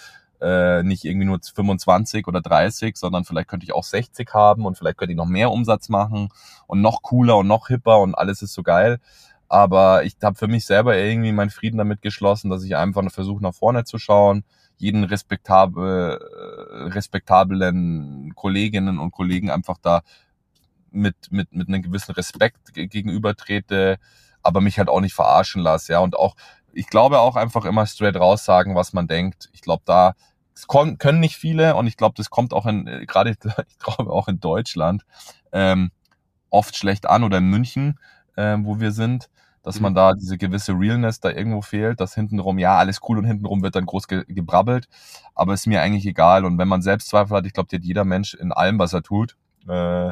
äh, 0.43 0.83
nicht 0.83 1.05
irgendwie 1.05 1.25
nur 1.25 1.39
25 1.41 2.27
oder 2.27 2.41
30, 2.41 2.97
sondern 2.97 3.23
vielleicht 3.23 3.47
könnte 3.47 3.65
ich 3.65 3.73
auch 3.73 3.83
60 3.83 4.31
haben 4.33 4.65
und 4.65 4.77
vielleicht 4.77 4.97
könnte 4.97 5.13
ich 5.13 5.17
noch 5.17 5.25
mehr 5.25 5.51
Umsatz 5.51 5.89
machen 5.89 6.29
und 6.67 6.81
noch 6.81 7.01
cooler 7.01 7.37
und 7.37 7.47
noch 7.47 7.67
hipper 7.67 7.99
und 7.99 8.13
alles 8.13 8.41
ist 8.41 8.53
so 8.53 8.61
geil. 8.61 8.99
Aber 9.47 10.03
ich 10.03 10.15
habe 10.21 10.35
für 10.35 10.47
mich 10.47 10.65
selber 10.65 10.97
irgendwie 10.97 11.31
meinen 11.31 11.49
Frieden 11.49 11.77
damit 11.77 12.01
geschlossen, 12.01 12.49
dass 12.49 12.63
ich 12.63 12.75
einfach 12.75 13.09
versuche, 13.11 13.41
nach 13.41 13.53
vorne 13.53 13.85
zu 13.85 13.97
schauen, 13.99 14.43
jeden 14.83 15.05
respektabel, 15.05 16.19
äh, 16.19 16.89
respektablen 16.93 18.33
Kolleginnen 18.35 18.99
und 18.99 19.11
Kollegen 19.11 19.49
einfach 19.49 19.77
da 19.81 20.01
mit, 20.91 21.15
mit, 21.31 21.53
mit 21.53 21.69
einem 21.69 21.81
gewissen 21.81 22.11
Respekt 22.11 22.73
gegenüber 22.73 23.35
trete, 23.35 23.97
aber 24.43 24.59
mich 24.59 24.77
halt 24.77 24.89
auch 24.89 24.99
nicht 24.99 25.13
verarschen 25.13 25.61
lasse, 25.61 25.93
ja. 25.93 25.99
Und 25.99 26.17
auch, 26.17 26.35
ich 26.73 26.87
glaube 26.87 27.19
auch 27.19 27.37
einfach 27.37 27.65
immer 27.65 27.87
straight 27.87 28.17
raus 28.17 28.43
sagen, 28.43 28.75
was 28.75 28.91
man 28.93 29.07
denkt. 29.07 29.49
Ich 29.53 29.61
glaube, 29.61 29.83
da 29.85 30.15
können 30.99 31.19
nicht 31.19 31.37
viele 31.37 31.75
und 31.75 31.87
ich 31.87 31.97
glaube, 31.97 32.15
das 32.17 32.29
kommt 32.29 32.53
auch 32.53 32.65
in, 32.65 32.85
äh, 32.85 33.05
gerade, 33.05 33.31
ich 33.69 33.79
glaube 33.79 34.11
auch 34.11 34.27
in 34.27 34.39
Deutschland, 34.41 35.03
ähm, 35.53 35.91
oft 36.49 36.75
schlecht 36.75 37.07
an 37.07 37.23
oder 37.23 37.37
in 37.37 37.49
München, 37.49 37.99
äh, 38.35 38.57
wo 38.59 38.79
wir 38.81 38.91
sind, 38.91 39.29
dass 39.63 39.77
mhm. 39.77 39.83
man 39.83 39.95
da 39.95 40.13
diese 40.13 40.37
gewisse 40.37 40.73
Realness 40.73 41.19
da 41.19 41.31
irgendwo 41.31 41.61
fehlt, 41.61 41.99
dass 41.99 42.13
hintenrum, 42.13 42.59
ja, 42.59 42.77
alles 42.77 42.99
cool 43.07 43.17
und 43.17 43.25
hintenrum 43.25 43.63
wird 43.63 43.75
dann 43.75 43.85
groß 43.85 44.07
ge 44.07 44.23
gebrabbelt, 44.27 44.87
aber 45.33 45.53
ist 45.53 45.65
mir 45.65 45.81
eigentlich 45.81 46.05
egal 46.05 46.45
und 46.45 46.57
wenn 46.57 46.67
man 46.67 46.81
Selbstzweifel 46.81 47.37
hat, 47.37 47.45
ich 47.45 47.53
glaube, 47.53 47.69
die 47.69 47.77
hat 47.77 47.83
jeder 47.83 48.05
Mensch 48.05 48.33
in 48.33 48.51
allem, 48.51 48.77
was 48.77 48.93
er 48.93 49.01
tut, 49.01 49.37
äh, 49.67 50.11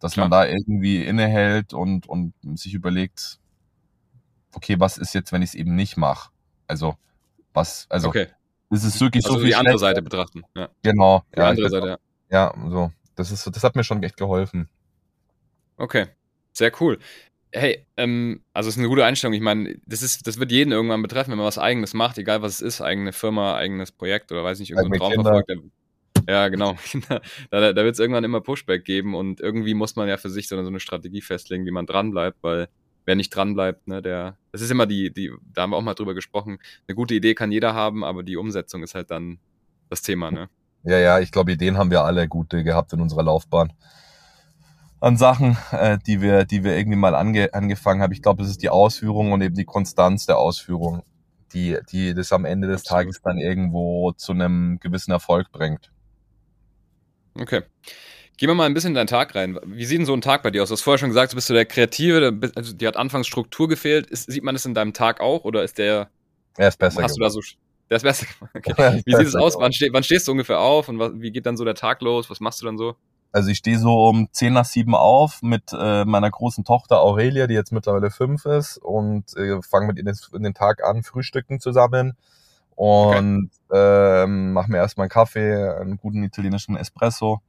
dass 0.00 0.12
Klar. 0.12 0.28
man 0.28 0.30
da 0.30 0.46
irgendwie 0.46 1.04
innehält 1.04 1.72
und, 1.72 2.08
und 2.08 2.34
sich 2.54 2.74
überlegt, 2.74 3.38
okay, 4.52 4.78
was 4.78 4.98
ist 4.98 5.14
jetzt, 5.14 5.32
wenn 5.32 5.42
ich 5.42 5.50
es 5.50 5.54
eben 5.54 5.74
nicht 5.74 5.96
mache? 5.96 6.30
Also, 6.66 6.96
was, 7.54 7.86
also, 7.88 8.08
okay. 8.08 8.28
ist 8.70 8.84
es 8.84 9.00
wirklich 9.00 9.24
also 9.24 9.36
so 9.36 9.40
viel 9.40 9.48
die 9.48 9.56
andere 9.56 9.78
Seite 9.78 10.02
betrachten. 10.02 10.42
Ja. 10.54 10.68
Genau. 10.82 11.24
Die 11.34 11.40
ja, 11.40 11.48
andere 11.48 11.70
Seite, 11.70 11.86
ja. 11.88 11.98
Ja, 12.30 12.54
so. 12.68 12.92
Das 13.16 13.32
ist 13.32 13.42
so, 13.42 13.50
das 13.50 13.64
hat 13.64 13.74
mir 13.74 13.82
schon 13.82 14.02
echt 14.02 14.16
geholfen. 14.16 14.68
Okay. 15.76 16.06
Sehr 16.52 16.72
cool. 16.80 16.98
Hey, 17.52 17.86
ähm, 17.96 18.42
also 18.52 18.68
es 18.68 18.76
ist 18.76 18.78
eine 18.78 18.88
gute 18.88 19.04
Einstellung. 19.04 19.34
Ich 19.34 19.40
meine, 19.40 19.78
das 19.86 20.02
ist, 20.02 20.26
das 20.26 20.38
wird 20.38 20.52
jeden 20.52 20.72
irgendwann 20.72 21.02
betreffen, 21.02 21.30
wenn 21.30 21.38
man 21.38 21.46
was 21.46 21.58
Eigenes 21.58 21.94
macht, 21.94 22.18
egal 22.18 22.42
was 22.42 22.54
es 22.54 22.60
ist, 22.60 22.80
eigene 22.80 23.12
Firma, 23.12 23.56
eigenes 23.56 23.90
Projekt 23.90 24.32
oder 24.32 24.44
weiß 24.44 24.60
nicht, 24.60 24.70
irgendein 24.70 24.98
Traum 24.98 25.12
verfolgt. 25.14 25.52
Ja, 26.28 26.48
genau. 26.48 26.76
da 27.50 27.72
da 27.72 27.84
wird 27.84 27.94
es 27.94 27.98
irgendwann 27.98 28.24
immer 28.24 28.40
Pushback 28.40 28.84
geben 28.84 29.14
und 29.14 29.40
irgendwie 29.40 29.74
muss 29.74 29.96
man 29.96 30.08
ja 30.08 30.18
für 30.18 30.28
sich 30.28 30.48
so 30.48 30.56
eine, 30.56 30.64
so 30.64 30.70
eine 30.70 30.80
Strategie 30.80 31.22
festlegen, 31.22 31.64
wie 31.64 31.70
man 31.70 31.86
dranbleibt, 31.86 32.38
weil 32.42 32.68
wer 33.06 33.16
nicht 33.16 33.30
dranbleibt, 33.30 33.88
ne, 33.88 34.02
der, 34.02 34.36
das 34.52 34.60
ist 34.60 34.70
immer 34.70 34.84
die, 34.84 35.10
die, 35.10 35.32
da 35.54 35.62
haben 35.62 35.70
wir 35.70 35.76
auch 35.76 35.82
mal 35.82 35.94
drüber 35.94 36.14
gesprochen, 36.14 36.58
eine 36.86 36.94
gute 36.94 37.14
Idee 37.14 37.34
kann 37.34 37.50
jeder 37.50 37.72
haben, 37.72 38.04
aber 38.04 38.22
die 38.22 38.36
Umsetzung 38.36 38.82
ist 38.82 38.94
halt 38.94 39.10
dann 39.10 39.38
das 39.88 40.02
Thema, 40.02 40.30
ne? 40.30 40.50
Ja, 40.84 40.98
ja, 40.98 41.18
ich 41.18 41.32
glaube, 41.32 41.52
Ideen 41.52 41.78
haben 41.78 41.90
wir 41.90 42.02
alle 42.02 42.28
gute 42.28 42.62
gehabt 42.62 42.92
in 42.92 43.00
unserer 43.00 43.22
Laufbahn. 43.22 43.72
An 45.00 45.16
Sachen, 45.16 45.56
äh, 45.70 45.98
die 46.06 46.20
wir, 46.20 46.44
die 46.44 46.64
wir 46.64 46.76
irgendwie 46.76 46.98
mal 46.98 47.14
ange, 47.14 47.54
angefangen 47.54 48.02
haben. 48.02 48.12
Ich 48.12 48.22
glaube, 48.22 48.42
es 48.42 48.48
ist 48.48 48.62
die 48.62 48.68
Ausführung 48.68 49.32
und 49.32 49.40
eben 49.42 49.54
die 49.54 49.64
Konstanz 49.64 50.26
der 50.26 50.38
Ausführung, 50.38 51.02
die, 51.52 51.78
die 51.92 52.14
das 52.14 52.32
am 52.32 52.44
Ende 52.44 52.66
des 52.66 52.82
Absolut. 52.82 53.02
Tages 53.02 53.20
dann 53.22 53.38
irgendwo 53.38 54.12
zu 54.12 54.32
einem 54.32 54.78
gewissen 54.80 55.12
Erfolg 55.12 55.52
bringt. 55.52 55.92
Okay. 57.34 57.62
Gehen 58.38 58.48
wir 58.48 58.54
mal 58.54 58.66
ein 58.66 58.74
bisschen 58.74 58.90
in 58.90 58.94
deinen 58.94 59.08
Tag 59.08 59.34
rein. 59.34 59.58
Wie 59.66 59.84
sieht 59.84 59.98
denn 59.98 60.06
so 60.06 60.14
ein 60.14 60.20
Tag 60.20 60.44
bei 60.44 60.52
dir 60.52 60.62
aus? 60.62 60.68
Du 60.68 60.72
hast 60.74 60.82
vorher 60.82 60.98
schon 60.98 61.10
gesagt, 61.10 61.32
du 61.32 61.36
bist 61.36 61.48
so 61.48 61.54
der 61.54 61.66
Kreative, 61.66 62.38
also 62.54 62.72
dir 62.72 62.86
hat 62.86 62.96
anfangs 62.96 63.26
Struktur 63.26 63.68
gefehlt. 63.68 64.06
Ist, 64.06 64.30
sieht 64.30 64.44
man 64.44 64.54
das 64.54 64.64
in 64.64 64.74
deinem 64.74 64.92
Tag 64.92 65.20
auch 65.20 65.44
oder 65.44 65.64
ist 65.64 65.78
der. 65.78 66.08
Er 66.56 66.68
ist 66.68 66.78
besser. 66.78 67.02
Hast 67.02 67.16
du 67.16 67.20
da 67.20 67.30
so. 67.30 67.40
Der 67.90 67.96
ist 67.96 68.02
besser. 68.04 68.26
Okay. 68.54 69.02
Wie 69.04 69.14
sieht 69.14 69.26
es 69.26 69.34
aus? 69.34 69.56
Wann, 69.58 69.72
steh, 69.72 69.88
wann, 69.92 70.04
stehst 70.04 70.28
du 70.28 70.32
ungefähr 70.32 70.60
auf 70.60 70.88
und 70.88 70.98
was, 71.00 71.12
wie 71.16 71.32
geht 71.32 71.46
dann 71.46 71.56
so 71.56 71.64
der 71.64 71.74
Tag 71.74 72.00
los? 72.00 72.30
Was 72.30 72.38
machst 72.38 72.60
du 72.60 72.66
dann 72.66 72.78
so? 72.78 72.94
Also 73.30 73.50
ich 73.50 73.58
stehe 73.58 73.78
so 73.78 74.08
um 74.08 74.28
10 74.32 74.52
nach 74.52 74.64
7 74.64 74.94
auf 74.94 75.42
mit 75.42 75.72
äh, 75.72 76.04
meiner 76.04 76.30
großen 76.30 76.64
Tochter 76.64 77.00
Aurelia, 77.00 77.46
die 77.46 77.54
jetzt 77.54 77.72
mittlerweile 77.72 78.10
fünf 78.10 78.46
ist 78.46 78.78
und 78.78 79.36
äh, 79.36 79.60
fange 79.62 79.86
mit 79.88 79.98
ihr 79.98 80.04
den, 80.04 80.42
den 80.42 80.54
Tag 80.54 80.82
an, 80.82 81.02
frühstücken 81.02 81.60
zusammen 81.60 82.16
und 82.74 83.50
okay. 83.68 84.24
ähm, 84.24 84.52
mache 84.52 84.70
mir 84.70 84.78
erstmal 84.78 85.04
einen 85.04 85.10
Kaffee, 85.10 85.78
einen 85.78 85.98
guten 85.98 86.22
italienischen 86.22 86.76
Espresso 86.76 87.40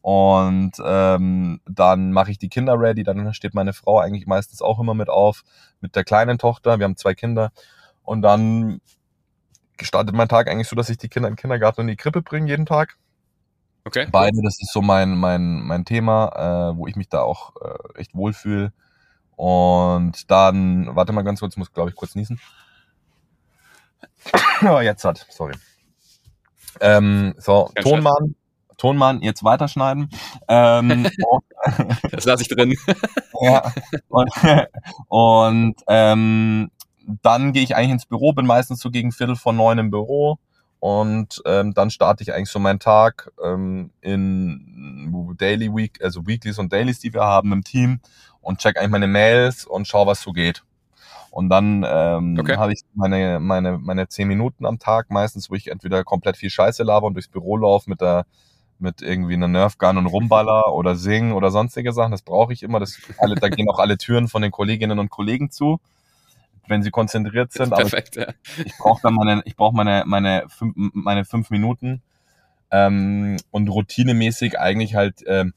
und 0.00 0.72
ähm, 0.84 1.60
dann 1.68 2.12
mache 2.12 2.30
ich 2.30 2.38
die 2.38 2.48
Kinder 2.48 2.78
ready, 2.78 3.02
dann 3.02 3.34
steht 3.34 3.54
meine 3.54 3.72
Frau 3.72 3.98
eigentlich 3.98 4.28
meistens 4.28 4.62
auch 4.62 4.78
immer 4.78 4.94
mit 4.94 5.08
auf, 5.08 5.42
mit 5.80 5.96
der 5.96 6.04
kleinen 6.04 6.38
Tochter, 6.38 6.78
wir 6.78 6.84
haben 6.84 6.96
zwei 6.96 7.14
Kinder 7.14 7.50
und 8.04 8.22
dann 8.22 8.80
gestartet 9.76 10.14
mein 10.14 10.28
Tag 10.28 10.48
eigentlich 10.48 10.68
so, 10.68 10.76
dass 10.76 10.88
ich 10.88 10.98
die 10.98 11.08
Kinder 11.08 11.28
in 11.28 11.34
den 11.34 11.40
Kindergarten 11.40 11.80
und 11.80 11.88
in 11.88 11.92
die 11.92 11.96
Krippe 11.96 12.22
bringe 12.22 12.48
jeden 12.48 12.66
Tag. 12.66 12.96
Okay. 13.86 14.08
Beide, 14.10 14.42
das 14.42 14.60
ist 14.60 14.72
so 14.72 14.82
mein, 14.82 15.16
mein, 15.16 15.60
mein 15.60 15.84
Thema, 15.84 16.72
äh, 16.72 16.76
wo 16.76 16.88
ich 16.88 16.96
mich 16.96 17.08
da 17.08 17.22
auch 17.22 17.52
äh, 17.62 18.00
echt 18.00 18.16
wohlfühle. 18.16 18.72
Und 19.36 20.28
dann, 20.28 20.96
warte 20.96 21.12
mal 21.12 21.22
ganz 21.22 21.38
kurz, 21.38 21.56
muss 21.56 21.72
glaube 21.72 21.90
ich 21.90 21.94
kurz 21.94 22.16
niesen. 22.16 22.40
oh, 24.68 24.80
jetzt 24.80 25.04
hat, 25.04 25.24
sorry. 25.30 25.54
Ähm, 26.80 27.34
so, 27.38 27.70
Kein 27.76 27.84
Tonmann, 27.84 28.34
Tonmann, 28.76 29.22
jetzt 29.22 29.44
weiterschneiden. 29.44 30.10
Ähm, 30.48 31.08
das 32.10 32.24
lasse 32.24 32.42
ich 32.42 32.48
drin. 32.48 32.74
ja. 33.40 33.72
Und, 34.08 34.30
und 35.06 35.76
ähm, 35.86 36.72
dann 37.22 37.52
gehe 37.52 37.62
ich 37.62 37.76
eigentlich 37.76 37.92
ins 37.92 38.06
Büro, 38.06 38.32
bin 38.32 38.46
meistens 38.46 38.80
so 38.80 38.90
gegen 38.90 39.12
Viertel 39.12 39.36
vor 39.36 39.52
neun 39.52 39.78
im 39.78 39.90
Büro 39.92 40.40
und 40.86 41.42
ähm, 41.46 41.74
dann 41.74 41.90
starte 41.90 42.22
ich 42.22 42.32
eigentlich 42.32 42.48
so 42.48 42.60
meinen 42.60 42.78
Tag 42.78 43.32
ähm, 43.42 43.90
in 44.02 45.34
Daily 45.36 45.74
Week, 45.74 45.98
also 46.00 46.28
Weeklies 46.28 46.60
und 46.60 46.72
Dailies, 46.72 47.00
die 47.00 47.12
wir 47.12 47.22
haben 47.22 47.52
im 47.52 47.64
Team 47.64 47.98
und 48.40 48.60
check 48.60 48.78
eigentlich 48.78 48.92
meine 48.92 49.08
Mails 49.08 49.66
und 49.66 49.88
schau, 49.88 50.06
was 50.06 50.22
so 50.22 50.30
geht. 50.30 50.62
Und 51.32 51.48
dann 51.48 51.84
ähm, 51.84 52.38
okay. 52.38 52.56
habe 52.56 52.72
ich 52.72 52.82
meine, 52.94 53.40
meine, 53.40 53.78
meine 53.78 54.06
zehn 54.06 54.28
Minuten 54.28 54.64
am 54.64 54.78
Tag 54.78 55.10
meistens, 55.10 55.50
wo 55.50 55.56
ich 55.56 55.72
entweder 55.72 56.04
komplett 56.04 56.36
viel 56.36 56.50
Scheiße 56.50 56.84
laber 56.84 57.08
und 57.08 57.14
durchs 57.14 57.30
Büro 57.30 57.56
laufe 57.56 57.90
mit 57.90 58.00
der 58.00 58.24
mit 58.78 59.02
irgendwie 59.02 59.34
einer 59.34 59.48
Nerfgun 59.48 59.98
und 59.98 60.06
Rumballer 60.06 60.72
oder 60.72 60.94
Singen 60.94 61.32
oder 61.32 61.50
sonstige 61.50 61.92
Sachen. 61.92 62.12
Das 62.12 62.22
brauche 62.22 62.52
ich 62.52 62.62
immer. 62.62 62.78
Das 62.78 62.96
alle, 63.18 63.34
da 63.34 63.48
gehen 63.48 63.68
auch 63.68 63.80
alle 63.80 63.98
Türen 63.98 64.28
von 64.28 64.40
den 64.40 64.52
Kolleginnen 64.52 65.00
und 65.00 65.10
Kollegen 65.10 65.50
zu, 65.50 65.80
wenn 66.68 66.82
sie 66.82 66.90
konzentriert 66.90 67.52
sind. 67.52 67.70
Perfekt, 67.70 68.18
Aber 68.18 68.28
ich, 68.30 68.56
ja. 68.58 68.64
ich 68.64 68.76
brauche 68.78 69.00
dann 69.02 69.14
meine, 69.14 69.42
ich 69.44 69.56
brauche 69.56 69.74
meine, 69.74 70.04
meine 70.06 70.44
fünf, 70.48 70.74
meine 70.76 71.24
fünf 71.24 71.50
Minuten 71.50 72.02
ähm, 72.70 73.36
und 73.50 73.68
routinemäßig 73.68 74.58
eigentlich 74.58 74.94
halt 74.94 75.22
ähm, 75.26 75.54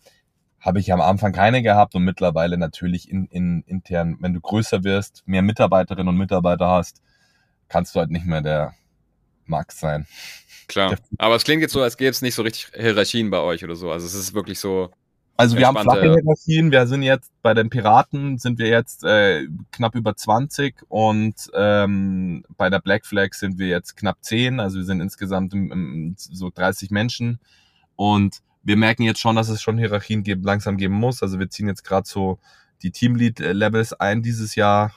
habe 0.60 0.80
ich 0.80 0.92
am 0.92 1.02
Anfang 1.02 1.32
keine 1.32 1.62
gehabt 1.64 1.96
und 1.96 2.04
mittlerweile 2.04 2.58
natürlich 2.58 3.10
in, 3.10 3.28
in 3.28 3.64
intern, 3.66 4.18
wenn 4.20 4.34
du 4.34 4.42
größer 4.42 4.84
wirst, 4.84 5.24
mehr 5.26 5.42
Mitarbeiterinnen 5.42 6.10
und 6.10 6.18
Mitarbeiter 6.18 6.68
hast, 6.68 7.02
kannst 7.70 7.96
du 7.96 8.00
halt 8.00 8.12
nicht 8.12 8.26
mehr 8.26 8.42
der 8.42 8.74
Max 9.46 9.80
sein. 9.80 10.06
Klar. 10.68 10.98
Aber 11.18 11.36
es 11.36 11.44
klingt 11.44 11.62
jetzt 11.62 11.74
so, 11.74 11.82
als 11.82 11.98
gäbe 11.98 12.12
es 12.12 12.22
nicht 12.22 12.36
so 12.36 12.44
richtig 12.44 12.72
Hierarchien 12.76 13.30
bei 13.30 13.40
euch 13.40 13.64
oder 13.64 13.76
so. 13.76 13.92
Also 13.92 14.06
es 14.06 14.14
ist 14.14 14.34
wirklich 14.34 14.60
so. 14.60 14.92
Also 15.40 15.56
wir 15.56 15.68
haben 15.68 15.78
flache 15.78 16.02
Hierarchien. 16.02 16.70
Wir 16.70 16.86
sind 16.86 17.02
jetzt 17.02 17.32
bei 17.42 17.54
den 17.54 17.70
Piraten 17.70 18.38
sind 18.40 18.60
wir 18.60 18.68
jetzt 18.68 19.06
äh, 19.06 19.48
knapp 19.72 19.96
über 19.96 20.14
20 20.14 20.76
und 20.90 21.34
ähm, 21.54 22.44
bei 22.58 22.70
der 22.70 22.80
Black 22.80 23.06
Flag 23.06 23.34
sind 23.34 23.58
wir 23.58 23.70
jetzt 23.70 23.96
knapp 23.96 24.18
10. 24.20 24.60
Also 24.60 24.80
wir 24.80 24.84
sind 24.84 25.00
insgesamt 25.00 25.54
im, 25.54 25.72
im, 25.72 26.16
so 26.18 26.50
30 26.54 26.92
Menschen 26.92 27.40
und 27.96 28.40
wir 28.64 28.76
merken 28.76 29.04
jetzt 29.04 29.22
schon, 29.22 29.38
dass 29.38 29.48
es 29.48 29.62
schon 29.62 29.78
Hierarchien 29.78 30.24
geben, 30.24 30.44
langsam 30.44 30.76
geben 30.76 30.96
muss. 30.96 31.24
Also 31.24 31.40
wir 31.40 31.50
ziehen 31.50 31.70
jetzt 31.70 31.86
gerade 31.86 32.06
so 32.06 32.40
die 32.82 32.92
Teamlead-Levels 32.92 33.94
ein 33.94 34.22
dieses 34.22 34.56
Jahr. 34.56 34.94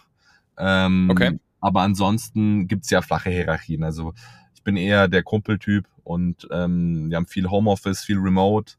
Ähm, 0.59 1.09
okay. 1.09 1.39
Aber 1.61 1.83
ansonsten 1.83 2.67
gibt's 2.67 2.91
ja 2.91 3.01
flache 3.01 3.31
Hierarchien. 3.31 3.85
Also 3.85 4.13
ich 4.57 4.65
bin 4.65 4.77
eher 4.77 5.07
der 5.07 5.23
Kumpeltyp 5.23 5.87
und 6.03 6.49
ähm, 6.51 7.11
wir 7.11 7.17
haben 7.17 7.29
viel 7.29 7.49
Homeoffice, 7.49 8.03
viel 8.03 8.19
Remote 8.19 8.73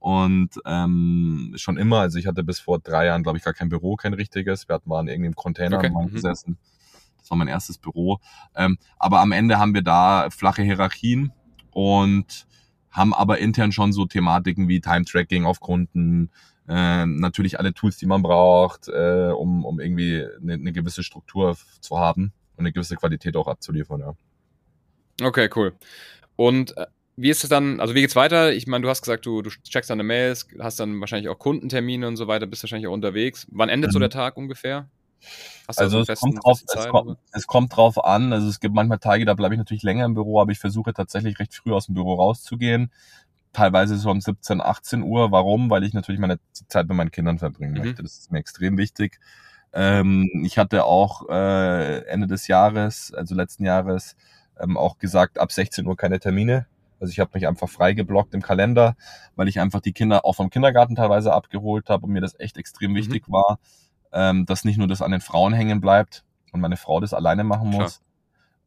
und 0.00 0.48
ähm, 0.64 1.52
schon 1.56 1.76
immer, 1.76 2.00
also 2.00 2.18
ich 2.18 2.26
hatte 2.26 2.42
bis 2.42 2.58
vor 2.58 2.80
drei 2.80 3.06
Jahren, 3.06 3.22
glaube 3.22 3.36
ich, 3.36 3.44
gar 3.44 3.52
kein 3.52 3.68
Büro, 3.68 3.96
kein 3.96 4.14
richtiges. 4.14 4.66
Wir 4.66 4.76
hatten 4.76 4.88
waren 4.88 5.08
irgendwie 5.08 5.28
im 5.28 5.36
Container 5.36 5.76
okay. 5.76 5.90
Mhm. 5.90 6.10
gesessen. 6.10 6.58
Das 7.18 7.30
war 7.30 7.36
mein 7.36 7.48
erstes 7.48 7.76
Büro. 7.76 8.18
Ähm, 8.56 8.78
aber 8.98 9.20
am 9.20 9.30
Ende 9.30 9.58
haben 9.58 9.74
wir 9.74 9.82
da 9.82 10.28
flache 10.30 10.62
Hierarchien 10.62 11.32
und 11.70 12.46
haben 12.90 13.12
aber 13.12 13.38
intern 13.38 13.72
schon 13.72 13.92
so 13.92 14.06
Thematiken 14.06 14.68
wie 14.68 14.80
Time-Tracking 14.80 15.44
auf 15.44 15.60
Kunden, 15.60 16.30
äh, 16.66 17.04
natürlich 17.04 17.58
alle 17.58 17.74
Tools, 17.74 17.98
die 17.98 18.06
man 18.06 18.22
braucht, 18.22 18.88
äh, 18.88 19.30
um, 19.36 19.66
um 19.66 19.80
irgendwie 19.80 20.24
eine, 20.40 20.54
eine 20.54 20.72
gewisse 20.72 21.02
Struktur 21.02 21.56
zu 21.80 21.98
haben 21.98 22.32
und 22.56 22.60
eine 22.60 22.72
gewisse 22.72 22.96
Qualität 22.96 23.36
auch 23.36 23.48
abzuliefern. 23.48 24.00
Ja. 24.00 25.26
Okay, 25.26 25.50
cool. 25.54 25.74
Und 26.36 26.74
äh, 26.78 26.86
wie 27.20 27.30
ist 27.30 27.44
es 27.44 27.50
dann, 27.50 27.80
also 27.80 27.94
wie 27.94 28.00
geht's 28.00 28.16
weiter? 28.16 28.52
Ich 28.52 28.66
meine, 28.66 28.82
du 28.82 28.88
hast 28.88 29.02
gesagt, 29.02 29.26
du, 29.26 29.42
du 29.42 29.50
checkst 29.50 29.90
deine 29.90 30.02
Mails, 30.02 30.48
hast 30.58 30.80
dann 30.80 31.00
wahrscheinlich 31.00 31.28
auch 31.28 31.38
Kundentermine 31.38 32.08
und 32.08 32.16
so 32.16 32.28
weiter, 32.28 32.46
bist 32.46 32.62
wahrscheinlich 32.62 32.88
auch 32.88 32.94
unterwegs. 32.94 33.46
Wann 33.50 33.68
endet 33.68 33.90
mhm. 33.90 33.92
so 33.92 33.98
der 33.98 34.10
Tag 34.10 34.36
ungefähr? 34.36 34.88
also 35.76 36.00
es, 36.00 36.06
festen, 36.06 36.32
kommt 36.32 36.44
drauf, 36.44 36.62
es, 36.66 36.88
kommt, 36.88 37.18
es 37.32 37.46
kommt 37.46 37.76
drauf 37.76 38.04
an. 38.04 38.32
Also 38.32 38.48
es 38.48 38.60
gibt 38.60 38.74
manchmal 38.74 38.98
Tage, 38.98 39.24
da 39.24 39.34
bleibe 39.34 39.54
ich 39.54 39.58
natürlich 39.58 39.82
länger 39.82 40.04
im 40.04 40.14
Büro, 40.14 40.40
aber 40.40 40.52
ich 40.52 40.58
versuche 40.58 40.92
tatsächlich 40.92 41.38
recht 41.38 41.54
früh 41.54 41.72
aus 41.72 41.86
dem 41.86 41.94
Büro 41.94 42.14
rauszugehen. 42.14 42.90
Teilweise 43.52 43.96
so 43.96 44.10
um 44.10 44.20
17, 44.20 44.60
18 44.60 45.02
Uhr. 45.02 45.30
Warum? 45.30 45.70
Weil 45.70 45.84
ich 45.84 45.92
natürlich 45.92 46.20
meine 46.20 46.38
Zeit 46.68 46.88
mit 46.88 46.96
meinen 46.96 47.10
Kindern 47.10 47.38
verbringen 47.38 47.74
mhm. 47.74 47.78
möchte. 47.78 48.02
Das 48.02 48.18
ist 48.18 48.32
mir 48.32 48.38
extrem 48.38 48.78
wichtig. 48.78 49.20
Ähm, 49.72 50.28
ich 50.44 50.58
hatte 50.58 50.84
auch 50.84 51.28
äh, 51.28 52.04
Ende 52.06 52.26
des 52.26 52.48
Jahres, 52.48 53.12
also 53.14 53.34
letzten 53.34 53.64
Jahres, 53.64 54.16
ähm, 54.58 54.76
auch 54.76 54.98
gesagt, 54.98 55.38
ab 55.38 55.52
16 55.52 55.86
Uhr 55.86 55.96
keine 55.96 56.18
Termine. 56.18 56.66
Also 57.00 57.10
ich 57.10 57.18
habe 57.18 57.30
mich 57.34 57.46
einfach 57.46 57.68
frei 57.68 57.94
geblockt 57.94 58.34
im 58.34 58.42
Kalender, 58.42 58.94
weil 59.34 59.48
ich 59.48 59.58
einfach 59.58 59.80
die 59.80 59.92
Kinder 59.92 60.24
auch 60.24 60.34
vom 60.34 60.50
Kindergarten 60.50 60.94
teilweise 60.94 61.32
abgeholt 61.32 61.88
habe 61.88 62.06
und 62.06 62.12
mir 62.12 62.20
das 62.20 62.38
echt 62.38 62.58
extrem 62.58 62.92
mhm. 62.92 62.96
wichtig 62.96 63.24
war, 63.28 63.58
ähm, 64.12 64.44
dass 64.46 64.64
nicht 64.64 64.76
nur 64.76 64.86
das 64.86 65.02
an 65.02 65.10
den 65.10 65.22
Frauen 65.22 65.54
hängen 65.54 65.80
bleibt 65.80 66.24
und 66.52 66.60
meine 66.60 66.76
Frau 66.76 67.00
das 67.00 67.14
alleine 67.14 67.42
machen 67.42 67.70
muss, 67.70 68.02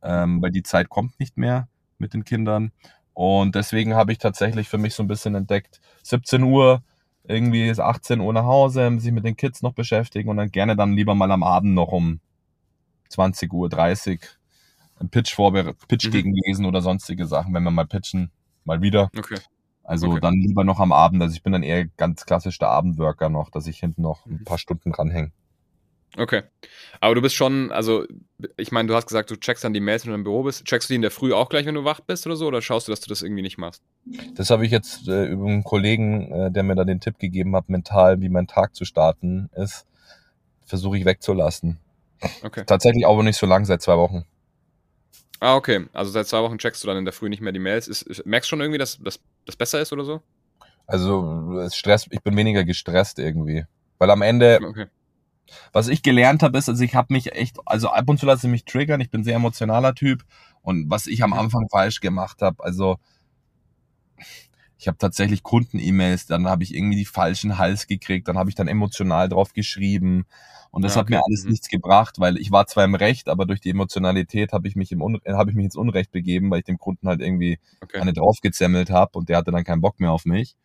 ähm, 0.01 0.41
weil 0.41 0.51
die 0.51 0.63
Zeit 0.63 0.89
kommt 0.89 1.19
nicht 1.19 1.37
mehr 1.37 1.67
mit 1.99 2.13
den 2.13 2.25
Kindern. 2.25 2.71
Und 3.13 3.53
deswegen 3.53 3.93
habe 3.93 4.11
ich 4.11 4.17
tatsächlich 4.17 4.67
für 4.67 4.79
mich 4.79 4.95
so 4.95 5.03
ein 5.03 5.07
bisschen 5.07 5.35
entdeckt, 5.35 5.79
17 6.01 6.41
Uhr, 6.41 6.81
irgendwie 7.25 7.69
ist 7.69 7.79
18 7.79 8.19
Uhr 8.19 8.33
nach 8.33 8.45
Hause, 8.45 8.99
sich 8.99 9.11
mit 9.11 9.23
den 9.23 9.37
Kids 9.37 9.61
noch 9.61 9.73
beschäftigen 9.73 10.29
und 10.29 10.37
dann 10.37 10.51
gerne 10.51 10.75
dann 10.75 10.93
lieber 10.93 11.13
mal 11.13 11.31
am 11.31 11.43
Abend 11.43 11.73
noch 11.75 11.89
um 11.89 12.19
20 13.09 13.53
Uhr 13.53 13.69
30 13.69 14.19
ein 14.99 15.09
Pitch 15.09 15.33
vorbereitet, 15.33 15.77
Pitch 15.87 16.07
mhm. 16.07 16.11
gegenlesen 16.11 16.65
oder 16.65 16.81
sonstige 16.81 17.25
Sachen, 17.25 17.53
wenn 17.53 17.63
wir 17.63 17.71
mal 17.71 17.85
pitchen, 17.85 18.31
mal 18.65 18.81
wieder. 18.81 19.09
Okay. 19.17 19.39
Also 19.83 20.11
okay. 20.11 20.19
dann 20.21 20.35
lieber 20.35 20.63
noch 20.63 20.79
am 20.79 20.91
Abend. 20.91 21.21
Also 21.21 21.35
ich 21.35 21.43
bin 21.43 21.51
dann 21.51 21.63
eher 21.63 21.85
ganz 21.85 22.25
klassisch 22.25 22.57
der 22.57 22.69
Abendworker 22.69 23.29
noch, 23.29 23.49
dass 23.49 23.67
ich 23.67 23.79
hinten 23.79 24.01
noch 24.01 24.25
ein 24.25 24.39
mhm. 24.39 24.43
paar 24.45 24.57
Stunden 24.57 24.91
dranhänge. 24.91 25.31
Okay. 26.15 26.43
Aber 27.01 27.15
du 27.15 27.21
bist 27.21 27.35
schon, 27.35 27.71
also 27.71 28.05
ich 28.55 28.71
meine, 28.71 28.87
du 28.87 28.95
hast 28.95 29.07
gesagt, 29.07 29.31
du 29.31 29.35
checkst 29.35 29.63
dann 29.63 29.73
die 29.73 29.79
Mails, 29.79 30.05
wenn 30.05 30.11
du 30.11 30.15
im 30.15 30.23
Büro 30.23 30.43
bist. 30.43 30.63
Checkst 30.63 30.89
du 30.89 30.93
die 30.93 30.97
in 30.97 31.01
der 31.01 31.11
Früh 31.11 31.33
auch 31.33 31.49
gleich, 31.49 31.65
wenn 31.65 31.75
du 31.75 31.85
wach 31.85 32.01
bist 32.01 32.25
oder 32.27 32.35
so? 32.35 32.47
Oder 32.47 32.61
schaust 32.61 32.87
du, 32.87 32.91
dass 32.91 33.01
du 33.01 33.09
das 33.09 33.23
irgendwie 33.23 33.41
nicht 33.41 33.57
machst? 33.57 33.81
Das 34.35 34.49
habe 34.49 34.65
ich 34.65 34.71
jetzt 34.71 35.07
äh, 35.07 35.25
über 35.25 35.47
einen 35.47 35.63
Kollegen, 35.63 36.31
äh, 36.31 36.51
der 36.51 36.63
mir 36.63 36.75
da 36.75 36.83
den 36.83 36.99
Tipp 36.99 37.17
gegeben 37.17 37.55
hat, 37.55 37.67
mental, 37.67 38.21
wie 38.21 38.29
mein 38.29 38.47
Tag 38.47 38.75
zu 38.75 38.85
starten 38.85 39.49
ist, 39.55 39.87
versuche 40.63 40.97
ich 40.97 41.05
wegzulassen. 41.05 41.79
Okay. 42.43 42.63
Tatsächlich 42.65 43.07
aber 43.07 43.23
nicht 43.23 43.37
so 43.37 43.45
lang, 43.45 43.65
seit 43.65 43.81
zwei 43.81 43.97
Wochen. 43.97 44.23
Ah, 45.43 45.57
okay. 45.57 45.87
Also 45.91 46.09
seit 46.09 46.25
zwei 46.25 46.41
Wochen 46.41 46.57
checkst 46.57 46.81
du 46.81 46.87
dann 46.87 46.95
in 46.95 47.03
der 47.03 47.11
Früh 47.11 47.27
nicht 47.27 47.41
mehr 47.41 47.51
die 47.51 47.59
Mails. 47.59 47.89
Ist, 47.89 48.25
merkst 48.25 48.47
du 48.47 48.51
schon 48.51 48.61
irgendwie, 48.61 48.77
dass 48.77 48.97
das 49.03 49.57
besser 49.57 49.81
ist 49.81 49.91
oder 49.91 50.05
so? 50.05 50.21
Also 50.87 51.59
es 51.59 51.75
Stress, 51.75 52.07
ich 52.11 52.21
bin 52.21 52.37
weniger 52.37 52.63
gestresst 52.63 53.19
irgendwie. 53.19 53.65
Weil 53.97 54.09
am 54.09 54.21
Ende, 54.21 54.61
okay. 54.65 54.85
was 55.73 55.89
ich 55.89 56.01
gelernt 56.01 56.43
habe, 56.43 56.57
ist, 56.57 56.69
also 56.69 56.81
ich 56.81 56.95
habe 56.95 57.11
mich 57.11 57.33
echt, 57.33 57.57
also 57.65 57.89
ab 57.89 58.07
und 58.07 58.21
zu 58.21 58.25
lasse 58.25 58.47
ich 58.47 58.51
mich 58.51 58.63
triggern, 58.63 59.01
ich 59.01 59.11
bin 59.11 59.25
sehr 59.25 59.35
emotionaler 59.35 59.93
Typ. 59.93 60.23
Und 60.61 60.89
was 60.89 61.07
ich 61.07 61.25
am 61.25 61.33
Anfang 61.33 61.67
falsch 61.69 61.99
gemacht 61.99 62.41
habe, 62.41 62.63
also 62.63 62.97
ich 64.83 64.87
habe 64.89 64.97
tatsächlich 64.97 65.43
Kunden-E-Mails, 65.43 66.25
dann 66.25 66.49
habe 66.49 66.63
ich 66.63 66.75
irgendwie 66.75 66.97
die 66.97 67.05
falschen 67.05 67.57
Hals 67.57 67.87
gekriegt, 67.87 68.27
dann 68.27 68.37
habe 68.37 68.49
ich 68.49 68.55
dann 68.55 68.67
emotional 68.67 69.29
drauf 69.29 69.53
geschrieben 69.53 70.25
und 70.71 70.81
das 70.81 70.95
ja, 70.95 71.01
okay. 71.01 71.13
hat 71.13 71.19
mir 71.21 71.25
alles 71.25 71.45
mhm. 71.45 71.51
nichts 71.51 71.69
gebracht, 71.69 72.19
weil 72.19 72.37
ich 72.37 72.51
war 72.51 72.67
zwar 72.67 72.83
im 72.83 72.93
Recht, 72.93 73.29
aber 73.29 73.45
durch 73.45 73.61
die 73.61 73.69
Emotionalität 73.69 74.51
habe 74.51 74.67
ich 74.67 74.75
mich 74.75 74.91
im 74.91 75.01
Un 75.01 75.21
habe 75.25 75.51
ich 75.51 75.55
mich 75.55 75.63
ins 75.63 75.77
Unrecht 75.77 76.11
begeben, 76.11 76.51
weil 76.51 76.59
ich 76.59 76.65
dem 76.65 76.79
Kunden 76.79 77.07
halt 77.07 77.21
irgendwie 77.21 77.59
okay. 77.81 77.99
eine 77.99 78.11
draufgezemmelt 78.11 78.89
habe 78.89 79.17
und 79.17 79.29
der 79.29 79.37
hatte 79.37 79.51
dann 79.51 79.63
keinen 79.63 79.79
Bock 79.79 80.01
mehr 80.01 80.11
auf 80.11 80.25
mich. 80.25 80.57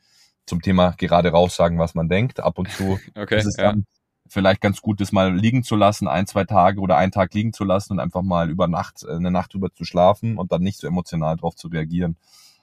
Zum 0.46 0.62
Thema 0.62 0.96
gerade 0.98 1.30
raus 1.30 1.54
sagen, 1.54 1.78
was 1.78 1.94
man 1.94 2.08
denkt. 2.08 2.40
Ab 2.40 2.58
und 2.58 2.72
zu 2.72 2.98
okay, 3.14 3.38
ist 3.38 3.46
es 3.46 3.56
ja. 3.56 3.70
dann 3.70 3.86
vielleicht 4.26 4.60
ganz 4.60 4.82
gut, 4.82 5.00
das 5.00 5.12
mal 5.12 5.32
liegen 5.32 5.62
zu 5.62 5.76
lassen, 5.76 6.08
ein, 6.08 6.26
zwei 6.26 6.42
Tage 6.42 6.80
oder 6.80 6.96
einen 6.96 7.12
Tag 7.12 7.34
liegen 7.34 7.52
zu 7.52 7.62
lassen 7.62 7.92
und 7.92 8.00
einfach 8.00 8.22
mal 8.22 8.50
über 8.50 8.66
Nacht, 8.66 9.04
äh, 9.04 9.12
eine 9.12 9.30
Nacht 9.30 9.54
drüber 9.54 9.72
zu 9.72 9.84
schlafen 9.84 10.38
und 10.38 10.50
dann 10.50 10.62
nicht 10.62 10.80
so 10.80 10.88
emotional 10.88 11.36
drauf 11.36 11.54
zu 11.54 11.68
reagieren. 11.68 12.16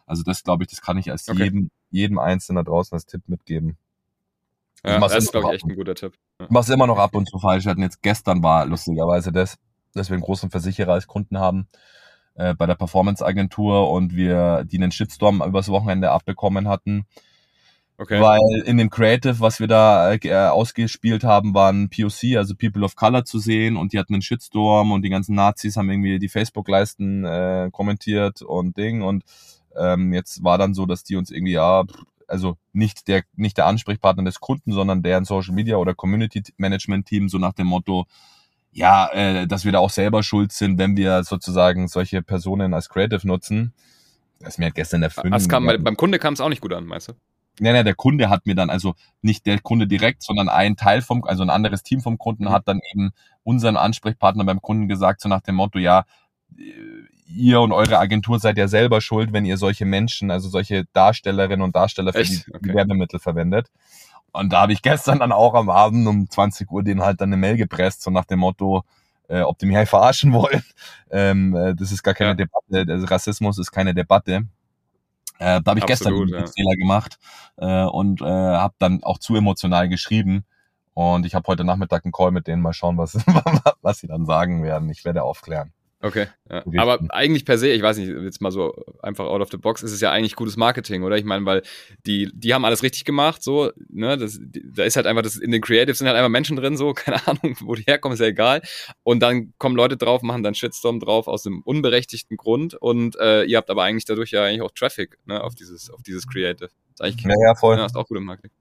Also 0.06 0.24
das 0.24 0.44
glaube 0.44 0.64
ich, 0.64 0.70
das 0.70 0.82
kann 0.82 0.98
ich 0.98 1.12
als 1.12 1.28
okay. 1.28 1.46
jedem, 1.46 1.72
jedem 1.90 2.20
Einzelnen 2.20 2.58
da 2.58 2.72
draußen 2.72 2.96
als 2.96 3.06
Tipp 3.06 3.24
mitgeben. 3.28 3.78
Ja, 4.86 5.00
das 5.00 5.16
ist, 5.16 5.32
glaube 5.32 5.48
ich, 5.48 5.54
echt 5.56 5.66
ein 5.66 5.76
guter 5.76 5.96
Tipp. 5.96 6.14
Ja. 6.40 6.48
Mach's 6.50 6.70
immer 6.70 6.86
noch 6.86 7.00
ab 7.00 7.16
und 7.16 7.28
zu 7.28 7.40
falsch. 7.40 7.66
Wir 7.66 7.72
hatten 7.72 7.82
jetzt 7.82 8.02
gestern 8.02 8.44
war 8.44 8.66
lustigerweise 8.66 9.32
das, 9.32 9.58
dass 9.94 10.10
wir 10.10 10.16
einen 10.16 10.24
großen 10.24 10.52
Versicherer 10.52 10.94
als 10.94 11.08
Kunden 11.08 11.40
haben 11.40 11.68
äh, 12.36 12.54
bei 12.54 12.68
der 12.68 12.76
Performance-Agentur 12.76 13.90
und 13.90 14.16
wir 14.16 14.64
die 14.66 14.78
einen 14.78 14.92
Shitstorm 14.92 15.42
übers 15.42 15.70
Wochenende 15.70 16.12
abbekommen 16.12 16.68
hatten. 16.68 17.06
Okay. 17.98 18.20
Weil 18.20 18.64
in 18.66 18.78
dem 18.78 18.90
Creative, 18.90 19.40
was 19.40 19.62
wir 19.62 19.68
da 19.68 20.14
äh, 20.14 20.34
ausgespielt 20.48 21.24
haben, 21.24 21.54
waren 21.54 21.90
POC, 21.90 22.36
also 22.36 22.54
People 22.54 22.84
of 22.84 22.98
Color 22.98 23.24
zu 23.24 23.40
sehen 23.40 23.78
und 23.78 23.94
die 23.94 24.00
hatten 24.00 24.14
einen 24.14 24.22
Shitstorm 24.22 24.92
und 24.92 25.02
die 25.02 25.10
ganzen 25.10 25.34
Nazis 25.34 25.78
haben 25.78 25.90
irgendwie 25.90 26.20
die 26.20 26.28
Facebook-Leisten 26.28 27.24
äh, 27.24 27.70
kommentiert 27.72 28.42
und 28.42 28.76
Ding 28.76 29.02
und 29.02 29.24
ähm, 29.78 30.14
jetzt 30.14 30.44
war 30.44 30.58
dann 30.58 30.74
so, 30.74 30.86
dass 30.86 31.04
die 31.04 31.16
uns 31.16 31.32
irgendwie, 31.32 31.54
ja, 31.54 31.84
also 32.28 32.58
nicht 32.74 33.08
der, 33.08 33.24
nicht 33.36 33.58
der 33.58 33.68
Ansprechpartner 33.68 34.24
des 34.24 34.40
Kunden, 34.40 34.72
sondern 34.72 35.04
deren 35.04 35.26
Social 35.26 35.54
Media 35.54 35.78
oder 35.78 35.94
Community 35.94 36.44
Management 36.58 37.06
Team, 37.08 37.30
so 37.30 37.38
nach 37.38 37.54
dem 37.54 37.68
Motto, 37.68 38.06
ja, 38.72 39.10
äh, 39.12 39.48
dass 39.48 39.64
wir 39.64 39.72
da 39.72 39.80
auch 39.80 39.90
selber 39.90 40.24
schuld 40.24 40.52
sind, 40.52 40.78
wenn 40.78 40.98
wir 40.98 41.24
sozusagen 41.24 41.88
solche 41.88 42.22
Personen 42.22 42.74
als 42.74 42.90
Creative 42.90 43.26
nutzen. 43.26 43.74
Das 44.40 44.50
ist 44.50 44.58
mir 44.58 44.66
halt 44.66 44.76
gestern 44.76 45.02
erfüllt. 45.02 45.32
Also 45.32 45.48
kam, 45.48 45.66
beim 45.66 45.98
Kunde 45.98 46.20
kam 46.20 46.34
es 46.34 46.42
auch 46.42 46.50
nicht 46.50 46.62
gut 46.62 46.74
an, 46.74 46.86
meinst 46.86 47.08
du? 47.08 47.14
Nein, 47.60 47.74
nein, 47.74 47.86
der 47.86 47.96
Kunde 47.96 48.30
hat 48.30 48.46
mir 48.46 48.56
dann, 48.56 48.70
also 48.70 48.96
nicht 49.22 49.46
der 49.46 49.60
Kunde 49.62 49.88
direkt, 49.88 50.24
sondern 50.24 50.50
ein 50.50 50.76
Teil 50.76 51.02
vom, 51.02 51.24
also 51.24 51.42
ein 51.42 51.50
anderes 51.50 51.84
Team 51.84 52.02
vom 52.02 52.18
Kunden 52.18 52.46
mhm. 52.46 52.50
hat 52.50 52.68
dann 52.68 52.82
eben 52.92 53.12
unseren 53.44 53.78
Ansprechpartner 53.78 54.44
beim 54.44 54.62
Kunden 54.62 54.90
gesagt, 54.90 55.22
so 55.22 55.30
nach 55.30 55.42
dem 55.42 55.56
Motto, 55.56 55.80
ja, 55.80 56.04
ihr 57.28 57.62
und 57.62 57.72
eure 57.72 58.00
Agentur 58.00 58.40
seid 58.40 58.58
ja 58.58 58.68
selber 58.68 59.02
schuld, 59.02 59.34
wenn 59.34 59.46
ihr 59.46 59.58
solche 59.58 59.86
Menschen, 59.86 60.32
also 60.32 60.50
solche 60.50 60.86
Darstellerinnen 60.94 61.62
und 61.62 61.76
Darsteller 61.76 62.14
für 62.14 62.20
Echt? 62.20 62.48
die 62.48 62.54
okay. 62.54 62.74
Werbemittel 62.74 63.20
verwendet. 63.20 63.70
Und 64.32 64.52
da 64.52 64.62
habe 64.62 64.74
ich 64.74 64.82
gestern 64.82 65.20
dann 65.20 65.32
auch 65.32 65.54
am 65.54 65.70
Abend 65.70 66.08
um 66.08 66.30
20 66.30 66.70
Uhr 66.70 66.84
den 66.84 67.02
halt 67.02 67.22
dann 67.22 67.30
eine 67.30 67.38
Mail 67.38 67.58
gepresst, 67.58 68.02
so 68.02 68.12
nach 68.12 68.26
dem 68.26 68.40
Motto, 68.40 68.84
äh, 69.30 69.42
ob 69.42 69.58
die 69.60 69.66
mich 69.66 69.78
halt 69.78 69.90
verarschen 69.90 70.34
wollen. 70.34 70.64
Ähm, 71.12 71.56
äh, 71.56 71.74
das 71.76 71.94
ist 71.94 72.04
gar 72.04 72.14
keine 72.14 72.32
ja. 72.32 72.36
Debatte, 72.36 72.92
also 72.92 73.06
Rassismus 73.06 73.58
ist 73.58 73.72
keine 73.72 73.94
Debatte. 73.94 74.48
Äh, 75.40 75.62
da 75.62 75.72
habe 75.72 75.80
ich 75.80 75.84
Absolut, 75.86 75.88
gestern 75.88 76.14
einen 76.14 76.46
ja. 76.46 76.52
Fehler 76.52 76.76
gemacht 76.76 77.20
äh, 77.58 77.84
und 77.86 78.22
äh, 78.22 78.26
habe 78.26 78.74
dann 78.80 79.02
auch 79.04 79.18
zu 79.20 79.36
emotional 79.36 79.88
geschrieben. 79.88 80.46
Und 80.94 81.26
ich 81.26 81.36
habe 81.36 81.48
heute 81.48 81.64
Nachmittag 81.64 82.04
einen 82.04 82.12
Call 82.12 82.32
mit 82.32 82.48
denen, 82.48 82.62
mal 82.62 82.74
schauen, 82.74 82.98
was, 82.98 83.14
was 83.82 84.00
sie 84.00 84.08
dann 84.08 84.26
sagen 84.26 84.64
werden. 84.64 84.90
Ich 84.90 85.06
werde 85.06 85.24
aufklären. 85.24 85.75
Okay, 86.06 86.28
ja. 86.52 86.64
aber 86.78 87.00
eigentlich 87.10 87.46
per 87.46 87.58
se, 87.58 87.70
ich 87.70 87.82
weiß 87.82 87.98
nicht, 87.98 88.10
jetzt 88.10 88.40
mal 88.40 88.52
so 88.52 88.76
einfach 89.02 89.26
out 89.26 89.42
of 89.42 89.50
the 89.50 89.58
box, 89.58 89.82
ist 89.82 89.92
es 89.92 90.02
ja 90.02 90.12
eigentlich 90.12 90.36
gutes 90.36 90.56
Marketing, 90.56 91.02
oder? 91.02 91.18
Ich 91.18 91.24
meine, 91.24 91.44
weil 91.48 91.64
die, 92.06 92.30
die 92.32 92.54
haben 92.54 92.64
alles 92.64 92.84
richtig 92.84 93.06
gemacht, 93.06 93.42
so, 93.42 93.72
ne, 93.90 94.16
das, 94.16 94.40
da 94.40 94.84
ist 94.84 94.98
halt 94.98 95.08
einfach, 95.08 95.24
das, 95.24 95.36
in 95.36 95.50
den 95.50 95.62
Creatives 95.62 95.98
sind 95.98 96.06
halt 96.06 96.16
einfach 96.16 96.30
Menschen 96.30 96.58
drin, 96.58 96.78
so, 96.78 96.94
keine 96.96 97.28
Ahnung, 97.28 97.58
wo 97.62 97.74
die 97.74 97.82
herkommen, 97.82 98.14
ist 98.14 98.20
ja 98.20 98.28
egal. 98.28 98.62
Und 99.02 99.22
dann 99.22 99.56
kommen 99.58 99.76
Leute 99.76 99.98
drauf, 99.98 100.22
machen 100.22 100.44
dann 100.44 100.54
Shitstorm 100.54 101.00
drauf 101.00 101.28
aus 101.28 101.48
einem 101.48 101.64
unberechtigten 101.64 102.38
Grund 102.38 102.76
und 102.76 103.16
äh, 103.16 103.44
ihr 103.46 103.58
habt 103.58 103.72
aber 103.72 103.82
eigentlich 103.82 104.06
dadurch 104.06 104.30
ja 104.30 104.44
eigentlich 104.44 104.62
auch 104.62 104.72
Traffic, 104.76 105.18
ne, 105.26 105.44
auf 105.44 105.56
dieses, 105.56 105.90
auf 105.90 106.04
dieses 106.04 106.28
Creative. 106.28 106.68
Das 106.68 106.72
ist 106.94 107.02
eigentlich, 107.02 107.26
ja, 107.26 107.48
ja, 107.48 107.56
voll. 107.56 107.78
Ja, 107.78 107.88
ist 107.88 107.96
auch 107.96 108.08
gut 108.08 108.18
im 108.18 108.26
Marketing 108.26 108.52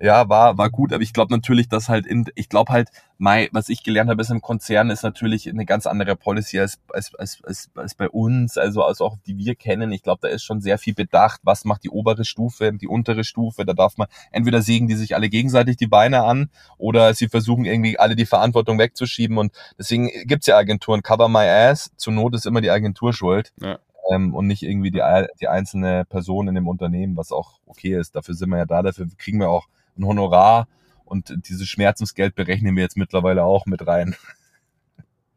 ja, 0.00 0.28
war, 0.28 0.58
war 0.58 0.68
gut, 0.70 0.92
aber 0.92 1.02
ich 1.02 1.14
glaube 1.14 1.32
natürlich, 1.32 1.68
dass 1.68 1.88
halt 1.88 2.06
in, 2.06 2.26
ich 2.34 2.48
glaube 2.48 2.72
halt, 2.72 2.90
mein, 3.18 3.48
was 3.52 3.70
ich 3.70 3.82
gelernt 3.82 4.10
habe 4.10 4.20
ist 4.20 4.30
im 4.30 4.42
Konzern, 4.42 4.90
ist 4.90 5.02
natürlich 5.02 5.48
eine 5.48 5.64
ganz 5.64 5.86
andere 5.86 6.16
Policy 6.16 6.60
als, 6.60 6.78
als, 6.92 7.14
als, 7.14 7.40
als, 7.44 7.70
als 7.74 7.94
bei 7.94 8.10
uns, 8.10 8.58
also, 8.58 8.82
also 8.82 9.06
auch 9.06 9.16
die 9.26 9.38
wir 9.38 9.54
kennen. 9.54 9.92
Ich 9.92 10.02
glaube, 10.02 10.18
da 10.20 10.28
ist 10.28 10.44
schon 10.44 10.60
sehr 10.60 10.76
viel 10.76 10.94
bedacht, 10.94 11.40
was 11.44 11.64
macht 11.64 11.84
die 11.84 11.90
obere 11.90 12.26
Stufe, 12.26 12.72
die 12.74 12.88
untere 12.88 13.24
Stufe, 13.24 13.64
da 13.64 13.72
darf 13.72 13.96
man, 13.96 14.08
entweder 14.32 14.60
sägen 14.60 14.86
die 14.86 14.96
sich 14.96 15.14
alle 15.14 15.30
gegenseitig 15.30 15.78
die 15.78 15.86
Beine 15.86 16.24
an 16.24 16.50
oder 16.76 17.14
sie 17.14 17.28
versuchen 17.28 17.64
irgendwie 17.64 17.98
alle 17.98 18.16
die 18.16 18.26
Verantwortung 18.26 18.78
wegzuschieben 18.78 19.38
und 19.38 19.52
deswegen 19.78 20.10
gibt's 20.24 20.46
ja 20.46 20.58
Agenturen, 20.58 21.02
cover 21.02 21.28
my 21.28 21.48
ass, 21.48 21.90
zur 21.96 22.12
Not 22.12 22.34
ist 22.34 22.44
immer 22.44 22.60
die 22.60 22.70
Agentur 22.70 23.14
schuld. 23.14 23.52
Ja. 23.62 23.78
Ähm, 24.12 24.34
und 24.34 24.46
nicht 24.46 24.62
irgendwie 24.62 24.92
die, 24.92 25.02
die 25.40 25.48
einzelne 25.48 26.04
Person 26.04 26.46
in 26.46 26.54
dem 26.54 26.68
Unternehmen, 26.68 27.16
was 27.16 27.32
auch 27.32 27.58
okay 27.66 27.98
ist. 27.98 28.14
Dafür 28.14 28.34
sind 28.34 28.50
wir 28.50 28.58
ja 28.58 28.64
da, 28.64 28.82
dafür 28.82 29.08
kriegen 29.18 29.40
wir 29.40 29.50
auch 29.50 29.66
ein 29.98 30.06
Honorar 30.06 30.68
und 31.04 31.48
dieses 31.48 31.68
Schmerzensgeld 31.68 32.34
berechnen 32.34 32.76
wir 32.76 32.82
jetzt 32.82 32.96
mittlerweile 32.96 33.44
auch 33.44 33.66
mit 33.66 33.86
rein. 33.86 34.16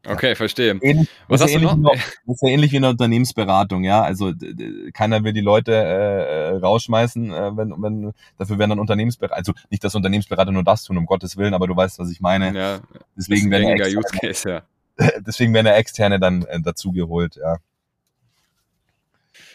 Okay, 0.06 0.34
verstehe. 0.34 0.78
Ähnlich, 0.80 1.10
Was 1.28 1.42
hast 1.42 1.54
du 1.54 1.58
noch? 1.58 1.76
noch? 1.76 1.92
Das 1.92 2.36
ist 2.36 2.42
ja 2.42 2.48
ähnlich 2.48 2.72
wie 2.72 2.76
in 2.76 2.82
der 2.82 2.90
Unternehmensberatung, 2.92 3.84
ja. 3.84 4.02
Also 4.02 4.32
keiner 4.94 5.22
will 5.24 5.34
die 5.34 5.42
Leute 5.42 5.74
äh, 5.74 6.56
rausschmeißen, 6.56 7.30
äh, 7.30 7.56
wenn, 7.56 7.74
wenn 7.82 8.12
dafür 8.38 8.58
werden 8.58 8.70
dann 8.70 8.78
Unternehmensberater, 8.78 9.36
also 9.36 9.52
nicht, 9.68 9.84
dass 9.84 9.94
Unternehmensberater 9.94 10.52
nur 10.52 10.64
das 10.64 10.84
tun, 10.84 10.96
um 10.96 11.04
Gottes 11.04 11.36
Willen, 11.36 11.52
aber 11.52 11.66
du 11.66 11.76
weißt, 11.76 11.98
was 11.98 12.10
ich 12.10 12.20
meine. 12.20 12.56
Ja, 12.56 12.80
deswegen 13.14 13.50
werden 13.50 13.68
externe, 13.68 14.02
Case, 14.20 14.48
ja. 14.48 14.62
deswegen 15.20 15.52
werden 15.52 15.66
externe 15.66 16.18
dann 16.18 16.44
äh, 16.44 16.60
dazugeholt, 16.60 17.36
ja. 17.36 17.58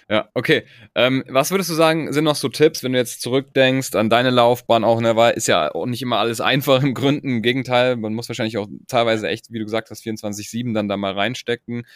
Ja, 0.07 0.29
okay. 0.35 0.65
Ähm, 0.93 1.23
was 1.27 1.49
würdest 1.49 1.71
du 1.71 1.73
sagen, 1.73 2.13
sind 2.13 2.25
noch 2.25 2.35
so 2.35 2.47
Tipps, 2.47 2.83
wenn 2.83 2.93
du 2.93 2.99
jetzt 2.99 3.23
zurückdenkst 3.23 3.95
an 3.95 4.07
deine 4.07 4.29
Laufbahn 4.29 4.83
auch, 4.83 5.01
ne, 5.01 5.15
weil 5.15 5.33
ist 5.33 5.47
ja 5.47 5.73
auch 5.73 5.87
nicht 5.87 6.03
immer 6.03 6.19
alles 6.19 6.41
einfach 6.41 6.83
im 6.83 6.93
Gründen. 6.93 7.27
Im 7.37 7.41
Gegenteil, 7.41 7.95
man 7.95 8.13
muss 8.13 8.29
wahrscheinlich 8.29 8.57
auch 8.59 8.67
teilweise 8.87 9.27
echt, 9.27 9.51
wie 9.51 9.57
du 9.57 9.65
gesagt 9.65 9.89
hast, 9.89 10.03
24-7 10.05 10.75
dann 10.75 10.87
da 10.87 10.95
mal 10.95 11.13
reinstecken. 11.13 11.87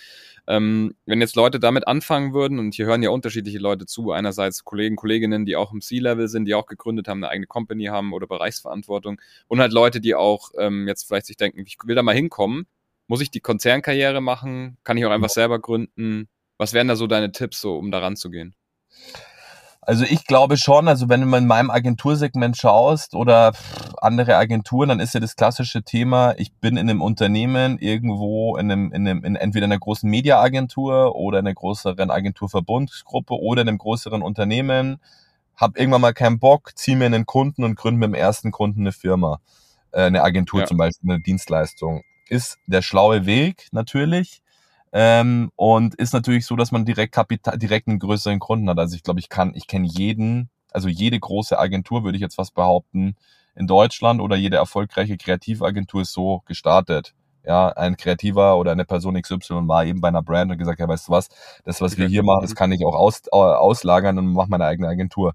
Ähm, 0.48 0.96
wenn 1.06 1.22
jetzt 1.22 1.36
Leute 1.36 1.60
damit 1.60 1.88
anfangen 1.88 2.34
würden, 2.34 2.58
und 2.58 2.74
hier 2.74 2.88
hören 2.88 3.04
ja 3.04 3.12
unterschiedliche 3.12 3.60
Leute 3.60 3.86
zu, 3.86 4.12
einerseits 4.12 4.64
Kollegen, 4.64 4.96
Kolleginnen, 4.96 5.46
die 5.46 5.56
auch 5.56 5.72
im 5.72 5.82
C-Level 5.82 6.28
sind, 6.28 6.46
die 6.46 6.56
auch 6.56 6.66
gegründet 6.66 7.08
haben, 7.08 7.24
eine 7.24 7.30
eigene 7.30 7.46
Company 7.46 7.86
haben 7.86 8.14
oder 8.14 8.26
Bereichsverantwortung, 8.26 9.22
und 9.48 9.60
halt 9.60 9.72
Leute, 9.72 10.02
die 10.02 10.16
auch 10.16 10.50
ähm, 10.58 10.88
jetzt 10.88 11.04
vielleicht 11.08 11.28
sich 11.28 11.38
denken, 11.38 11.64
ich 11.68 11.78
will 11.86 11.96
da 11.96 12.02
mal 12.02 12.16
hinkommen, 12.16 12.66
muss 13.06 13.22
ich 13.22 13.30
die 13.30 13.40
Konzernkarriere 13.40 14.22
machen? 14.22 14.78
Kann 14.84 14.98
ich 14.98 15.06
auch 15.06 15.12
einfach 15.12 15.30
selber 15.30 15.60
gründen? 15.60 16.28
Was 16.60 16.74
wären 16.74 16.90
da 16.90 16.98
so 16.98 17.08
deine 17.08 17.32
Tipps, 17.32 17.62
so 17.62 17.78
um 17.78 17.90
daran 17.90 18.18
zu 18.18 18.30
gehen? 18.30 18.54
Also 19.82 20.04
ich 20.04 20.26
glaube 20.26 20.58
schon, 20.58 20.88
also 20.90 21.08
wenn 21.08 21.22
du 21.22 21.26
mal 21.26 21.40
in 21.40 21.48
meinem 21.48 21.72
Agentursegment 21.72 22.58
schaust 22.58 23.16
oder 23.16 23.54
andere 24.02 24.36
Agenturen, 24.36 24.90
dann 24.90 25.00
ist 25.00 25.14
ja 25.14 25.22
das 25.22 25.38
klassische 25.38 25.84
Thema, 25.84 26.36
ich 26.38 26.54
bin 26.54 26.76
in 26.76 26.90
einem 26.90 27.02
Unternehmen 27.02 27.80
irgendwo 27.80 28.58
in 28.58 28.70
einem, 28.72 28.92
in 28.92 29.08
einem 29.08 29.24
in 29.24 29.36
entweder 29.38 29.66
einer 29.66 29.80
großen 29.80 30.08
Mediaagentur 30.08 31.16
oder 31.16 31.40
einer 31.40 31.54
größeren 31.54 32.12
Agenturverbundsgruppe 32.12 33.34
oder 33.34 33.62
in 33.62 33.70
einem 33.70 33.78
größeren 33.78 34.22
Unternehmen, 34.22 35.00
habe 35.56 35.80
irgendwann 35.80 36.02
mal 36.02 36.14
keinen 36.14 36.40
Bock, 36.40 36.78
ziehe 36.78 36.98
mir 36.98 37.06
einen 37.06 37.26
Kunden 37.26 37.64
und 37.64 37.76
gründe 37.76 38.00
mit 38.00 38.10
dem 38.10 38.22
ersten 38.22 38.52
Kunden 38.52 38.82
eine 38.82 38.92
Firma, 38.92 39.40
äh, 39.92 40.04
eine 40.04 40.24
Agentur 40.24 40.60
ja. 40.60 40.66
zum 40.66 40.78
Beispiel, 40.78 41.10
eine 41.10 41.22
Dienstleistung. 41.22 42.04
Ist 42.28 42.60
der 42.68 42.82
schlaue 42.82 43.26
Weg 43.26 43.70
natürlich. 43.72 44.44
Ähm, 44.92 45.52
und 45.56 45.96
ist 45.96 46.14
natürlich 46.14 46.46
so, 46.46 46.56
dass 46.56 46.72
man 46.72 46.86
direkt 46.86 47.14
Kapital, 47.14 47.58
direkt 47.58 47.88
einen 47.88 48.00
größeren 48.00 48.40
Kunden 48.40 48.70
hat. 48.70 48.80
Also 48.80 48.96
ich 48.96 49.04
glaube, 49.04 49.20
ich 49.20 49.30
kann, 49.30 49.54
ich 49.56 49.68
kenne 49.68 49.88
jeden, 49.88 50.50
also 50.72 50.88
jede 50.88 51.20
große 51.20 51.58
Agentur, 51.60 52.04
würde 52.04 52.16
ich 52.16 52.22
jetzt 52.22 52.36
fast 52.36 52.56
behaupten, 52.56 53.16
in 53.56 53.68
Deutschland 53.68 54.22
oder 54.22 54.36
jede 54.36 54.58
erfolgreiche 54.58 55.18
Kreativagentur 55.18 56.02
ist 56.02 56.14
so 56.14 56.42
gestartet. 56.46 57.14
Ja, 57.46 57.70
ein 57.70 57.98
Kreativer 57.98 58.58
oder 58.58 58.72
eine 58.72 58.86
Person 58.86 59.20
XY 59.20 59.68
war 59.68 59.86
eben 59.86 60.02
bei 60.02 60.10
einer 60.10 60.22
Brand 60.22 60.52
und 60.52 60.58
gesagt, 60.58 60.80
ja, 60.80 60.88
weißt 60.88 61.08
du 61.08 61.12
was, 61.12 61.30
das, 61.64 61.82
was 61.82 61.98
wir 61.98 62.08
hier 62.08 62.24
machen, 62.24 62.42
das 62.42 62.56
kann 62.56 62.72
ich 62.72 62.86
auch 62.86 62.96
aus, 62.96 63.28
auslagern 63.30 64.18
und 64.18 64.34
mache 64.34 64.50
meine 64.50 64.66
eigene 64.66 64.88
Agentur. 64.88 65.34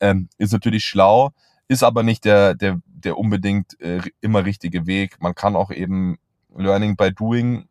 Ähm, 0.00 0.28
ist 0.38 0.52
natürlich 0.52 0.84
schlau, 0.84 1.30
ist 1.68 1.82
aber 1.82 2.02
nicht 2.02 2.24
der, 2.24 2.54
der, 2.54 2.80
der 2.86 3.18
unbedingt 3.18 3.80
äh, 3.80 4.00
immer 4.20 4.44
richtige 4.44 4.86
Weg. 4.86 5.20
Man 5.20 5.34
kann 5.34 5.54
auch 5.54 5.70
eben 5.70 6.18
Learning 6.56 6.96
by 6.96 7.12
Doing 7.12 7.68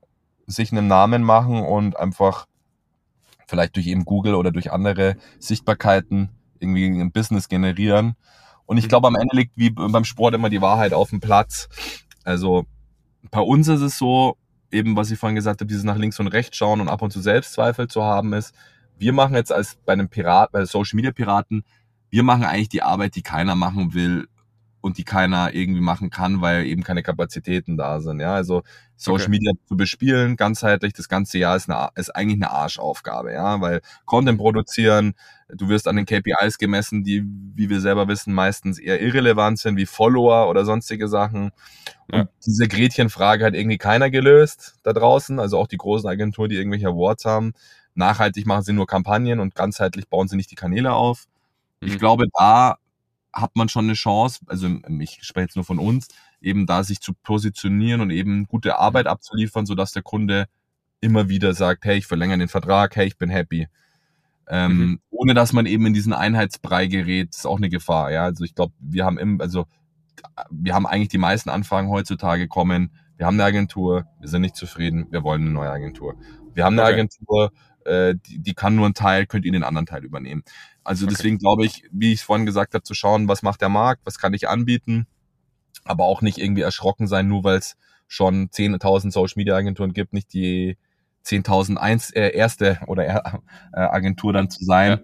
sich 0.47 0.71
einen 0.71 0.87
Namen 0.87 1.23
machen 1.23 1.61
und 1.61 1.97
einfach 1.97 2.47
vielleicht 3.47 3.75
durch 3.75 3.87
eben 3.87 4.05
Google 4.05 4.35
oder 4.35 4.51
durch 4.51 4.71
andere 4.71 5.15
Sichtbarkeiten 5.39 6.29
irgendwie 6.59 6.87
ein 6.87 7.11
Business 7.11 7.49
generieren. 7.49 8.15
Und 8.65 8.77
ich 8.77 8.85
mhm. 8.85 8.89
glaube, 8.89 9.07
am 9.07 9.15
Ende 9.15 9.35
liegt 9.35 9.57
wie 9.57 9.69
beim 9.69 10.05
Sport 10.05 10.33
immer 10.33 10.49
die 10.49 10.61
Wahrheit 10.61 10.93
auf 10.93 11.09
dem 11.09 11.19
Platz. 11.19 11.69
Also 12.23 12.65
bei 13.31 13.41
uns 13.41 13.67
ist 13.67 13.81
es 13.81 13.97
so, 13.97 14.37
eben 14.71 14.95
was 14.95 15.11
ich 15.11 15.19
vorhin 15.19 15.35
gesagt 15.35 15.61
habe, 15.61 15.67
dieses 15.67 15.83
nach 15.83 15.97
links 15.97 16.19
und 16.19 16.27
rechts 16.27 16.57
schauen 16.57 16.81
und 16.81 16.89
ab 16.89 17.01
und 17.01 17.11
zu 17.11 17.21
Selbstzweifel 17.21 17.87
zu 17.87 18.03
haben 18.03 18.33
ist, 18.33 18.53
wir 18.97 19.13
machen 19.13 19.35
jetzt 19.35 19.51
als 19.51 19.77
bei 19.85 19.93
einem 19.93 20.09
Pirat, 20.09 20.51
bei 20.51 20.65
Social 20.65 20.95
Media 20.95 21.11
Piraten, 21.11 21.63
wir 22.09 22.23
machen 22.23 22.43
eigentlich 22.43 22.69
die 22.69 22.83
Arbeit, 22.83 23.15
die 23.15 23.23
keiner 23.23 23.55
machen 23.55 23.93
will 23.93 24.27
und 24.83 24.97
die 24.97 25.05
keiner 25.05 25.53
irgendwie 25.53 25.79
machen 25.79 26.09
kann, 26.09 26.41
weil 26.41 26.65
eben 26.65 26.83
keine 26.83 27.03
Kapazitäten 27.03 27.77
da 27.77 28.01
sind. 28.01 28.19
Ja, 28.19 28.33
also 28.33 28.63
Social 28.97 29.27
okay. 29.27 29.31
Media 29.31 29.53
zu 29.65 29.77
bespielen, 29.77 30.35
ganzheitlich 30.35 30.91
das 30.91 31.07
ganze 31.07 31.37
Jahr 31.37 31.55
ist, 31.55 31.69
eine, 31.69 31.87
ist 31.95 32.13
eigentlich 32.13 32.35
eine 32.35 32.51
Arschaufgabe, 32.51 33.31
ja, 33.31 33.61
weil 33.61 33.79
Content 34.03 34.37
produzieren, 34.39 35.13
du 35.47 35.69
wirst 35.69 35.87
an 35.87 35.95
den 35.95 36.05
KPIs 36.05 36.57
gemessen, 36.57 37.05
die, 37.05 37.23
wie 37.55 37.69
wir 37.69 37.79
selber 37.79 38.09
wissen, 38.09 38.33
meistens 38.33 38.77
eher 38.77 39.01
irrelevant 39.01 39.57
sind, 39.57 39.77
wie 39.77 39.85
Follower 39.85 40.49
oder 40.49 40.65
sonstige 40.65 41.07
Sachen. 41.07 41.51
Und 42.11 42.19
ja. 42.19 42.27
diese 42.45 42.67
Gretchenfrage 42.67 43.45
hat 43.45 43.53
irgendwie 43.53 43.77
keiner 43.77 44.09
gelöst 44.09 44.75
da 44.83 44.91
draußen, 44.91 45.39
also 45.39 45.59
auch 45.59 45.67
die 45.67 45.77
großen 45.77 46.09
Agenturen, 46.09 46.49
die 46.49 46.57
irgendwelche 46.57 46.89
Awards 46.89 47.23
haben. 47.23 47.53
Nachhaltig 47.95 48.45
machen 48.45 48.63
sie 48.63 48.73
nur 48.73 48.85
Kampagnen 48.85 49.39
und 49.39 49.55
ganzheitlich 49.55 50.09
bauen 50.09 50.27
sie 50.27 50.35
nicht 50.35 50.51
die 50.51 50.55
Kanäle 50.55 50.91
auf. 50.91 51.27
Mhm. 51.79 51.87
Ich 51.87 51.99
glaube, 51.99 52.25
da 52.37 52.75
hat 53.33 53.55
man 53.55 53.67
schon 53.69 53.85
eine 53.85 53.93
Chance, 53.93 54.41
also 54.47 54.67
ich 54.99 55.19
spreche 55.23 55.45
jetzt 55.45 55.55
nur 55.55 55.65
von 55.65 55.79
uns, 55.79 56.07
eben 56.39 56.65
da 56.65 56.83
sich 56.83 57.01
zu 57.01 57.13
positionieren 57.13 58.01
und 58.01 58.11
eben 58.11 58.45
gute 58.45 58.77
Arbeit 58.77 59.07
abzuliefern, 59.07 59.65
sodass 59.65 59.91
der 59.91 60.03
Kunde 60.03 60.47
immer 61.01 61.29
wieder 61.29 61.53
sagt, 61.53 61.85
hey, 61.85 61.97
ich 61.97 62.05
verlängere 62.05 62.37
den 62.37 62.47
Vertrag, 62.47 62.95
hey, 62.95 63.07
ich 63.07 63.17
bin 63.17 63.29
happy. 63.29 63.67
Ähm, 64.47 64.77
mhm. 64.77 64.99
Ohne 65.09 65.33
dass 65.33 65.53
man 65.53 65.65
eben 65.65 65.85
in 65.85 65.93
diesen 65.93 66.13
Einheitsbrei 66.13 66.87
gerät, 66.87 67.35
ist 67.35 67.45
auch 67.45 67.57
eine 67.57 67.69
Gefahr. 67.69 68.11
Ja, 68.11 68.25
also 68.25 68.43
ich 68.43 68.55
glaube, 68.55 68.73
wir 68.79 69.05
haben 69.05 69.17
im, 69.17 69.41
also 69.41 69.65
wir 70.49 70.73
haben 70.73 70.85
eigentlich 70.85 71.09
die 71.09 71.17
meisten 71.17 71.49
Anfragen 71.49 71.89
heutzutage 71.89 72.47
kommen. 72.47 72.91
Wir 73.17 73.25
haben 73.25 73.35
eine 73.35 73.45
Agentur, 73.45 74.05
wir 74.19 74.29
sind 74.29 74.41
nicht 74.41 74.55
zufrieden, 74.55 75.07
wir 75.11 75.23
wollen 75.23 75.41
eine 75.41 75.51
neue 75.51 75.71
Agentur. 75.71 76.15
Wir 76.53 76.65
haben 76.65 76.73
eine 76.73 76.83
okay. 76.83 76.93
Agentur, 76.93 77.51
äh, 77.85 78.15
die, 78.27 78.39
die 78.39 78.53
kann 78.53 78.75
nur 78.75 78.85
einen 78.85 78.93
Teil, 78.93 79.25
könnt 79.25 79.45
ihr 79.45 79.51
den 79.51 79.63
anderen 79.63 79.85
Teil 79.85 80.03
übernehmen. 80.03 80.43
Also 80.83 81.05
okay. 81.05 81.15
deswegen 81.15 81.37
glaube 81.37 81.65
ich, 81.65 81.83
wie 81.91 82.11
ich 82.13 82.19
es 82.19 82.25
vorhin 82.25 82.45
gesagt 82.45 82.73
habe, 82.73 82.83
zu 82.83 82.93
schauen, 82.93 83.27
was 83.27 83.41
macht 83.41 83.61
der 83.61 83.69
Markt, 83.69 84.05
was 84.05 84.17
kann 84.17 84.33
ich 84.33 84.49
anbieten, 84.49 85.07
aber 85.85 86.05
auch 86.05 86.21
nicht 86.21 86.37
irgendwie 86.37 86.61
erschrocken 86.61 87.07
sein, 87.07 87.27
nur 87.27 87.43
weil 87.43 87.57
es 87.57 87.77
schon 88.07 88.49
10.000 88.49 89.11
Social 89.11 89.33
Media 89.37 89.55
Agenturen 89.55 89.93
gibt, 89.93 90.13
nicht 90.13 90.33
die 90.33 90.77
10.000 91.25 92.15
äh, 92.15 92.35
erste 92.35 92.79
oder 92.87 93.05
äh, 93.05 93.79
Agentur 93.79 94.33
dann 94.33 94.49
zu 94.49 94.63
sein, 94.63 94.99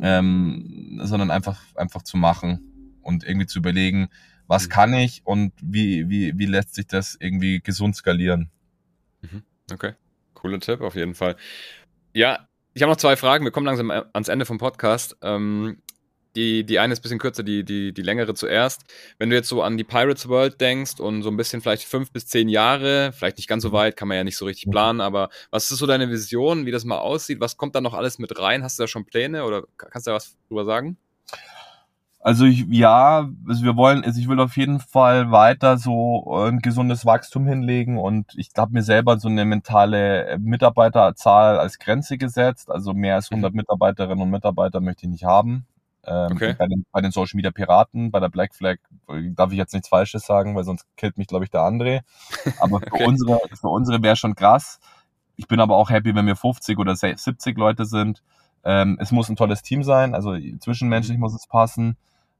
ja. 0.00 0.18
ähm, 0.18 1.00
sondern 1.02 1.30
einfach 1.30 1.62
einfach 1.76 2.02
zu 2.02 2.16
machen 2.16 2.98
und 3.00 3.24
irgendwie 3.24 3.46
zu 3.46 3.60
überlegen, 3.60 4.08
was 4.48 4.66
mhm. 4.66 4.70
kann 4.70 4.94
ich 4.94 5.22
und 5.24 5.52
wie 5.62 6.08
wie 6.08 6.36
wie 6.36 6.46
lässt 6.46 6.74
sich 6.74 6.86
das 6.86 7.16
irgendwie 7.18 7.60
gesund 7.60 7.94
skalieren. 7.94 8.50
Mhm. 9.22 9.44
Okay, 9.72 9.92
cooler 10.34 10.58
Tipp 10.58 10.80
auf 10.80 10.96
jeden 10.96 11.14
Fall. 11.14 11.36
Ja, 12.12 12.48
ich 12.74 12.82
habe 12.82 12.90
noch 12.90 12.96
zwei 12.96 13.16
Fragen. 13.16 13.44
Wir 13.44 13.50
kommen 13.50 13.66
langsam 13.66 13.90
äh, 13.90 14.02
ans 14.12 14.28
Ende 14.28 14.46
vom 14.46 14.58
Podcast. 14.58 15.16
Ähm, 15.22 15.78
die, 16.34 16.64
die 16.64 16.78
eine 16.78 16.94
ist 16.94 17.00
ein 17.00 17.02
bisschen 17.02 17.18
kürzer, 17.18 17.42
die, 17.42 17.62
die, 17.62 17.92
die 17.92 18.02
längere 18.02 18.34
zuerst. 18.34 18.84
Wenn 19.18 19.28
du 19.28 19.36
jetzt 19.36 19.48
so 19.48 19.62
an 19.62 19.76
die 19.76 19.84
Pirates 19.84 20.28
World 20.28 20.60
denkst 20.60 20.98
und 20.98 21.22
so 21.22 21.30
ein 21.30 21.36
bisschen 21.36 21.60
vielleicht 21.60 21.84
fünf 21.84 22.10
bis 22.10 22.26
zehn 22.26 22.48
Jahre, 22.48 23.12
vielleicht 23.12 23.36
nicht 23.36 23.48
ganz 23.48 23.62
so 23.62 23.72
weit, 23.72 23.96
kann 23.96 24.08
man 24.08 24.16
ja 24.16 24.24
nicht 24.24 24.38
so 24.38 24.46
richtig 24.46 24.70
planen, 24.70 25.02
aber 25.02 25.28
was 25.50 25.70
ist 25.70 25.78
so 25.78 25.86
deine 25.86 26.08
Vision, 26.08 26.64
wie 26.64 26.70
das 26.70 26.84
mal 26.84 26.98
aussieht? 26.98 27.40
Was 27.40 27.58
kommt 27.58 27.74
da 27.74 27.82
noch 27.82 27.92
alles 27.92 28.18
mit 28.18 28.38
rein? 28.38 28.62
Hast 28.62 28.78
du 28.78 28.84
da 28.84 28.86
schon 28.86 29.04
Pläne 29.04 29.44
oder 29.44 29.64
kannst 29.76 30.06
du 30.06 30.12
da 30.12 30.16
was 30.16 30.36
drüber 30.48 30.64
sagen? 30.64 30.96
Also 32.24 32.44
ich, 32.44 32.66
ja, 32.70 33.28
also 33.48 33.64
wir 33.64 33.76
wollen, 33.76 34.04
also 34.04 34.20
ich 34.20 34.28
will 34.28 34.38
auf 34.38 34.56
jeden 34.56 34.78
Fall 34.78 35.32
weiter 35.32 35.76
so 35.76 36.32
ein 36.36 36.60
gesundes 36.60 37.04
Wachstum 37.04 37.48
hinlegen 37.48 37.98
und 37.98 38.32
ich 38.36 38.50
habe 38.56 38.72
mir 38.72 38.84
selber 38.84 39.18
so 39.18 39.28
eine 39.28 39.44
mentale 39.44 40.38
Mitarbeiterzahl 40.38 41.58
als 41.58 41.80
Grenze 41.80 42.18
gesetzt. 42.18 42.70
Also 42.70 42.94
mehr 42.94 43.16
als 43.16 43.32
100 43.32 43.52
mhm. 43.52 43.56
Mitarbeiterinnen 43.56 44.22
und 44.22 44.30
Mitarbeiter 44.30 44.80
möchte 44.80 45.06
ich 45.06 45.10
nicht 45.10 45.24
haben. 45.24 45.66
Ähm, 46.04 46.32
okay. 46.32 46.54
bei, 46.56 46.66
den, 46.66 46.84
bei 46.92 47.00
den 47.00 47.10
Social 47.10 47.36
Media 47.36 47.50
Piraten, 47.50 48.12
bei 48.12 48.20
der 48.20 48.28
Black 48.28 48.54
Flag 48.54 48.76
darf 49.34 49.50
ich 49.50 49.58
jetzt 49.58 49.72
nichts 49.72 49.88
Falsches 49.88 50.24
sagen, 50.24 50.54
weil 50.54 50.64
sonst 50.64 50.86
killt 50.96 51.18
mich, 51.18 51.26
glaube 51.26 51.44
ich, 51.44 51.50
der 51.50 51.62
André. 51.62 52.02
Aber 52.60 52.78
für 52.78 52.86
okay. 52.92 53.04
unsere, 53.04 53.40
für 53.52 53.68
unsere 53.68 54.00
wäre 54.00 54.16
schon 54.16 54.36
krass. 54.36 54.78
Ich 55.34 55.48
bin 55.48 55.58
aber 55.58 55.76
auch 55.76 55.90
happy, 55.90 56.14
wenn 56.14 56.26
wir 56.26 56.36
50 56.36 56.78
oder 56.78 56.94
70 56.94 57.58
Leute 57.58 57.84
sind. 57.84 58.22
Ähm, 58.64 58.96
es 59.00 59.10
muss 59.10 59.28
ein 59.28 59.34
tolles 59.34 59.62
Team 59.62 59.82
sein, 59.82 60.14
also 60.14 60.36
zwischenmenschlich 60.60 61.16
mhm. 61.16 61.22
muss 61.22 61.34
es 61.34 61.48
passen. 61.48 61.96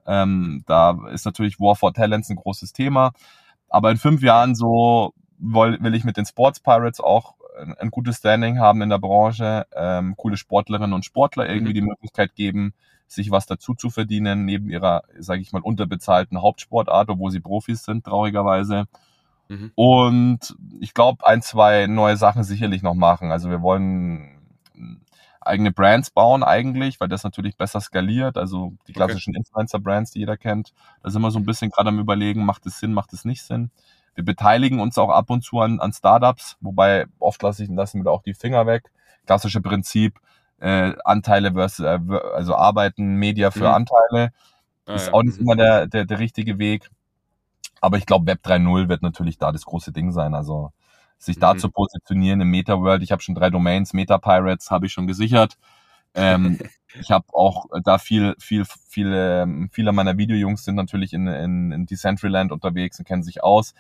Ähm, 0.07 0.65
da 0.67 0.99
ist 1.13 1.25
natürlich 1.25 1.61
War 1.61 1.77
for 1.77 1.93
Talents 1.93 2.31
ein 2.31 2.37
großes 2.37 2.73
Thema. 2.73 3.13
Aber 3.69 3.91
in 3.91 3.97
fünf 3.97 4.23
Jahren 4.23 4.55
so 4.55 5.15
will, 5.39 5.79
will 5.81 5.95
ich 5.95 6.05
mit 6.05 6.17
den 6.17 6.27
Sports 6.27 6.61
Pirates 6.61 7.01
auch 7.01 7.35
ein, 7.59 7.75
ein 7.75 7.91
gutes 7.91 8.19
Standing 8.19 8.59
haben 8.59 8.83
in 8.83 8.89
der 8.89 8.99
Branche, 8.99 9.67
ähm, 9.75 10.17
coole 10.17 10.37
Sportlerinnen 10.37 10.93
und 10.93 11.05
Sportler 11.05 11.49
irgendwie 11.49 11.71
mhm. 11.71 11.75
die 11.75 11.83
Möglichkeit 11.83 12.35
geben, 12.35 12.75
sich 13.07 13.31
was 13.31 13.47
dazu 13.47 13.75
zu 13.75 13.91
verdienen, 13.91 14.45
neben 14.45 14.69
ihrer, 14.71 15.03
sage 15.19 15.43
ich 15.43 15.53
mal, 15.53 15.63
unterbezahlten 15.63 16.41
Hauptsportart, 16.41 17.09
obwohl 17.11 17.31
sie 17.31 17.41
Profis 17.41 17.85
sind, 17.85 18.05
traurigerweise. 18.05 18.87
Mhm. 19.49 19.73
Und 19.75 20.57
ich 20.81 20.95
glaube, 20.95 21.27
ein, 21.27 21.43
zwei 21.43 21.87
neue 21.87 22.17
Sachen 22.17 22.45
sicherlich 22.45 22.83
noch 22.83 22.95
machen. 22.95 23.33
Also 23.33 23.51
wir 23.51 23.63
wollen 23.63 24.42
eigene 25.45 25.73
Brands 25.73 26.11
bauen 26.11 26.43
eigentlich, 26.43 27.01
weil 27.01 27.09
das 27.09 27.25
natürlich 27.25 27.57
besser 27.57 27.81
skaliert. 27.81 28.37
Also 28.37 28.75
die 28.87 28.93
klassischen 28.93 29.31
okay. 29.31 29.39
Influencer-Brands, 29.39 30.13
die 30.13 30.21
jeder 30.21 30.37
kennt. 30.37 30.73
Da 31.03 31.11
sind 31.11 31.23
wir 31.23 31.31
so 31.31 31.39
ein 31.39 31.47
bisschen 31.47 31.71
gerade 31.71 31.89
am 31.89 31.99
überlegen, 31.99 32.45
macht 32.45 32.67
es 32.67 32.79
Sinn, 32.79 32.93
macht 32.93 33.13
es 33.13 33.25
nicht 33.25 33.43
Sinn. 33.43 33.71
Wir 34.15 34.25
beteiligen 34.25 34.81
uns 34.81 34.99
auch 34.99 35.09
ab 35.09 35.31
und 35.31 35.43
zu 35.43 35.61
an, 35.61 35.81
an 35.81 35.93
Startups, 35.93 36.57
wobei 36.61 37.07
oft 37.19 37.43
lasse 37.43 37.65
ich, 37.65 37.71
lassen 37.71 38.01
wir 38.01 38.05
da 38.05 38.11
auch 38.11 38.23
die 38.23 38.35
Finger 38.35 38.67
weg. 38.67 38.91
Klassische 39.27 39.61
Prinzip, 39.61 40.19
äh, 40.61 40.93
Anteile 41.05 41.53
versus, 41.53 41.85
äh, 41.85 41.99
also 42.35 42.55
Arbeiten, 42.55 43.15
Media 43.17 43.51
für 43.51 43.69
mhm. 43.69 43.87
Anteile. 43.87 44.33
Ah, 44.87 44.95
ist 44.95 45.07
ja. 45.07 45.13
auch 45.15 45.23
nicht 45.23 45.39
immer 45.39 45.57
der, 45.57 45.87
der, 45.87 46.05
der 46.05 46.19
richtige 46.19 46.59
Weg. 46.59 46.91
Aber 47.81 47.97
ich 47.97 48.07
glaube, 48.07 48.27
Web 48.27 48.41
3.0 48.45 48.89
wird 48.89 49.03
natürlich 49.03 49.39
da 49.39 49.51
das 49.51 49.65
große 49.65 49.93
Ding 49.93 50.13
sein. 50.13 50.35
Also 50.35 50.73
sich 51.25 51.39
da 51.39 51.55
mhm. 51.55 51.59
zu 51.59 51.71
positionieren 51.71 52.41
im 52.41 52.51
Meta-World. 52.51 53.03
Ich 53.03 53.13
habe 53.13 53.23
schon 53.23 53.35
drei 53.35 53.51
Domains, 53.51 53.93
Meta-Pirates 53.93 54.71
habe 54.71 54.87
ich 54.87 54.93
schon 54.93 55.07
gesichert. 55.07 55.57
Ähm, 56.15 56.59
ich 57.01 57.11
habe 57.11 57.27
auch 57.33 57.67
da 57.85 57.99
viel, 57.99 58.35
viel, 58.39 58.65
viele, 58.89 59.43
ähm, 59.43 59.71
viele 59.73 59.93
meiner 59.93 60.19
Videojungs 60.19 60.65
sind 60.65 60.75
natürlich 60.75 61.13
in, 61.13 61.27
in, 61.27 61.73
in 61.73 61.87
Decentraland 61.87 62.53
unterwegs 62.53 62.99
und 62.99 63.07
kennen 63.07 63.23
sich 63.23 63.43
aus. 63.43 63.75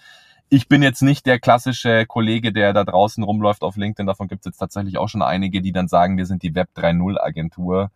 Ich 0.49 0.69
bin 0.69 0.83
jetzt 0.83 1.03
nicht 1.03 1.27
der 1.27 1.41
klassische 1.41 2.05
Kollege, 2.07 2.53
der 2.53 2.73
da 2.73 2.85
draußen 2.85 3.25
rumläuft 3.25 3.63
auf 3.63 3.77
LinkedIn. 3.77 4.07
Davon 4.07 4.29
gibt 4.29 4.43
es 4.43 4.51
jetzt 4.51 4.59
tatsächlich 4.59 4.99
auch 4.99 5.09
schon 5.09 5.23
einige, 5.23 5.63
die 5.63 5.73
dann 5.73 5.89
sagen, 5.89 6.19
wir 6.19 6.27
sind 6.27 6.43
die 6.43 6.55
Web 6.55 6.71
3.0 6.77 7.19
Agentur. 7.19 7.91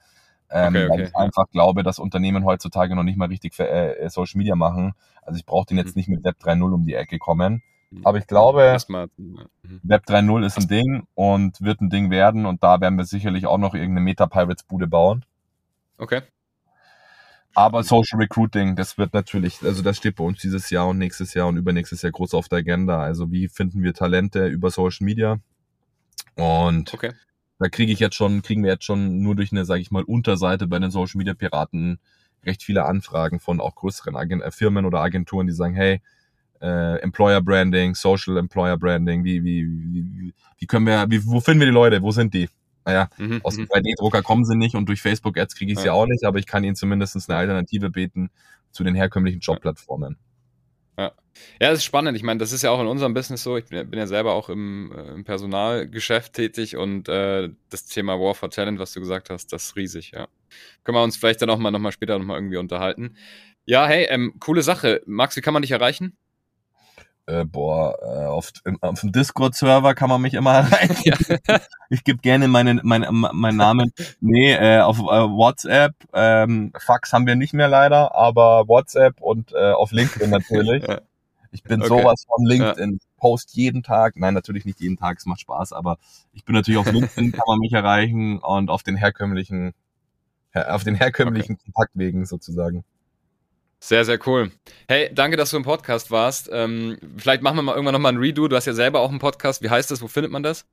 Ähm, 0.48 0.68
okay, 0.68 0.84
okay, 0.84 0.90
weil 0.90 1.00
ich 1.02 1.12
ja. 1.12 1.18
einfach 1.18 1.50
glaube, 1.50 1.82
dass 1.82 1.98
Unternehmen 1.98 2.44
heutzutage 2.44 2.94
noch 2.96 3.02
nicht 3.02 3.18
mal 3.18 3.28
richtig 3.28 3.54
für, 3.54 3.68
äh, 3.68 4.08
Social 4.08 4.38
Media 4.38 4.56
machen. 4.56 4.94
Also 5.22 5.38
ich 5.38 5.44
brauche 5.44 5.66
den 5.66 5.76
jetzt 5.76 5.96
mhm. 5.96 6.00
nicht 6.00 6.08
mit 6.08 6.24
Web 6.24 6.36
3.0 6.42 6.72
um 6.72 6.84
die 6.84 6.94
Ecke 6.94 7.18
kommen 7.18 7.62
Aber 8.02 8.18
ich 8.18 8.26
glaube, 8.26 8.76
mhm. 9.16 9.48
Web 9.82 10.04
3.0 10.06 10.44
ist 10.46 10.58
ein 10.58 10.68
Ding 10.68 11.06
und 11.14 11.60
wird 11.60 11.80
ein 11.80 11.90
Ding 11.90 12.10
werden 12.10 12.46
und 12.46 12.62
da 12.62 12.80
werden 12.80 12.96
wir 12.96 13.04
sicherlich 13.04 13.46
auch 13.46 13.58
noch 13.58 13.74
irgendeine 13.74 14.00
Meta-Pirates-Bude 14.00 14.86
bauen. 14.86 15.24
Okay. 15.98 16.22
Aber 17.54 17.82
Social 17.82 18.18
Recruiting, 18.18 18.76
das 18.76 18.98
wird 18.98 19.14
natürlich, 19.14 19.62
also 19.62 19.82
das 19.82 19.96
steht 19.96 20.16
bei 20.16 20.24
uns 20.24 20.40
dieses 20.40 20.68
Jahr 20.68 20.88
und 20.88 20.98
nächstes 20.98 21.32
Jahr 21.32 21.46
und 21.46 21.56
übernächstes 21.56 22.02
Jahr 22.02 22.12
groß 22.12 22.34
auf 22.34 22.48
der 22.48 22.58
Agenda. 22.58 23.00
Also 23.00 23.30
wie 23.30 23.48
finden 23.48 23.82
wir 23.82 23.94
Talente 23.94 24.46
über 24.46 24.70
Social 24.70 25.06
Media? 25.06 25.38
Und 26.34 26.92
Okay. 26.92 27.12
da 27.58 27.68
kriege 27.68 27.92
ich 27.92 27.98
jetzt 27.98 28.14
schon, 28.14 28.42
kriegen 28.42 28.62
wir 28.62 28.72
jetzt 28.72 28.84
schon 28.84 29.22
nur 29.22 29.34
durch 29.34 29.52
eine, 29.52 29.64
sage 29.64 29.80
ich 29.80 29.90
mal, 29.90 30.02
Unterseite 30.02 30.66
bei 30.66 30.78
den 30.78 30.90
Social 30.90 31.16
Media 31.16 31.32
Piraten 31.32 31.98
recht 32.44 32.62
viele 32.62 32.84
Anfragen 32.84 33.40
von 33.40 33.60
auch 33.60 33.74
größeren 33.74 34.16
Agent 34.16 34.42
äh, 34.42 34.50
Firmen 34.50 34.84
oder 34.84 35.00
Agenturen, 35.00 35.46
die 35.46 35.54
sagen, 35.54 35.74
hey, 35.74 36.02
äh, 36.60 36.96
Employer 37.00 37.40
Branding, 37.40 37.94
Social 37.94 38.36
Employer 38.36 38.76
Branding, 38.76 39.24
wie, 39.24 39.42
wie, 39.44 39.66
wie, 39.66 40.34
wie 40.58 40.66
können 40.66 40.86
wir, 40.86 41.06
wie, 41.08 41.24
wo 41.26 41.40
finden 41.40 41.60
wir 41.60 41.66
die 41.66 41.72
Leute, 41.72 42.02
wo 42.02 42.10
sind 42.10 42.34
die? 42.34 42.48
Naja, 42.84 43.08
Mhm. 43.18 43.40
aus 43.42 43.56
dem 43.56 43.64
mhm. 43.64 43.68
3D-Drucker 43.68 44.22
kommen 44.22 44.44
sie 44.44 44.56
nicht 44.56 44.74
und 44.76 44.88
durch 44.88 45.02
Facebook-Ads 45.02 45.56
kriege 45.56 45.72
ich 45.72 45.78
sie 45.78 45.86
Ja. 45.86 45.92
auch 45.92 46.06
nicht, 46.06 46.24
aber 46.24 46.38
ich 46.38 46.46
kann 46.46 46.62
ihnen 46.64 46.76
zumindest 46.76 47.28
eine 47.28 47.38
Alternative 47.38 47.90
bieten 47.90 48.30
zu 48.70 48.84
den 48.84 48.94
herkömmlichen 48.94 49.40
Jobplattformen. 49.40 50.16
Ja, 51.60 51.68
das 51.68 51.78
ist 51.78 51.84
spannend. 51.84 52.16
Ich 52.16 52.22
meine, 52.22 52.38
das 52.38 52.52
ist 52.52 52.62
ja 52.62 52.70
auch 52.70 52.80
in 52.80 52.86
unserem 52.86 53.12
Business 53.12 53.42
so. 53.42 53.56
Ich 53.58 53.66
bin, 53.66 53.90
bin 53.90 53.98
ja 53.98 54.06
selber 54.06 54.32
auch 54.32 54.48
im, 54.48 54.92
äh, 54.96 55.12
im 55.14 55.24
Personalgeschäft 55.24 56.32
tätig 56.32 56.76
und 56.76 57.08
äh, 57.08 57.50
das 57.68 57.84
Thema 57.86 58.18
War 58.18 58.34
for 58.34 58.50
Talent, 58.50 58.78
was 58.78 58.92
du 58.92 59.00
gesagt 59.00 59.28
hast, 59.28 59.52
das 59.52 59.64
ist 59.64 59.76
riesig, 59.76 60.12
ja. 60.12 60.28
Können 60.84 60.96
wir 60.96 61.02
uns 61.02 61.16
vielleicht 61.16 61.42
dann 61.42 61.50
auch 61.50 61.58
mal, 61.58 61.70
noch 61.70 61.78
mal 61.78 61.92
später 61.92 62.18
noch 62.18 62.24
mal 62.24 62.36
irgendwie 62.36 62.56
unterhalten. 62.56 63.16
Ja, 63.66 63.86
hey, 63.86 64.06
ähm, 64.08 64.34
coole 64.40 64.62
Sache. 64.62 65.02
Max, 65.06 65.36
wie 65.36 65.40
kann 65.42 65.52
man 65.52 65.62
dich 65.62 65.72
erreichen? 65.72 66.16
Äh, 67.28 67.44
boah, 67.44 67.96
äh, 68.02 68.26
auf, 68.26 68.52
im, 68.64 68.80
auf 68.82 69.00
dem 69.00 69.10
Discord-Server 69.10 69.94
kann 69.94 70.08
man 70.08 70.20
mich 70.22 70.34
immer 70.34 70.54
erreichen. 70.70 71.02
Ja. 71.48 71.60
Ich 71.90 72.04
gebe 72.04 72.18
gerne 72.20 72.46
meinen 72.46 72.80
mein, 72.84 73.04
mein 73.10 73.56
Namen. 73.56 73.92
Nee, 74.20 74.52
äh, 74.52 74.80
auf 74.80 74.98
äh, 74.98 75.02
WhatsApp. 75.02 75.94
Ähm, 76.12 76.72
Fax 76.78 77.12
haben 77.12 77.26
wir 77.26 77.34
nicht 77.34 77.52
mehr 77.52 77.66
leider, 77.68 78.14
aber 78.14 78.68
WhatsApp 78.68 79.20
und 79.20 79.52
äh, 79.52 79.72
auf 79.72 79.90
LinkedIn 79.90 80.30
natürlich. 80.30 80.86
Ja. 80.86 81.00
Ich 81.50 81.62
bin 81.64 81.80
Okay. 81.80 81.88
sowas 81.88 82.26
von 82.28 82.44
LinkedIn. 82.46 83.00
Post 83.18 83.56
jeden 83.56 83.82
Tag. 83.82 84.14
Nein, 84.16 84.34
natürlich 84.34 84.64
nicht 84.66 84.78
jeden 84.80 84.96
Tag, 84.98 85.16
es 85.18 85.26
macht 85.26 85.40
Spaß, 85.40 85.72
aber 85.72 85.96
ich 86.32 86.44
bin 86.44 86.54
natürlich 86.54 86.78
auf 86.78 86.90
LinkedIn, 86.92 87.32
kann 87.32 87.44
man 87.46 87.58
mich 87.58 87.72
erreichen 87.72 88.38
und 88.38 88.68
auf 88.70 88.82
den 88.82 88.94
herkömmlichen, 88.94 89.72
her- 90.50 90.74
auf 90.74 90.84
den 90.84 90.94
herkömmlichen 90.96 91.56
Kontaktwegen 91.58 92.26
sozusagen. 92.26 92.84
Sehr, 93.78 94.04
sehr 94.04 94.18
cool. 94.26 94.50
Hey, 94.88 95.10
danke, 95.14 95.36
dass 95.36 95.50
du 95.50 95.56
im 95.56 95.62
Podcast 95.62 96.10
warst. 96.10 96.48
Ähm, 96.52 96.98
vielleicht 97.18 97.42
machen 97.42 97.56
wir 97.56 97.62
mal 97.62 97.72
irgendwann 97.74 97.92
nochmal 97.92 98.12
ein 98.12 98.18
Redo. 98.18 98.48
Du 98.48 98.56
hast 98.56 98.64
ja 98.66 98.72
selber 98.72 99.00
auch 99.00 99.10
einen 99.10 99.18
Podcast. 99.18 99.62
Wie 99.62 99.70
heißt 99.70 99.90
das? 99.90 100.00
Wo 100.00 100.08
findet 100.08 100.32
man 100.32 100.42
das? 100.42 100.64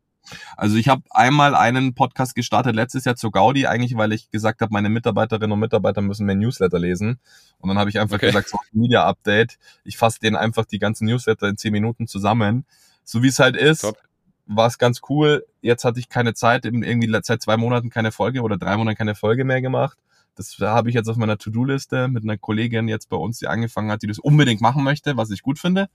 Also 0.56 0.78
ich 0.78 0.88
habe 0.88 1.04
einmal 1.10 1.54
einen 1.54 1.96
Podcast 1.96 2.34
gestartet 2.34 2.74
letztes 2.76 3.04
Jahr 3.04 3.18
zur 3.18 3.32
Gaudi, 3.32 3.68
eigentlich 3.68 3.98
weil 3.98 4.14
ich 4.14 4.32
gesagt 4.32 4.62
habe, 4.62 4.72
meine 4.72 4.88
Mitarbeiterinnen 4.88 5.52
und 5.52 5.60
Mitarbeiter 5.60 6.02
müssen 6.02 6.26
mehr 6.26 6.36
Newsletter 6.36 6.80
lesen. 6.80 7.20
Und 7.60 7.68
dann 7.68 7.78
habe 7.78 7.90
ich 7.90 8.00
einfach 8.00 8.16
Okay. 8.16 8.28
gesagt, 8.28 8.48
Social 8.48 8.64
Media 8.72 9.04
Update. 9.06 9.58
Ich 9.84 9.98
fasse 9.98 10.20
denen 10.20 10.38
einfach 10.38 10.64
die 10.64 10.80
ganzen 10.80 11.06
Newsletter 11.08 11.50
in 11.50 11.58
zehn 11.58 11.74
Minuten 11.74 12.08
zusammen. 12.08 12.66
So 13.04 13.22
wie 13.22 13.28
es 13.28 13.40
halt 13.40 13.58
ist, 13.58 13.82
Top. 13.82 13.98
war 14.46 14.68
es 14.68 14.78
ganz 14.78 15.02
cool. 15.10 15.46
Jetzt 15.62 15.84
hatte 15.84 16.00
ich 16.00 16.08
keine 16.08 16.34
Zeit, 16.34 16.64
irgendwie 16.64 17.14
seit 17.22 17.42
zwei 17.42 17.58
Monaten 17.58 17.90
keine 17.90 18.14
Folge 18.14 18.44
oder 18.44 18.58
drei 18.58 18.78
Monaten 18.78 18.98
keine 18.98 19.16
Folge 19.16 19.44
mehr 19.44 19.62
gemacht. 19.62 19.98
Das 20.36 20.58
habe 20.60 20.90
ich 20.90 20.96
jetzt 20.96 21.10
auf 21.10 21.18
meiner 21.18 21.38
To-Do-Liste 21.38 22.08
mit 22.08 22.24
einer 22.24 22.38
Kollegin 22.38 22.88
jetzt 22.88 23.10
bei 23.10 23.18
uns, 23.18 23.40
die 23.40 23.48
angefangen 23.48 23.92
hat, 23.92 24.02
die 24.02 24.08
das 24.08 24.20
unbedingt 24.20 24.62
machen 24.62 24.84
möchte, 24.84 25.18
was 25.18 25.30
ich 25.32 25.42
gut 25.42 25.60
finde. 25.60 25.90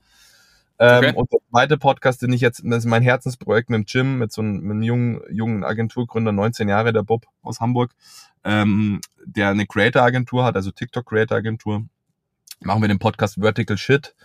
Ähm, 0.79 1.03
Okay. 1.03 1.13
Und 1.13 1.31
der 1.31 1.39
zweite 1.51 1.77
Podcast, 1.77 2.21
den 2.21 2.31
ich 2.31 2.41
jetzt, 2.41 2.61
das 2.63 2.79
ist 2.79 2.85
mein 2.85 3.03
Herzensprojekt 3.03 3.69
mit 3.69 3.77
dem 3.79 3.85
Jim, 3.85 4.17
mit 4.17 4.31
so 4.31 4.41
einem, 4.41 4.61
mit 4.61 4.71
einem 4.71 4.83
jungen, 4.83 5.21
jungen 5.29 5.63
Agenturgründer, 5.65 6.31
19 6.31 6.69
Jahre, 6.69 6.93
der 6.93 7.03
Bob 7.03 7.25
aus 7.41 7.59
Hamburg, 7.59 7.91
ähm, 8.45 9.01
der 9.25 9.49
eine 9.49 9.65
Creator-Agentur 9.65 10.45
hat, 10.45 10.55
also 10.55 10.71
TikTok-Creator-Agentur. 10.71 11.85
Machen 12.61 12.81
wir 12.81 12.87
den 12.87 12.99
Podcast 12.99 13.39
Vertical 13.39 13.77
Shit. 13.77 14.15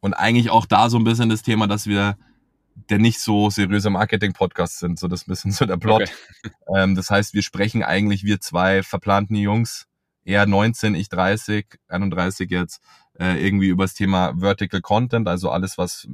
Und 0.00 0.14
eigentlich 0.14 0.50
auch 0.50 0.64
da 0.64 0.88
so 0.88 0.96
ein 0.96 1.04
bisschen 1.04 1.28
das 1.28 1.42
Thema, 1.42 1.66
dass 1.66 1.86
wir 1.86 2.16
der 2.90 2.98
nicht 2.98 3.20
so 3.20 3.50
seriöse 3.50 3.90
Marketing-Podcast 3.90 4.78
sind, 4.78 4.98
so 4.98 5.08
das 5.08 5.22
ist 5.22 5.28
ein 5.28 5.32
bisschen 5.32 5.52
so 5.52 5.66
der 5.66 5.76
Plot. 5.76 6.02
Okay. 6.02 6.12
Ähm, 6.76 6.94
das 6.94 7.08
heißt, 7.08 7.32
wir 7.32 7.42
sprechen 7.42 7.82
eigentlich, 7.82 8.24
wir 8.24 8.42
zwei 8.42 8.82
verplanten 8.82 9.36
Jungs, 9.36 9.86
er 10.26 10.44
19, 10.44 10.94
ich 10.94 11.08
30, 11.08 11.66
31 11.88 12.50
jetzt, 12.50 12.82
äh, 13.18 13.42
irgendwie 13.42 13.68
über 13.68 13.84
das 13.84 13.94
Thema 13.94 14.34
Vertical 14.38 14.82
Content, 14.82 15.26
also 15.28 15.50
alles, 15.50 15.78
was 15.78 16.06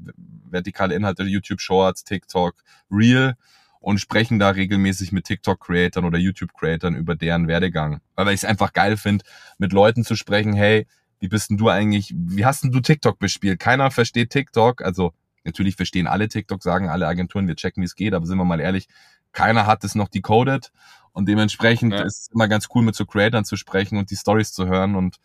vertikale 0.48 0.94
Inhalte, 0.94 1.24
YouTube 1.24 1.60
Shorts, 1.60 2.04
TikTok, 2.04 2.54
Real 2.88 3.34
und 3.80 3.98
sprechen 3.98 4.38
da 4.38 4.50
regelmäßig 4.50 5.10
mit 5.10 5.24
TikTok-Creatern 5.24 6.04
oder 6.04 6.18
YouTube-Creatern 6.18 6.94
über 6.94 7.16
deren 7.16 7.48
Werdegang. 7.48 8.00
Weil 8.14 8.28
ich 8.28 8.34
es 8.34 8.44
einfach 8.44 8.72
geil 8.72 8.96
finde, 8.96 9.24
mit 9.58 9.72
Leuten 9.72 10.04
zu 10.04 10.14
sprechen, 10.14 10.54
hey, 10.54 10.86
wie 11.18 11.28
bist 11.28 11.50
denn 11.50 11.56
du 11.56 11.68
eigentlich, 11.68 12.14
wie 12.16 12.44
hast 12.44 12.62
denn 12.62 12.70
du 12.70 12.80
TikTok 12.80 13.18
bespielt? 13.18 13.58
Keiner 13.58 13.90
versteht 13.90 14.30
TikTok, 14.30 14.82
also 14.82 15.12
natürlich 15.44 15.76
verstehen 15.76 16.06
alle 16.06 16.28
TikTok, 16.28 16.62
sagen 16.62 16.88
alle 16.88 17.06
Agenturen, 17.06 17.46
wir 17.48 17.56
checken, 17.56 17.80
wie 17.82 17.86
es 17.86 17.94
geht, 17.94 18.14
aber 18.14 18.26
sind 18.26 18.38
wir 18.38 18.44
mal 18.44 18.60
ehrlich, 18.60 18.88
keiner 19.32 19.66
hat 19.66 19.84
es 19.84 19.94
noch 19.94 20.08
decoded 20.08 20.70
und 21.12 21.28
dementsprechend 21.28 21.92
Ja. 21.94 22.02
ist 22.02 22.22
es 22.22 22.28
immer 22.32 22.48
ganz 22.48 22.68
cool, 22.74 22.82
mit 22.82 22.94
so 22.94 23.04
Creatern 23.06 23.44
zu 23.44 23.56
sprechen 23.56 23.98
und 23.98 24.10
die 24.10 24.16
Stories 24.16 24.52
zu 24.52 24.66
hören 24.66 24.94
und 24.94 25.16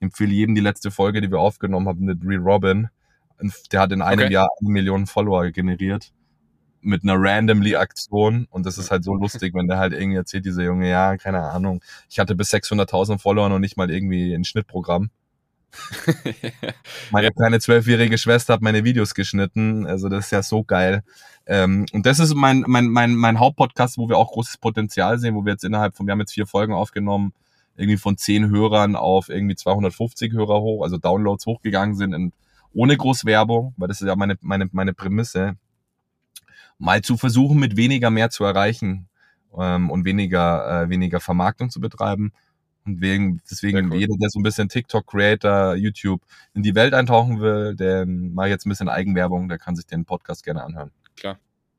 ich 0.00 0.02
empfehle 0.04 0.32
jedem 0.32 0.54
die 0.54 0.60
letzte 0.60 0.90
Folge, 0.90 1.20
die 1.20 1.30
wir 1.30 1.40
aufgenommen 1.40 1.88
haben 1.88 2.04
mit 2.04 2.20
Real 2.24 2.40
Robin. 2.40 2.88
Der 3.72 3.80
hat 3.80 3.92
in 3.92 4.02
einem 4.02 4.20
Okay. 4.20 4.32
Jahr 4.32 4.48
eine 4.60 4.70
Million 4.70 5.06
Follower 5.06 5.50
generiert 5.50 6.12
mit 6.80 7.02
einer 7.02 7.16
randomly 7.18 7.74
Aktion 7.76 8.46
und 8.50 8.64
das 8.64 8.78
ist 8.78 8.90
halt 8.92 9.02
so 9.04 9.14
lustig, 9.14 9.52
wenn 9.54 9.66
der 9.66 9.78
halt 9.78 9.92
irgendwie 9.92 10.16
erzählt, 10.16 10.44
dieser 10.44 10.62
Junge, 10.62 10.88
ja, 10.88 11.16
keine 11.16 11.42
Ahnung, 11.42 11.82
ich 12.08 12.18
hatte 12.20 12.36
bis 12.36 12.50
600.000 12.52 13.18
Follower 13.18 13.46
und 13.52 13.60
nicht 13.60 13.76
mal 13.76 13.90
irgendwie 13.90 14.32
ein 14.32 14.44
Schnittprogramm. 14.44 15.10
Meine 17.10 17.30
kleine 17.30 17.60
zwölfjährige 17.60 18.18
Schwester 18.18 18.54
hat 18.54 18.62
meine 18.62 18.84
Videos 18.84 19.14
geschnitten. 19.14 19.86
Also 19.86 20.08
das 20.08 20.26
ist 20.26 20.30
ja 20.32 20.42
so 20.42 20.64
geil. 20.64 21.02
Ähm, 21.46 21.86
und 21.92 22.06
das 22.06 22.18
ist 22.18 22.34
mein, 22.34 22.64
mein, 22.66 22.88
mein, 22.88 23.14
mein 23.14 23.38
Hauptpodcast, 23.38 23.98
wo 23.98 24.08
wir 24.08 24.16
auch 24.16 24.32
großes 24.32 24.58
Potenzial 24.58 25.18
sehen, 25.18 25.34
wo 25.34 25.44
wir 25.44 25.52
jetzt 25.52 25.64
innerhalb 25.64 25.96
von, 25.96 26.06
wir 26.06 26.12
haben 26.12 26.20
jetzt 26.20 26.34
vier 26.34 26.46
Folgen 26.46 26.72
aufgenommen, 26.72 27.32
irgendwie 27.76 27.96
von 27.96 28.16
zehn 28.16 28.50
Hörern 28.50 28.96
auf 28.96 29.28
irgendwie 29.28 29.54
250 29.54 30.32
Hörer 30.32 30.60
hoch, 30.60 30.82
also 30.82 30.98
Downloads 30.98 31.46
hochgegangen 31.46 31.96
sind 31.96 32.14
und 32.14 32.34
ohne 32.74 32.96
groß 32.96 33.24
Werbung, 33.24 33.74
weil 33.76 33.88
das 33.88 34.00
ist 34.00 34.08
ja 34.08 34.16
meine, 34.16 34.36
meine, 34.40 34.68
meine 34.72 34.92
Prämisse, 34.92 35.56
mal 36.78 37.02
zu 37.02 37.16
versuchen, 37.16 37.58
mit 37.58 37.76
weniger 37.76 38.10
mehr 38.10 38.30
zu 38.30 38.44
erreichen 38.44 39.08
ähm, 39.56 39.90
und 39.90 40.04
weniger, 40.04 40.82
äh, 40.82 40.90
weniger 40.90 41.20
Vermarktung 41.20 41.70
zu 41.70 41.80
betreiben. 41.80 42.32
Und 42.88 43.00
wegen, 43.00 43.40
deswegen, 43.50 43.92
cool. 43.92 43.98
jeder, 43.98 44.14
der 44.18 44.30
so 44.30 44.38
ein 44.38 44.42
bisschen 44.42 44.68
TikTok-Creator, 44.68 45.74
YouTube 45.74 46.22
in 46.54 46.62
die 46.62 46.74
Welt 46.74 46.94
eintauchen 46.94 47.40
will, 47.40 47.76
der 47.76 48.06
mache 48.06 48.48
jetzt 48.48 48.66
ein 48.66 48.70
bisschen 48.70 48.88
Eigenwerbung, 48.88 49.48
der 49.48 49.58
kann 49.58 49.76
sich 49.76 49.86
den 49.86 50.04
Podcast 50.04 50.44
gerne 50.44 50.64
anhören. 50.64 50.90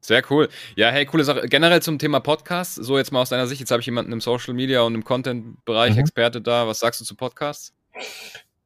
Sehr 0.01 0.24
cool. 0.30 0.47
Ja, 0.76 0.91
hey, 0.91 1.05
coole 1.05 1.24
Sache. 1.26 1.47
Generell 1.49 1.82
zum 1.82 1.99
Thema 1.99 2.22
Podcast, 2.22 2.76
so 2.76 2.97
jetzt 2.97 3.12
mal 3.12 3.22
aus 3.22 3.30
deiner 3.30 3.47
Sicht, 3.47 3.60
jetzt 3.60 3.72
habe 3.72 3.82
ich 3.82 3.86
jemanden 3.86 4.14
im 4.14 4.22
Social 4.22 4.53
Media 4.53 4.82
und 4.82 4.95
im 4.95 5.03
Content-Bereich, 5.03 5.93
Mhm. 5.95 5.99
Experte 5.99 6.41
da. 6.41 6.68
Was 6.68 6.80
sagst 6.80 7.01
du 7.01 7.05
zu 7.05 7.16
Podcasts? 7.16 7.74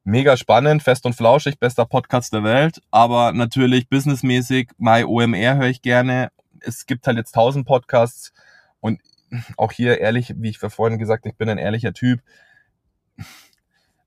Mega 0.04 0.38
spannend, 0.38 0.84
fest 0.84 1.06
und 1.06 1.16
flauschig, 1.16 1.58
bester 1.60 1.86
Podcast 1.86 2.34
der 2.34 2.44
Welt, 2.44 2.82
aber 2.92 3.32
natürlich 3.32 3.90
businessmäßig, 3.90 4.70
My 4.78 5.04
OMR 5.06 5.56
höre 5.56 5.70
ich 5.70 5.82
gerne. 5.82 6.30
Es 6.60 6.86
gibt 6.86 7.08
halt 7.08 7.18
jetzt 7.18 7.32
tausend 7.32 7.66
Podcasts 7.66 8.32
und 8.80 9.02
auch 9.58 9.72
hier 9.72 10.00
ehrlich, 10.00 10.34
wie 10.38 10.50
ich 10.50 10.60
vorhin 10.60 11.00
gesagt, 11.00 11.26
ich 11.26 11.36
bin 11.36 11.50
ein 11.50 11.58
ehrlicher 11.58 11.94
Typ. 11.94 12.22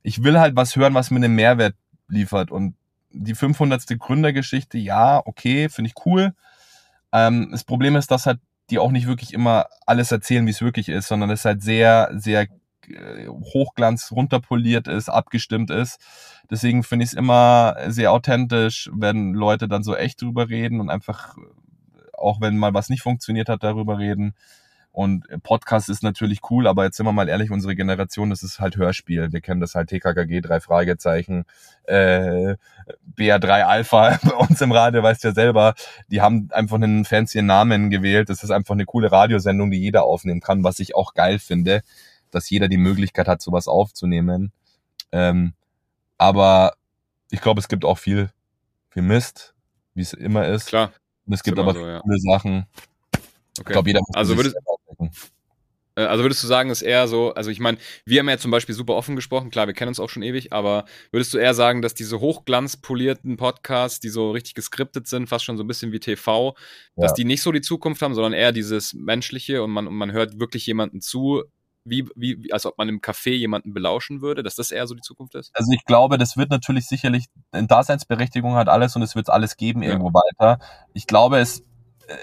Ich 0.03 0.22
will 0.22 0.39
halt 0.39 0.57
was 0.57 0.77
hören, 0.77 0.95
was 0.95 1.11
mir 1.11 1.16
einen 1.16 1.35
Mehrwert 1.35 1.74
liefert 2.09 2.51
und 2.51 2.77
die 3.11 3.35
500. 3.35 3.99
Gründergeschichte, 3.99 4.79
ja, 4.79 5.22
okay, 5.24 5.68
finde 5.68 5.91
ich 5.91 6.07
cool. 6.07 6.35
Ähm, 7.12 7.49
das 7.51 7.64
Problem 7.64 7.97
ist, 7.97 8.11
dass 8.11 8.27
halt 8.27 8.41
die 8.70 8.79
auch 8.79 8.91
nicht 8.91 9.07
wirklich 9.07 9.33
immer 9.33 9.66
alles 9.87 10.12
erzählen, 10.12 10.47
wie 10.47 10.51
es 10.51 10.61
wirklich 10.61 10.89
ist, 10.89 11.09
sondern 11.09 11.31
es 11.31 11.45
halt 11.45 11.62
sehr, 11.62 12.11
sehr 12.14 12.49
äh, 12.89 13.29
Hochglanz 13.29 14.11
runterpoliert 14.12 14.89
ist, 14.89 15.09
abgestimmt 15.09 15.70
ist. 15.70 16.01
Deswegen 16.51 16.83
finde 16.83 17.05
ich 17.05 17.12
es 17.12 17.16
immer 17.16 17.77
sehr 17.89 18.12
authentisch, 18.12 18.91
wenn 18.93 19.33
Leute 19.33 19.68
dann 19.68 19.83
so 19.83 19.95
echt 19.95 20.20
drüber 20.22 20.49
reden 20.49 20.81
und 20.81 20.91
einfach, 20.91 21.37
äh, 21.37 21.41
auch 22.14 22.41
wenn 22.41 22.59
mal 22.59 22.74
was 22.74 22.89
nicht 22.89 23.03
funktioniert 23.03 23.49
hat, 23.49 23.62
darüber 23.62 23.99
reden. 23.99 24.35
Und 24.97 25.26
Podcast 25.42 25.90
ist 25.90 26.03
natürlich 26.03 26.40
cool, 26.49 26.66
aber 26.66 26.84
jetzt 26.84 26.97
sind 26.97 27.05
wir 27.05 27.12
mal 27.12 27.28
ehrlich, 27.28 27.51
unsere 27.51 27.76
Generation, 27.76 28.30
das 28.30 28.42
ist 28.42 28.61
halt 28.61 28.78
Hörspiel. 28.78 29.30
Wir 29.30 29.42
kennen 29.42 29.61
das 29.61 29.74
halt 29.74 29.90
TKKG, 29.90 30.40
drei 30.40 30.59
Fragezeichen, 30.59 31.44
äh, 31.84 32.55
BR3 33.14 33.64
Alpha 33.64 34.18
bei 34.24 34.32
uns 34.32 34.59
im 34.62 34.72
Radio, 34.72 35.03
weißt 35.03 35.22
ja 35.24 35.32
selber. 35.34 35.74
Die 36.09 36.22
haben 36.22 36.49
einfach 36.51 36.76
einen 36.76 37.05
fancy 37.05 37.42
Namen 37.42 37.90
gewählt. 37.90 38.30
Das 38.30 38.42
ist 38.42 38.51
einfach 38.51 38.72
eine 38.72 38.86
coole 38.86 39.12
Radiosendung, 39.12 39.70
die 39.70 39.76
jeder 39.76 40.05
aufnehmen 40.05 40.40
kann, 40.40 40.64
was 40.64 40.78
ich 40.78 40.94
auch 40.94 41.12
geil 41.12 41.40
finde, 41.40 41.82
dass 42.30 42.49
jeder 42.49 42.68
die 42.68 42.78
Möglichkeit 42.78 43.28
hat, 43.28 43.42
sowas 43.42 43.68
aufzunehmen. 43.68 44.51
Ähm, 45.12 45.53
aber 46.16 46.72
ich 47.30 47.42
glaube, 47.42 47.61
es 47.61 47.68
gibt 47.68 47.84
auch 47.84 47.99
viel, 47.99 48.30
viel 48.88 49.03
Mist. 49.03 49.53
wie 49.92 50.01
es 50.01 50.14
immer 50.14 50.47
ist. 50.47 50.68
Klar. 50.68 50.90
Und 51.26 51.34
es 51.34 51.42
gibt 51.42 51.59
aber 51.59 51.74
so, 51.74 51.86
ja. 51.86 52.01
viele 52.03 52.18
Sachen. 52.18 52.66
Okay. 53.59 53.68
Ich 53.68 53.72
glaube, 53.72 53.90
jeder 53.90 54.01
muss 54.01 54.14
also 54.14 54.36
würdest, 54.36 54.57
äh, 55.96 56.02
also 56.02 56.22
würdest 56.22 56.42
du 56.42 56.46
sagen, 56.46 56.70
ist 56.70 56.82
eher 56.82 57.09
so, 57.09 57.34
also 57.34 57.50
ich 57.50 57.59
meine, 57.59 57.78
wir 58.04 58.20
haben 58.20 58.28
ja 58.28 58.38
zum 58.38 58.50
Beispiel 58.50 58.74
super 58.74 58.94
offen 58.94 59.16
gesprochen, 59.16 59.50
klar, 59.50 59.66
wir 59.66 59.74
kennen 59.74 59.88
uns 59.88 60.00
auch 60.00 60.11
schon 60.11 60.22
ewig, 60.22 60.52
aber 60.52 60.84
würdest 61.11 61.34
du 61.34 61.38
eher 61.38 61.54
sagen, 61.54 61.82
dass 61.82 61.94
diese 61.94 62.20
hochglanzpolierten 62.20 63.36
Podcasts, 63.36 63.98
die 63.98 64.11
so 64.11 64.30
richtig 64.30 64.54
geskriptet 64.54 65.09
sind, 65.09 65.28
fast 65.28 65.44
schon 65.44 65.57
so 65.57 65.64
ein 65.64 65.66
bisschen 65.66 65.92
wie 65.92 66.00
TV, 66.00 66.54
ja. 66.96 67.02
dass 67.02 67.14
die 67.14 67.24
nicht 67.24 67.42
so 67.42 67.50
die 67.50 67.62
Zukunft 67.62 68.02
haben, 68.02 68.14
sondern 68.14 68.34
eher 68.34 68.52
dieses 68.52 68.94
Menschliche 68.94 69.62
und 69.62 69.70
man, 69.70 69.86
und 69.86 69.94
man 69.94 70.12
hört 70.12 70.38
wirklich 70.38 70.66
jemanden 70.66 71.00
zu, 71.00 71.42
wie, 71.84 72.04
wie, 72.16 72.52
als 72.52 72.66
ob 72.66 72.76
man 72.78 72.88
im 72.88 73.00
Café 73.00 73.30
jemanden 73.30 73.72
belauschen 73.72 74.20
würde, 74.20 74.42
dass 74.42 74.57
das 74.57 74.72
eher 74.72 74.86
so 74.86 74.94
die 74.94 75.02
Zukunft 75.02 75.34
ist? 75.36 75.50
Also 75.54 75.70
ich 75.72 75.84
glaube, 75.84 76.18
das 76.18 76.36
wird 76.36 76.50
natürlich 76.50 76.86
sicherlich, 76.86 77.26
eine 77.52 77.68
Daseinsberechtigung 77.68 78.57
hat 78.57 78.68
alles 78.68 78.96
und 78.96 79.02
es 79.02 79.14
wird 79.14 79.30
alles 79.30 79.57
geben 79.57 79.82
ja. 79.82 79.90
irgendwo 79.90 80.12
weiter. 80.12 80.59
Ich 80.94 81.07
glaube, 81.07 81.38
es, 81.38 81.61
äh, 82.09 82.16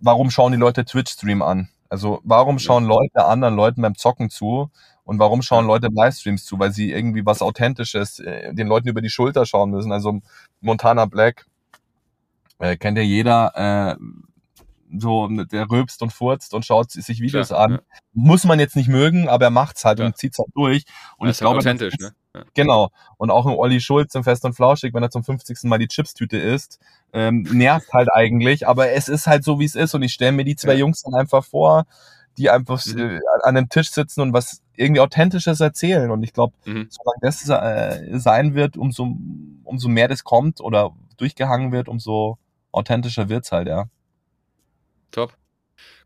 warum 0.00 0.30
schauen 0.30 0.50
die 0.50 0.58
Leute 0.58 0.84
Twitch-Stream 0.84 1.42
an? 1.42 1.68
Also 1.88 2.20
warum 2.24 2.58
schauen 2.58 2.84
Leute 2.84 3.24
anderen 3.24 3.56
Leuten 3.56 3.82
beim 3.82 3.94
Zocken 3.94 4.30
zu 4.30 4.70
und 5.04 5.18
warum 5.18 5.42
schauen 5.42 5.66
Leute 5.66 5.88
Livestreams 5.92 6.44
zu? 6.44 6.58
Weil 6.58 6.72
sie 6.72 6.90
irgendwie 6.90 7.24
was 7.24 7.42
Authentisches 7.42 8.18
äh, 8.20 8.54
den 8.54 8.66
Leuten 8.66 8.88
über 8.88 9.00
die 9.00 9.10
Schulter 9.10 9.46
schauen 9.46 9.70
müssen. 9.70 9.92
Also 9.92 10.20
Montana 10.60 11.04
Black 11.04 11.46
äh, 12.58 12.76
kennt 12.76 12.96
ja 12.98 13.04
jeder. 13.04 13.96
Äh, 13.96 13.96
so, 14.96 15.28
der 15.28 15.68
rülpst 15.70 16.02
und 16.02 16.12
furzt 16.12 16.54
und 16.54 16.64
schaut 16.64 16.90
sich 16.92 17.20
Videos 17.20 17.48
Klar, 17.48 17.64
an. 17.64 17.72
Ja. 17.72 17.80
Muss 18.12 18.44
man 18.44 18.60
jetzt 18.60 18.76
nicht 18.76 18.88
mögen, 18.88 19.28
aber 19.28 19.46
er 19.46 19.50
macht's 19.50 19.84
halt 19.84 19.98
ja. 19.98 20.06
und 20.06 20.16
zieht's 20.16 20.38
halt 20.38 20.50
durch. 20.54 20.84
Und 21.16 21.28
das 21.28 21.36
ich 21.36 21.40
glaube, 21.40 21.58
authentisch, 21.58 21.94
ne? 21.98 22.14
Genau. 22.54 22.90
Und 23.16 23.30
auch 23.30 23.46
ein 23.46 23.54
Olli 23.54 23.80
Schulz 23.80 24.14
im 24.14 24.24
Fest 24.24 24.44
und 24.44 24.54
Flauschig, 24.54 24.92
wenn 24.92 25.02
er 25.02 25.10
zum 25.10 25.22
50. 25.22 25.64
Mal 25.64 25.78
die 25.78 25.88
Chipstüte 25.88 26.36
isst, 26.36 26.80
ähm, 27.12 27.42
nervt 27.42 27.92
halt 27.92 28.08
eigentlich, 28.12 28.66
aber 28.66 28.90
es 28.90 29.08
ist 29.08 29.26
halt 29.26 29.44
so, 29.44 29.60
wie 29.60 29.64
es 29.64 29.74
ist. 29.74 29.94
Und 29.94 30.02
ich 30.02 30.12
stelle 30.12 30.32
mir 30.32 30.44
die 30.44 30.56
zwei 30.56 30.72
ja. 30.72 30.80
Jungs 30.80 31.02
dann 31.02 31.14
einfach 31.14 31.44
vor, 31.44 31.86
die 32.36 32.50
einfach 32.50 32.84
mhm. 32.86 32.98
äh, 32.98 33.20
an 33.44 33.56
einem 33.56 33.68
Tisch 33.68 33.90
sitzen 33.90 34.20
und 34.20 34.32
was 34.32 34.62
irgendwie 34.76 35.00
Authentisches 35.00 35.60
erzählen. 35.60 36.10
Und 36.10 36.22
ich 36.24 36.32
glaube, 36.32 36.54
mhm. 36.64 36.88
solange 36.90 37.20
das 37.22 37.48
äh, 37.48 38.18
sein 38.18 38.54
wird, 38.54 38.76
umso, 38.76 39.16
umso 39.62 39.88
mehr 39.88 40.08
das 40.08 40.24
kommt 40.24 40.60
oder 40.60 40.90
durchgehangen 41.16 41.70
wird, 41.70 41.88
umso 41.88 42.38
authentischer 42.72 43.28
wird's 43.28 43.52
halt, 43.52 43.68
ja. 43.68 43.88
Top. 45.12 45.36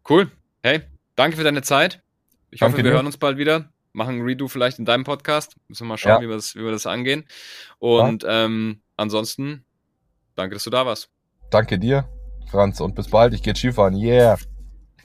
Cool. 0.07 0.31
Hey, 0.63 0.83
danke 1.17 1.39
für 1.39 1.45
deine 1.45 1.63
Zeit. 1.63 2.03
Ich 2.51 2.61
danke 2.61 2.75
hoffe, 2.75 2.85
wir 2.85 2.91
dir. 2.91 2.97
hören 2.97 3.07
uns 3.07 3.17
bald 3.17 3.39
wieder. 3.39 3.71
Machen 3.93 4.17
ein 4.17 4.23
Redo 4.23 4.49
vielleicht 4.49 4.79
in 4.79 4.85
deinem 4.85 5.05
Podcast. 5.05 5.57
Müssen 5.69 5.85
wir 5.85 5.89
mal 5.89 5.99
schauen, 5.99 6.13
ja. 6.13 6.21
wie, 6.21 6.29
wir 6.29 6.37
das, 6.37 6.55
wie 6.55 6.63
wir 6.63 6.71
das 6.71 6.87
angehen. 6.87 7.27
Und 7.79 8.23
ja. 8.23 8.45
ähm, 8.45 8.83
ansonsten, 8.97 9.65
danke, 10.35 10.55
dass 10.55 10.65
du 10.65 10.71
da 10.71 10.87
warst. 10.87 11.11
Danke 11.51 11.79
dir, 11.79 12.09
Franz, 12.51 12.81
und 12.81 12.95
bis 12.95 13.09
bald. 13.09 13.35
Ich 13.35 13.43
gehe 13.43 13.57
Skifahren. 13.57 13.97
Yeah. 13.97 14.39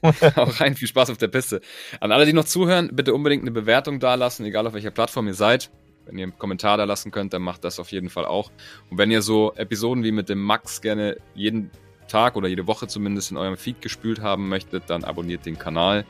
auch 0.35 0.59
rein, 0.59 0.75
viel 0.75 0.87
Spaß 0.87 1.09
auf 1.09 1.17
der 1.17 1.29
Piste. 1.29 1.61
An 2.01 2.11
alle, 2.11 2.25
die 2.25 2.33
noch 2.33 2.45
zuhören, 2.45 2.89
bitte 2.93 3.13
unbedingt 3.13 3.43
eine 3.43 3.51
Bewertung 3.51 3.99
dalassen, 3.99 4.45
egal 4.45 4.67
auf 4.67 4.73
welcher 4.73 4.91
Plattform 4.91 5.27
ihr 5.27 5.33
seid. 5.33 5.71
Wenn 6.05 6.17
ihr 6.17 6.23
einen 6.23 6.37
Kommentar 6.37 6.75
da 6.75 6.83
lassen 6.83 7.11
könnt, 7.11 7.33
dann 7.33 7.41
macht 7.41 7.63
das 7.63 7.79
auf 7.79 7.91
jeden 7.93 8.09
Fall 8.09 8.25
auch. 8.25 8.51
Und 8.89 8.97
wenn 8.97 9.09
ihr 9.09 9.21
so 9.21 9.53
Episoden 9.55 10.03
wie 10.03 10.11
mit 10.11 10.27
dem 10.27 10.43
Max 10.43 10.81
gerne 10.81 11.15
jeden 11.33 11.71
Tag 12.09 12.35
oder 12.35 12.49
jede 12.49 12.67
Woche 12.67 12.87
zumindest 12.87 13.31
in 13.31 13.37
eurem 13.37 13.55
Feed 13.55 13.81
gespült 13.81 14.21
haben 14.21 14.49
möchtet, 14.49 14.89
dann 14.89 15.05
abonniert 15.05 15.45
den 15.45 15.57
Kanal. 15.57 16.05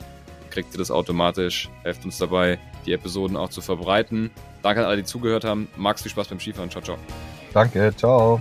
Kriegt 0.54 0.72
ihr 0.72 0.78
das 0.78 0.92
automatisch. 0.92 1.68
Helft 1.82 2.04
uns 2.04 2.16
dabei, 2.18 2.60
die 2.86 2.92
Episoden 2.92 3.36
auch 3.36 3.48
zu 3.48 3.60
verbreiten. 3.60 4.30
Danke 4.62 4.82
an 4.82 4.86
alle, 4.86 4.98
die 4.98 5.04
zugehört 5.04 5.42
haben. 5.42 5.66
Max, 5.76 6.02
viel 6.02 6.12
Spaß 6.12 6.28
beim 6.28 6.38
Skifahren. 6.38 6.70
Ciao, 6.70 6.80
ciao. 6.80 6.96
Danke, 7.52 7.92
ciao. 7.96 8.40